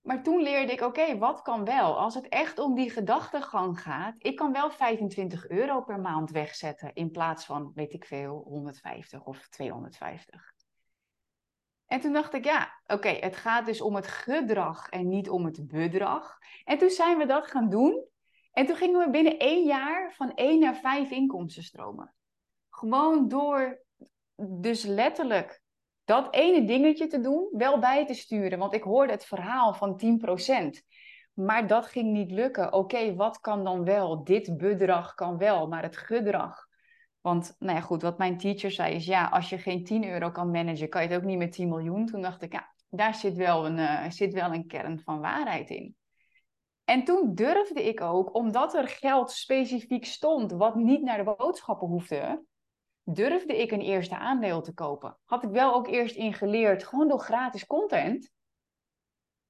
Maar 0.00 0.22
toen 0.22 0.42
leerde 0.42 0.72
ik, 0.72 0.80
oké, 0.80 1.00
okay, 1.00 1.18
wat 1.18 1.42
kan 1.42 1.64
wel? 1.64 1.98
Als 1.98 2.14
het 2.14 2.28
echt 2.28 2.58
om 2.58 2.74
die 2.74 2.90
gedachtegang 2.90 3.80
gaat, 3.80 4.14
ik 4.18 4.36
kan 4.36 4.52
wel 4.52 4.70
25 4.70 5.48
euro 5.48 5.82
per 5.82 6.00
maand 6.00 6.30
wegzetten 6.30 6.94
in 6.94 7.10
plaats 7.10 7.44
van, 7.44 7.72
weet 7.74 7.92
ik 7.92 8.04
veel, 8.04 8.42
150 8.46 9.24
of 9.24 9.48
250. 9.48 10.56
En 11.88 12.00
toen 12.00 12.12
dacht 12.12 12.34
ik, 12.34 12.44
ja, 12.44 12.80
oké, 12.86 13.08
het 13.08 13.36
gaat 13.36 13.66
dus 13.66 13.80
om 13.80 13.94
het 13.94 14.06
gedrag 14.06 14.88
en 14.88 15.08
niet 15.08 15.28
om 15.28 15.44
het 15.44 15.68
bedrag. 15.68 16.38
En 16.64 16.78
toen 16.78 16.90
zijn 16.90 17.18
we 17.18 17.26
dat 17.26 17.46
gaan 17.46 17.68
doen. 17.68 18.04
En 18.52 18.66
toen 18.66 18.76
gingen 18.76 19.04
we 19.04 19.10
binnen 19.10 19.38
één 19.38 19.66
jaar 19.66 20.12
van 20.14 20.34
één 20.34 20.60
naar 20.60 20.76
vijf 20.76 21.10
inkomstenstromen. 21.10 22.14
Gewoon 22.70 23.28
door 23.28 23.82
dus 24.36 24.84
letterlijk 24.84 25.62
dat 26.04 26.34
ene 26.34 26.64
dingetje 26.64 27.06
te 27.06 27.20
doen, 27.20 27.48
wel 27.52 27.78
bij 27.78 28.06
te 28.06 28.14
sturen. 28.14 28.58
Want 28.58 28.74
ik 28.74 28.82
hoorde 28.82 29.12
het 29.12 29.24
verhaal 29.24 29.74
van 29.74 29.96
10%. 29.96 30.82
Maar 31.32 31.66
dat 31.66 31.86
ging 31.86 32.12
niet 32.12 32.30
lukken. 32.30 32.72
Oké, 32.72 33.14
wat 33.14 33.40
kan 33.40 33.64
dan 33.64 33.84
wel? 33.84 34.24
Dit 34.24 34.56
bedrag 34.56 35.14
kan 35.14 35.38
wel, 35.38 35.68
maar 35.68 35.82
het 35.82 35.96
gedrag. 35.96 36.67
Want, 37.28 37.56
nou 37.58 37.76
ja, 37.76 37.80
goed, 37.80 38.02
wat 38.02 38.18
mijn 38.18 38.38
teacher 38.38 38.70
zei 38.70 38.94
is, 38.94 39.06
ja, 39.06 39.26
als 39.26 39.48
je 39.48 39.58
geen 39.58 39.84
10 39.84 40.08
euro 40.08 40.30
kan 40.30 40.50
managen, 40.50 40.88
kan 40.88 41.02
je 41.02 41.08
het 41.08 41.16
ook 41.16 41.24
niet 41.24 41.38
met 41.38 41.52
10 41.52 41.68
miljoen. 41.68 42.06
Toen 42.06 42.22
dacht 42.22 42.42
ik, 42.42 42.52
ja, 42.52 42.74
daar 42.88 43.14
zit 43.14 43.36
wel 43.36 43.66
een, 43.66 43.78
uh, 43.78 44.10
zit 44.10 44.32
wel 44.32 44.54
een 44.54 44.66
kern 44.66 45.00
van 45.00 45.20
waarheid 45.20 45.70
in. 45.70 45.96
En 46.84 47.04
toen 47.04 47.34
durfde 47.34 47.88
ik 47.88 48.00
ook, 48.00 48.34
omdat 48.34 48.74
er 48.74 48.88
geld 48.88 49.30
specifiek 49.30 50.04
stond, 50.04 50.52
wat 50.52 50.74
niet 50.74 51.02
naar 51.02 51.24
de 51.24 51.34
boodschappen 51.36 51.88
hoefde, 51.88 52.44
durfde 53.02 53.56
ik 53.56 53.70
een 53.70 53.80
eerste 53.80 54.18
aandeel 54.18 54.62
te 54.62 54.74
kopen. 54.74 55.18
Had 55.24 55.44
ik 55.44 55.50
wel 55.50 55.74
ook 55.74 55.88
eerst 55.88 56.16
ingeleerd, 56.16 56.84
gewoon 56.84 57.08
door 57.08 57.20
gratis 57.20 57.66
content. 57.66 58.30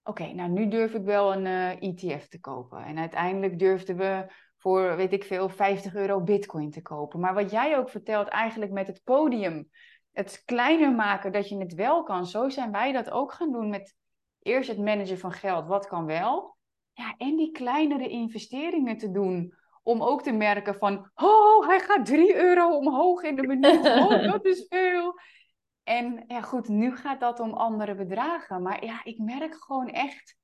Oké, 0.03 0.33
nou 0.33 0.51
nu 0.51 0.69
durf 0.69 0.95
ik 0.95 1.05
wel 1.05 1.33
een 1.33 1.47
ETF 1.81 2.03
eh, 2.03 2.23
e 2.23 2.29
te 2.29 2.41
kopen. 2.41 2.85
En 2.85 2.99
uiteindelijk 2.99 3.59
durfden 3.59 3.97
we 3.97 4.27
voor, 4.59 4.97
weet 4.97 5.13
ik 5.13 5.25
veel, 5.25 5.49
50 5.49 5.95
euro 5.95 6.21
bitcoin 6.21 6.71
te 6.71 6.83
kopen. 6.83 7.21
Maar 7.21 7.35
wat 7.35 7.51
jij 7.51 7.79
ook 7.79 7.91
vertelt 7.91 8.29
eigenlijk 8.29 8.73
met 8.73 8.87
het 8.87 9.01
podium, 9.05 9.71
het 10.13 10.43
kleiner 10.45 10.93
maken 10.93 11.33
dat 11.33 11.49
je 11.49 11.59
het 11.59 11.75
wel 11.75 12.03
kan. 12.03 12.27
Zo 12.27 12.49
zijn 12.49 12.73
wij 12.73 12.93
dat 12.93 13.11
ook 13.11 13.33
gaan 13.33 13.53
doen 13.53 13.69
met 13.69 13.97
eerst 14.43 14.69
het 14.69 14.79
managen 14.79 15.19
van 15.19 15.33
geld. 15.33 15.67
Wat 15.67 15.87
kan 15.87 16.07
wel? 16.07 16.57
Ja, 16.93 17.15
en 17.17 17.37
die 17.37 17.51
kleinere 17.51 18.09
investeringen 18.09 18.97
te 18.97 19.11
doen. 19.11 19.55
Om 19.83 20.03
ook 20.03 20.23
te 20.23 20.33
merken 20.33 20.75
van, 20.75 21.11
oh, 21.15 21.67
hij 21.67 21.81
gaat 21.81 22.07
3 22.07 22.37
euro 22.37 22.77
omhoog 22.77 23.23
in 23.23 23.37
de 23.37 23.47
minuut. 23.47 23.87
Oh, 23.99 24.33
dat 24.33 24.45
is 24.45 24.67
veel. 24.69 25.21
En 25.83 26.25
ja, 26.27 26.41
goed, 26.41 26.69
nu 26.69 26.97
gaat 26.97 27.21
dat 27.21 27.41
om 27.41 27.53
andere 27.53 27.95
bedragen. 27.95 28.63
Maar 28.63 28.85
ja, 28.85 29.05
ik 29.05 29.19
merk 29.19 29.55
gewoon 29.55 29.89
echt 29.89 30.37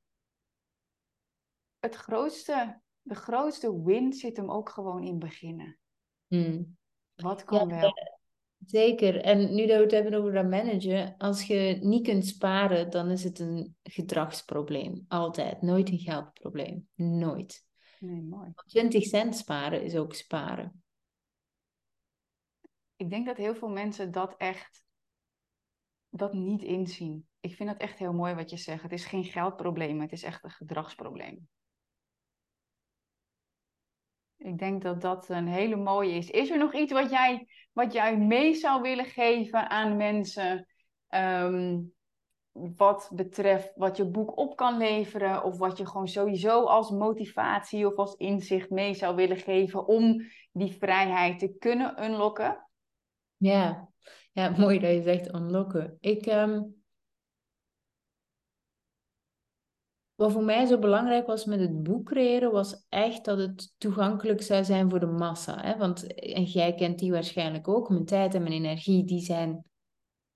het 1.80 1.94
grootste, 1.94 2.80
de 3.04 3.14
grootste 3.14 3.82
win 3.82 4.12
zit 4.12 4.36
hem 4.36 4.50
ook 4.50 4.68
gewoon 4.68 5.02
in 5.02 5.18
beginnen. 5.18 5.78
Hmm. 6.26 6.76
Wat 7.14 7.44
kan 7.44 7.68
wel? 7.68 7.92
Zeker. 8.66 9.20
En 9.20 9.54
nu 9.54 9.66
dat 9.66 9.76
we 9.76 9.82
het 9.82 9.90
hebben 9.90 10.14
over 10.14 10.32
dat 10.32 10.48
managen, 10.48 11.16
als 11.16 11.42
je 11.42 11.78
niet 11.80 12.06
kunt 12.06 12.26
sparen, 12.26 12.90
dan 12.90 13.10
is 13.10 13.24
het 13.24 13.38
een 13.38 13.76
gedragsprobleem. 13.82 15.04
Altijd. 15.08 15.62
Nooit 15.62 15.90
een 15.90 15.98
geldprobleem. 15.98 16.88
Nooit. 16.94 17.66
Nee, 17.98 18.22
mooi. 18.22 18.52
20 18.66 19.04
cent 19.04 19.36
sparen 19.36 19.82
is 19.82 19.96
ook 19.96 20.14
sparen. 20.14 20.82
Ik 22.96 23.10
denk 23.10 23.26
dat 23.26 23.36
heel 23.36 23.54
veel 23.54 23.68
mensen 23.68 24.10
dat 24.10 24.34
echt 24.36 24.84
dat 26.08 26.32
niet 26.32 26.62
inzien. 26.62 27.26
Ik 27.40 27.54
vind 27.54 27.68
dat 27.68 27.80
echt 27.80 27.98
heel 27.98 28.12
mooi 28.12 28.34
wat 28.34 28.50
je 28.50 28.56
zegt. 28.56 28.82
Het 28.82 28.92
is 28.92 29.04
geen 29.04 29.24
geldprobleem, 29.24 30.00
het 30.00 30.12
is 30.12 30.22
echt 30.22 30.44
een 30.44 30.50
gedragsprobleem. 30.50 31.48
Ik 34.44 34.58
denk 34.58 34.82
dat 34.82 35.00
dat 35.00 35.28
een 35.28 35.48
hele 35.48 35.76
mooie 35.76 36.12
is. 36.12 36.30
Is 36.30 36.50
er 36.50 36.58
nog 36.58 36.74
iets 36.74 36.92
wat 36.92 37.10
jij, 37.10 37.46
wat 37.72 37.92
jij 37.92 38.18
mee 38.18 38.54
zou 38.54 38.82
willen 38.82 39.04
geven 39.04 39.70
aan 39.70 39.96
mensen? 39.96 40.66
Ehm, 41.08 41.80
wat 42.52 43.10
betreft 43.14 43.72
wat 43.76 43.96
je 43.96 44.04
boek 44.04 44.36
op 44.36 44.56
kan 44.56 44.76
leveren, 44.76 45.44
of 45.44 45.58
wat 45.58 45.78
je 45.78 45.86
gewoon 45.86 46.08
sowieso 46.08 46.64
als 46.64 46.90
motivatie 46.90 47.86
of 47.86 47.96
als 47.96 48.14
inzicht 48.14 48.70
mee 48.70 48.94
zou 48.94 49.16
willen 49.16 49.36
geven 49.36 49.86
om 49.86 50.22
die 50.52 50.72
vrijheid 50.72 51.38
te 51.38 51.56
kunnen 51.58 52.04
unlocken? 52.04 52.68
Ja, 53.36 53.88
ja 54.32 54.50
mooi 54.58 54.78
dat 54.78 54.90
je 54.90 55.02
zegt 55.02 55.34
unlocken. 55.34 55.96
Ik, 56.00 56.26
um, 56.26 56.83
wat 60.24 60.32
voor 60.32 60.44
mij 60.44 60.66
zo 60.66 60.78
belangrijk 60.78 61.26
was 61.26 61.44
met 61.44 61.60
het 61.60 61.82
boek 61.82 62.06
creëren, 62.06 62.52
was 62.52 62.86
echt 62.88 63.24
dat 63.24 63.38
het 63.38 63.74
toegankelijk 63.78 64.42
zou 64.42 64.64
zijn 64.64 64.90
voor 64.90 65.00
de 65.00 65.06
massa. 65.06 65.60
Hè? 65.60 65.76
Want, 65.76 66.14
en 66.14 66.44
jij 66.44 66.74
kent 66.74 66.98
die 66.98 67.12
waarschijnlijk 67.12 67.68
ook, 67.68 67.88
mijn 67.88 68.04
tijd 68.04 68.34
en 68.34 68.42
mijn 68.42 68.54
energie, 68.54 69.04
die 69.04 69.20
zijn 69.20 69.64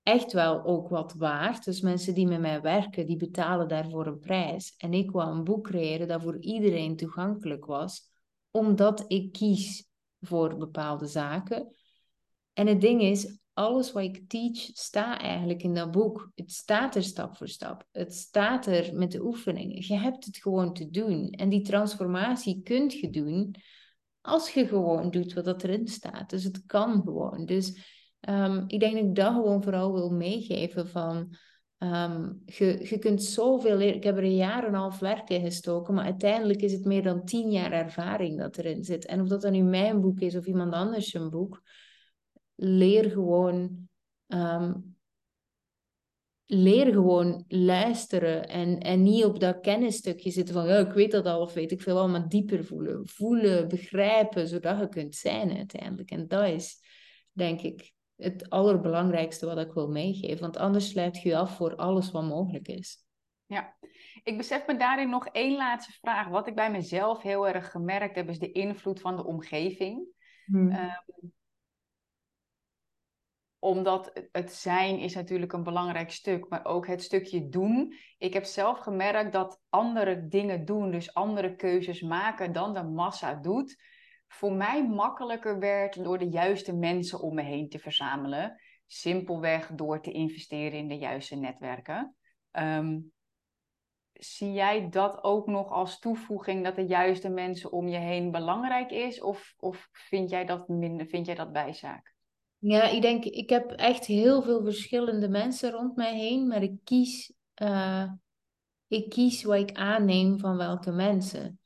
echt 0.03 0.33
wel 0.33 0.63
ook 0.63 0.89
wat 0.89 1.13
waard. 1.13 1.65
Dus 1.65 1.81
mensen 1.81 2.13
die 2.13 2.27
met 2.27 2.39
mij 2.39 2.61
werken, 2.61 3.05
die 3.05 3.17
betalen 3.17 3.67
daarvoor 3.67 4.07
een 4.07 4.19
prijs. 4.19 4.75
En 4.77 4.93
ik 4.93 5.11
wou 5.11 5.31
een 5.31 5.43
boek 5.43 5.63
creëren 5.63 6.07
dat 6.07 6.21
voor 6.21 6.37
iedereen 6.39 6.95
toegankelijk 6.95 7.65
was, 7.65 8.01
omdat 8.51 9.05
ik 9.07 9.31
kies 9.31 9.87
voor 10.19 10.57
bepaalde 10.57 11.07
zaken. 11.07 11.75
En 12.53 12.67
het 12.67 12.81
ding 12.81 13.01
is, 13.01 13.39
alles 13.59 13.91
wat 13.91 14.03
ik 14.03 14.23
teach 14.27 14.57
staat 14.57 15.21
eigenlijk 15.21 15.63
in 15.63 15.73
dat 15.73 15.91
boek. 15.91 16.31
Het 16.35 16.51
staat 16.51 16.95
er 16.95 17.03
stap 17.03 17.37
voor 17.37 17.47
stap. 17.47 17.85
Het 17.91 18.13
staat 18.13 18.65
er 18.65 18.95
met 18.95 19.11
de 19.11 19.23
oefeningen. 19.23 19.85
Je 19.87 19.97
hebt 19.97 20.25
het 20.25 20.37
gewoon 20.37 20.73
te 20.73 20.89
doen. 20.89 21.29
En 21.29 21.49
die 21.49 21.61
transformatie 21.61 22.61
kunt 22.63 22.93
je 22.93 23.09
doen 23.09 23.55
als 24.21 24.49
je 24.49 24.67
gewoon 24.67 25.11
doet 25.11 25.33
wat 25.33 25.63
erin 25.63 25.87
staat. 25.87 26.29
Dus 26.29 26.43
het 26.43 26.65
kan 26.65 27.01
gewoon. 27.03 27.45
Dus 27.45 27.67
um, 28.29 28.63
ik 28.67 28.79
denk 28.79 28.93
dat 28.93 29.03
ik 29.03 29.15
dat 29.15 29.33
gewoon 29.33 29.63
vooral 29.63 29.93
wil 29.93 30.09
meegeven 30.09 30.87
van... 30.87 31.35
Um, 31.77 32.41
je, 32.45 32.85
je 32.89 32.99
kunt 32.99 33.23
zoveel 33.23 33.77
leren. 33.77 33.95
Ik 33.95 34.03
heb 34.03 34.17
er 34.17 34.23
een 34.23 34.35
jaar 34.35 34.63
en 34.63 34.69
een 34.69 34.79
half 34.79 34.99
werk 34.99 35.29
in 35.29 35.41
gestoken, 35.41 35.93
maar 35.93 36.05
uiteindelijk 36.05 36.61
is 36.61 36.71
het 36.71 36.85
meer 36.85 37.03
dan 37.03 37.25
tien 37.25 37.51
jaar 37.51 37.71
ervaring 37.71 38.39
dat 38.39 38.57
erin 38.57 38.83
zit. 38.83 39.05
En 39.05 39.21
of 39.21 39.27
dat 39.27 39.41
dan 39.41 39.51
nu 39.51 39.61
mijn 39.61 40.01
boek 40.01 40.19
is 40.19 40.35
of 40.35 40.45
iemand 40.45 40.73
anders 40.73 41.13
een 41.13 41.29
boek, 41.29 41.61
leer 42.59 43.11
gewoon, 43.11 43.87
um, 44.27 44.97
leer 46.45 46.93
gewoon 46.93 47.43
luisteren 47.47 48.47
en, 48.47 48.79
en 48.79 49.03
niet 49.03 49.23
op 49.23 49.39
dat 49.39 49.59
kennisstukje 49.59 50.31
zitten 50.31 50.53
van, 50.53 50.67
ja, 50.67 50.77
ik 50.77 50.93
weet 50.93 51.11
dat 51.11 51.25
al 51.25 51.41
of 51.41 51.53
weet 51.53 51.71
ik 51.71 51.81
veel 51.81 51.95
wel, 51.95 52.09
maar 52.09 52.29
dieper 52.29 52.65
voelen. 52.65 53.07
Voelen, 53.07 53.67
begrijpen, 53.67 54.47
zodat 54.47 54.79
je 54.79 54.89
kunt 54.89 55.15
zijn 55.15 55.57
uiteindelijk. 55.57 56.11
En 56.11 56.27
dat 56.27 56.47
is, 56.47 56.79
denk 57.31 57.61
ik, 57.61 57.93
het 58.15 58.49
allerbelangrijkste 58.49 59.45
wat 59.45 59.57
ik 59.57 59.73
wil 59.73 59.87
meegeven. 59.87 60.39
Want 60.39 60.57
anders 60.57 60.89
sluit 60.89 61.21
je 61.21 61.29
je 61.29 61.37
af 61.37 61.55
voor 61.55 61.75
alles 61.75 62.11
wat 62.11 62.23
mogelijk 62.23 62.67
is. 62.67 63.07
Ja, 63.45 63.77
ik 64.23 64.37
besef 64.37 64.67
me 64.67 64.77
daarin 64.77 65.09
nog 65.09 65.27
één 65.27 65.55
laatste 65.55 65.91
vraag. 65.91 66.27
Wat 66.27 66.47
ik 66.47 66.55
bij 66.55 66.71
mezelf 66.71 67.21
heel 67.21 67.47
erg 67.47 67.71
gemerkt 67.71 68.15
heb, 68.15 68.29
is 68.29 68.39
de 68.39 68.51
invloed 68.51 69.01
van 69.01 69.15
de 69.15 69.25
omgeving. 69.25 70.07
Hmm. 70.45 70.71
Ehm, 70.71 71.29
omdat 73.59 74.27
het 74.31 74.53
zijn 74.53 74.99
is 74.99 75.15
natuurlijk 75.15 75.53
een 75.53 75.63
belangrijk 75.63 76.11
stuk, 76.11 76.49
maar 76.49 76.65
ook 76.65 76.87
het 76.87 77.03
stukje 77.03 77.49
doen. 77.49 77.93
Ik 78.17 78.33
heb 78.33 78.43
zelf 78.43 78.79
gemerkt 78.79 79.33
dat 79.33 79.61
andere 79.69 80.27
dingen 80.27 80.65
doen, 80.65 80.91
dus 80.91 81.13
andere 81.13 81.55
keuzes 81.55 82.01
maken 82.01 82.51
dan 82.51 82.73
de 82.73 82.83
massa 82.83 83.35
doet, 83.35 83.77
voor 84.27 84.53
mij 84.53 84.87
makkelijker 84.87 85.59
werd 85.59 86.03
door 86.03 86.17
de 86.17 86.29
juiste 86.29 86.75
mensen 86.75 87.19
om 87.19 87.35
me 87.35 87.41
heen 87.41 87.69
te 87.69 87.79
verzamelen. 87.79 88.61
Simpelweg 88.87 89.67
door 89.67 90.01
te 90.01 90.11
investeren 90.11 90.79
in 90.79 90.87
de 90.87 90.97
juiste 90.97 91.35
netwerken. 91.35 92.15
Ehm, 92.51 92.99
zie 94.13 94.51
jij 94.51 94.89
dat 94.89 95.23
ook 95.23 95.47
nog 95.47 95.71
als 95.71 95.99
toevoeging 95.99 96.63
dat 96.63 96.75
de 96.75 96.85
juiste 96.85 97.29
mensen 97.29 97.71
om 97.71 97.87
je 97.87 97.97
heen 97.97 98.31
belangrijk 98.31 98.91
is? 98.91 99.21
Of, 99.21 99.53
of 99.57 99.89
vind, 99.91 100.29
jij 100.29 100.45
dat 100.45 100.67
minder, 100.67 101.05
vind 101.05 101.25
jij 101.25 101.35
dat 101.35 101.51
bijzaak? 101.51 102.17
Ja, 102.59 102.89
ik 102.89 103.01
denk, 103.01 103.25
ik 103.25 103.49
heb 103.49 103.71
echt 103.71 104.05
heel 104.05 104.41
veel 104.41 104.63
verschillende 104.63 105.29
mensen 105.29 105.71
rond 105.71 105.95
mij 105.95 106.17
heen, 106.17 106.47
maar 106.47 106.63
ik 106.63 106.75
kies, 106.83 107.33
uh, 107.61 108.11
ik 108.87 109.09
kies 109.09 109.43
wat 109.43 109.57
ik 109.57 109.71
aanneem 109.77 110.39
van 110.39 110.57
welke 110.57 110.91
mensen. 110.91 111.59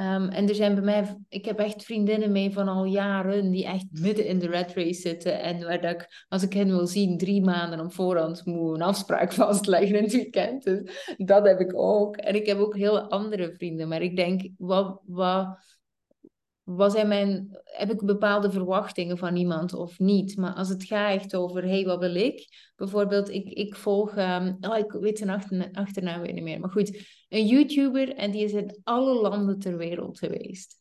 Um, 0.00 0.28
en 0.28 0.48
er 0.48 0.54
zijn 0.54 0.74
bij 0.74 0.84
mij, 0.84 1.16
ik 1.28 1.44
heb 1.44 1.58
echt 1.58 1.84
vriendinnen 1.84 2.32
mee 2.32 2.52
van 2.52 2.68
al 2.68 2.84
jaren 2.84 3.50
die 3.50 3.64
echt 3.64 3.86
midden 3.90 4.26
in 4.26 4.38
de 4.38 4.46
red 4.46 4.72
race 4.74 5.00
zitten. 5.00 5.40
En 5.40 5.64
waar 5.64 5.80
dat 5.80 5.90
ik, 5.90 6.24
als 6.28 6.42
ik 6.42 6.52
hen 6.52 6.66
wil 6.66 6.86
zien, 6.86 7.18
drie 7.18 7.44
maanden 7.44 7.80
op 7.80 7.92
voorhand 7.92 8.44
moet 8.44 8.74
een 8.74 8.82
afspraak 8.82 9.32
vastleggen 9.42 9.96
in 9.96 10.02
het 10.02 10.12
weekend. 10.12 10.64
Dus 10.64 11.14
dat 11.16 11.46
heb 11.46 11.60
ik 11.60 11.78
ook. 11.78 12.16
En 12.16 12.34
ik 12.34 12.46
heb 12.46 12.58
ook 12.58 12.76
heel 12.76 13.00
andere 13.00 13.54
vrienden. 13.54 13.88
Maar 13.88 14.02
ik 14.02 14.16
denk, 14.16 14.48
wat, 14.56 15.00
wat 15.04 15.77
wat 16.68 16.92
zijn 16.92 17.08
mijn, 17.08 17.60
heb 17.64 17.90
ik 17.90 18.04
bepaalde 18.04 18.50
verwachtingen 18.50 19.18
van 19.18 19.36
iemand 19.36 19.72
of 19.74 19.98
niet? 19.98 20.36
Maar 20.36 20.52
als 20.52 20.68
het 20.68 20.84
gaat 20.84 21.14
echt 21.14 21.36
over, 21.36 21.62
hey, 21.62 21.84
wat 21.84 21.98
wil 21.98 22.14
ik? 22.14 22.48
Bijvoorbeeld, 22.76 23.30
ik, 23.30 23.48
ik 23.48 23.76
volg, 23.76 24.16
um, 24.16 24.56
oh, 24.60 24.76
ik 24.76 24.92
weet 24.92 25.18
zijn 25.18 25.30
achter, 25.30 25.68
achternaam 25.72 26.20
weer 26.20 26.32
niet 26.32 26.42
meer, 26.42 26.60
maar 26.60 26.70
goed, 26.70 27.02
een 27.28 27.46
YouTuber 27.46 28.14
en 28.14 28.30
die 28.30 28.44
is 28.44 28.52
in 28.52 28.80
alle 28.84 29.20
landen 29.20 29.58
ter 29.58 29.76
wereld 29.76 30.18
geweest. 30.18 30.76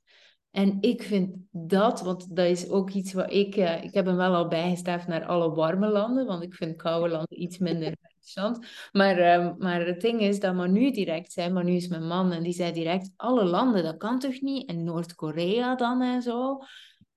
En 0.51 0.77
ik 0.81 1.03
vind 1.03 1.35
dat, 1.51 2.01
want 2.01 2.35
dat 2.35 2.45
is 2.45 2.69
ook 2.69 2.91
iets 2.91 3.13
wat 3.13 3.33
ik, 3.33 3.55
uh, 3.55 3.83
ik 3.83 3.93
heb 3.93 4.05
hem 4.05 4.15
wel 4.15 4.35
al 4.35 4.47
bijgestaafd 4.47 5.07
naar 5.07 5.25
alle 5.25 5.55
warme 5.55 5.89
landen, 5.89 6.25
want 6.25 6.43
ik 6.43 6.53
vind 6.53 6.75
koude 6.75 7.09
landen 7.09 7.41
iets 7.41 7.57
minder 7.57 7.93
interessant. 8.27 8.89
Maar, 8.91 9.19
uh, 9.19 9.51
maar 9.57 9.85
het 9.85 10.01
ding 10.01 10.21
is 10.21 10.39
dat 10.39 10.55
Manu 10.55 10.91
direct 10.91 11.31
zei, 11.31 11.49
Manu 11.49 11.71
is 11.71 11.87
mijn 11.87 12.07
man, 12.07 12.31
en 12.31 12.43
die 12.43 12.53
zei 12.53 12.71
direct, 12.71 13.11
alle 13.15 13.43
landen, 13.43 13.83
dat 13.83 13.97
kan 13.97 14.19
toch 14.19 14.41
niet? 14.41 14.69
En 14.69 14.83
Noord-Korea 14.83 15.75
dan 15.75 16.01
en 16.01 16.21
zo. 16.21 16.59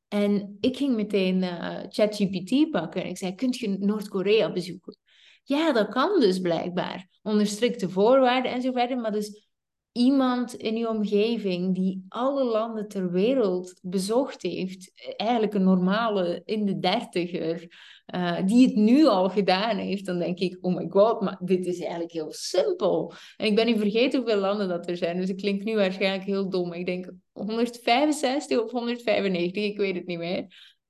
En 0.09 0.57
ik 0.61 0.77
ging 0.77 0.95
meteen 0.95 1.43
uh, 1.43 1.79
ChatGPT 1.89 2.71
pakken 2.71 3.03
en 3.03 3.09
ik 3.09 3.19
zei, 3.19 3.35
kunt 3.35 3.57
je 3.57 3.69
Noord-Korea 3.69 4.53
bezoeken? 4.53 4.97
Ja, 5.45 5.73
dat 5.73 5.89
kan 5.89 6.21
dus 6.21 6.39
blijkbaar, 6.39 7.09
onder 7.23 7.47
strikte 7.47 7.89
voorwaarden 7.89 8.53
en 8.53 8.63
zo 8.63 8.73
verder. 8.73 8.99
Maar 8.99 9.13
dus 9.13 9.49
iemand 9.93 10.55
in 10.55 10.77
je 10.77 10.89
omgeving 10.89 11.75
die 11.75 12.05
alle 12.09 12.45
landen 12.45 12.89
ter 12.89 13.11
wereld 13.11 13.79
bezocht 13.83 14.43
heeft, 14.43 15.13
eigenlijk 15.17 15.55
een 15.55 15.65
normale 15.65 16.43
in 16.45 16.65
de 16.65 16.79
dertiger, 16.79 17.67
uh, 18.15 18.47
die 18.47 18.67
het 18.67 18.77
nu 18.77 19.07
al 19.07 19.29
gedaan 19.29 19.77
heeft, 19.77 20.07
dan 20.07 20.19
denk 20.19 20.39
ik, 20.39 20.59
oh 20.61 20.75
my 20.75 20.87
god, 20.89 21.21
maar 21.21 21.39
dit 21.45 21.67
is 21.67 21.81
eigenlijk 21.81 22.13
heel 22.13 22.33
simpel. 22.33 23.13
En 23.37 23.47
ik 23.47 23.55
ben 23.55 23.67
niet 23.67 23.79
vergeten 23.79 24.21
hoeveel 24.21 24.41
landen 24.41 24.69
dat 24.69 24.89
er 24.89 24.97
zijn, 24.97 25.17
dus 25.17 25.29
het 25.29 25.41
klinkt 25.41 25.65
nu 25.65 25.75
waarschijnlijk 25.75 26.25
heel 26.25 26.51
dom. 26.51 26.73
Ik 26.73 26.87
denk 26.87 27.11
165 27.33 28.59
of 28.59 28.71
195, 28.71 29.65
ik 29.65 29.79
weet 29.79 29.95
het 29.95 30.07
niet 30.07 30.19
meer. 30.19 30.47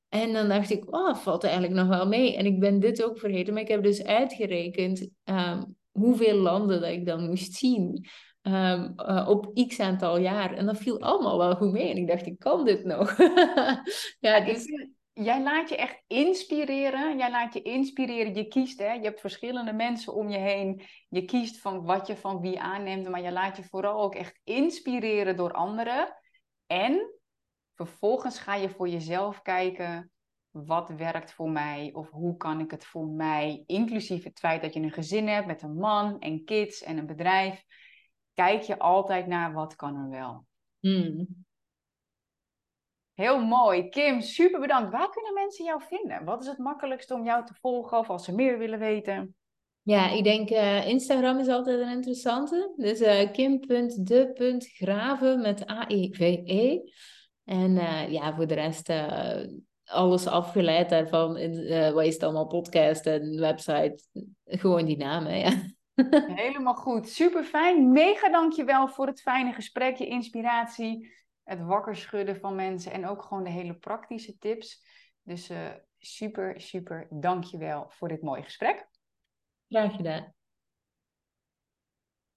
En 0.09 0.33
dan 0.33 0.49
dacht 0.49 0.71
ik, 0.71 0.95
oh, 0.95 1.15
valt 1.15 1.45
eigenlijk 1.45 1.75
nog 1.75 1.89
wel 1.89 2.07
mee. 2.07 2.37
En 2.37 2.47
ik 2.47 2.61
ben 2.61 2.81
dit 2.81 3.05
ook 3.05 3.19
vergeten, 3.19 3.53
maar 3.53 3.63
ik 3.63 3.69
heb 3.69 3.83
dus 3.83 4.05
uitgerekend 4.05 5.09
um, 5.25 5.77
hoeveel 5.91 6.37
landen 6.37 6.81
dat 6.81 6.91
ik 6.91 7.07
dan 7.07 7.27
moest 7.27 7.55
zien. 7.55 8.07
Um, 8.43 8.93
uh, 8.97 9.27
op 9.29 9.67
x 9.67 9.81
aantal 9.81 10.19
jaar. 10.19 10.53
En 10.55 10.67
dat 10.67 10.79
viel 10.79 11.01
allemaal 11.01 11.39
wel 11.39 11.57
goed 11.57 11.73
mee. 11.73 11.91
En 11.91 11.97
ik 11.97 12.07
dacht, 12.07 12.27
ik 12.27 12.39
kan 12.39 12.65
dit 12.65 12.85
nog. 12.85 13.17
ja, 14.27 14.41
dus... 14.41 14.65
Jij 15.13 15.43
laat 15.43 15.69
je 15.69 15.77
echt 15.77 16.03
inspireren. 16.07 17.19
Jij 17.19 17.31
laat 17.31 17.53
je 17.53 17.63
inspireren. 17.63 18.35
Je 18.35 18.49
kiest, 18.49 18.79
hè. 18.79 18.93
Je 18.93 19.05
hebt 19.05 19.21
verschillende 19.21 19.73
mensen 19.73 20.15
om 20.15 20.29
je 20.29 20.39
heen. 20.39 20.83
Je 21.09 21.25
kiest 21.25 21.61
van 21.61 21.85
wat 21.85 22.07
je 22.07 22.17
van 22.17 22.41
wie 22.41 22.61
aanneemt. 22.61 23.09
Maar 23.09 23.23
je 23.23 23.33
laat 23.33 23.57
je 23.57 23.65
vooral 23.65 24.01
ook 24.01 24.15
echt 24.15 24.41
inspireren 24.45 25.37
door 25.37 25.53
anderen. 25.53 26.17
En 26.67 27.21
vervolgens 27.75 28.39
ga 28.39 28.55
je 28.55 28.71
voor 28.71 28.89
jezelf 28.89 29.43
kijken. 29.43 30.11
Wat 30.51 30.89
werkt 30.89 31.33
voor 31.33 31.51
mij? 31.51 31.91
Of 31.93 32.11
hoe 32.11 32.37
kan 32.37 32.61
ik 32.61 32.71
het 32.71 32.85
voor 32.85 33.07
mij? 33.07 33.63
Inclusief 33.67 34.25
het 34.25 34.39
feit 34.39 34.63
dat 34.63 34.75
je 34.75 34.81
een 34.81 34.93
gezin 34.93 35.29
hebt 35.29 35.47
met 35.47 35.63
een 35.63 35.77
man 35.77 36.19
en 36.19 36.45
kids 36.45 36.83
en 36.83 36.99
een 36.99 37.07
bedrijf 37.07 37.65
kijk 38.35 38.63
je 38.63 38.79
altijd 38.79 39.27
naar 39.27 39.53
wat 39.53 39.77
kan 39.77 39.97
er 39.97 40.09
wel. 40.09 40.47
Hmm. 40.79 41.45
Heel 43.21 43.41
mooi. 43.41 43.89
Kim, 43.89 44.21
super 44.21 44.61
bedankt. 44.61 44.91
Waar 44.91 45.11
kunnen 45.11 45.35
mensen 45.35 45.65
jou 45.65 45.83
vinden? 45.89 46.25
Wat 46.25 46.43
is 46.43 46.49
het 46.49 46.59
makkelijkste 46.59 47.15
om 47.15 47.25
jou 47.25 47.47
te 47.47 47.55
volgen 47.61 47.99
of 47.99 48.11
als 48.11 48.25
ze 48.25 48.35
meer 48.35 48.59
willen 48.59 48.79
weten? 48.79 49.35
Ja, 49.83 50.11
ik 50.11 50.25
denk 50.25 50.51
uh, 50.51 50.89
Instagram 50.89 51.39
is 51.39 51.49
altijd 51.49 51.81
een 51.81 51.91
interessante. 51.91 52.73
Dus 52.77 53.01
uh, 53.01 53.33
kim.de.graven 53.33 55.41
met 55.41 55.71
A-E-V-E. 55.71 56.43
-E. 56.45 56.79
En 57.45 57.71
uh, 57.71 58.13
ja, 58.13 58.35
voor 58.35 58.47
de 58.47 58.55
rest 58.55 58.93
alles 59.85 60.27
afgeleid 60.27 60.89
daarvan. 60.89 61.37
In, 61.37 61.93
wat 61.93 62.05
is 62.05 62.15
het 62.15 62.23
allemaal? 62.23 62.47
Podcast 62.47 63.07
en 63.07 63.41
website. 63.41 64.03
Gewoon 64.45 64.85
die 64.85 64.97
namen, 64.97 65.39
ja. 65.39 65.53
Helemaal 66.45 66.75
goed. 66.75 67.09
Super 67.09 67.45
fijn. 67.45 67.93
Mega 67.93 68.31
dankjewel 68.31 68.89
voor 68.89 69.07
het 69.07 69.21
fijne 69.21 69.53
gesprek, 69.53 69.97
je 69.97 70.07
inspiratie, 70.07 71.19
het 71.51 71.63
wakker 71.63 71.97
schudden 71.97 72.41
van 72.41 72.55
mensen 72.55 72.93
en 72.93 73.07
ook 73.07 73.23
gewoon 73.23 73.45
de 73.45 73.51
hele 73.51 73.75
praktische 73.75 74.39
tips. 74.39 74.85
Dus 75.23 75.51
uh, 75.51 75.71
super, 75.99 76.61
super 76.61 77.07
dankjewel 77.11 77.87
voor 77.89 78.09
dit 78.09 78.23
mooie 78.23 78.43
gesprek. 78.43 78.89
Graag 79.69 79.97
gedaan. 79.97 80.35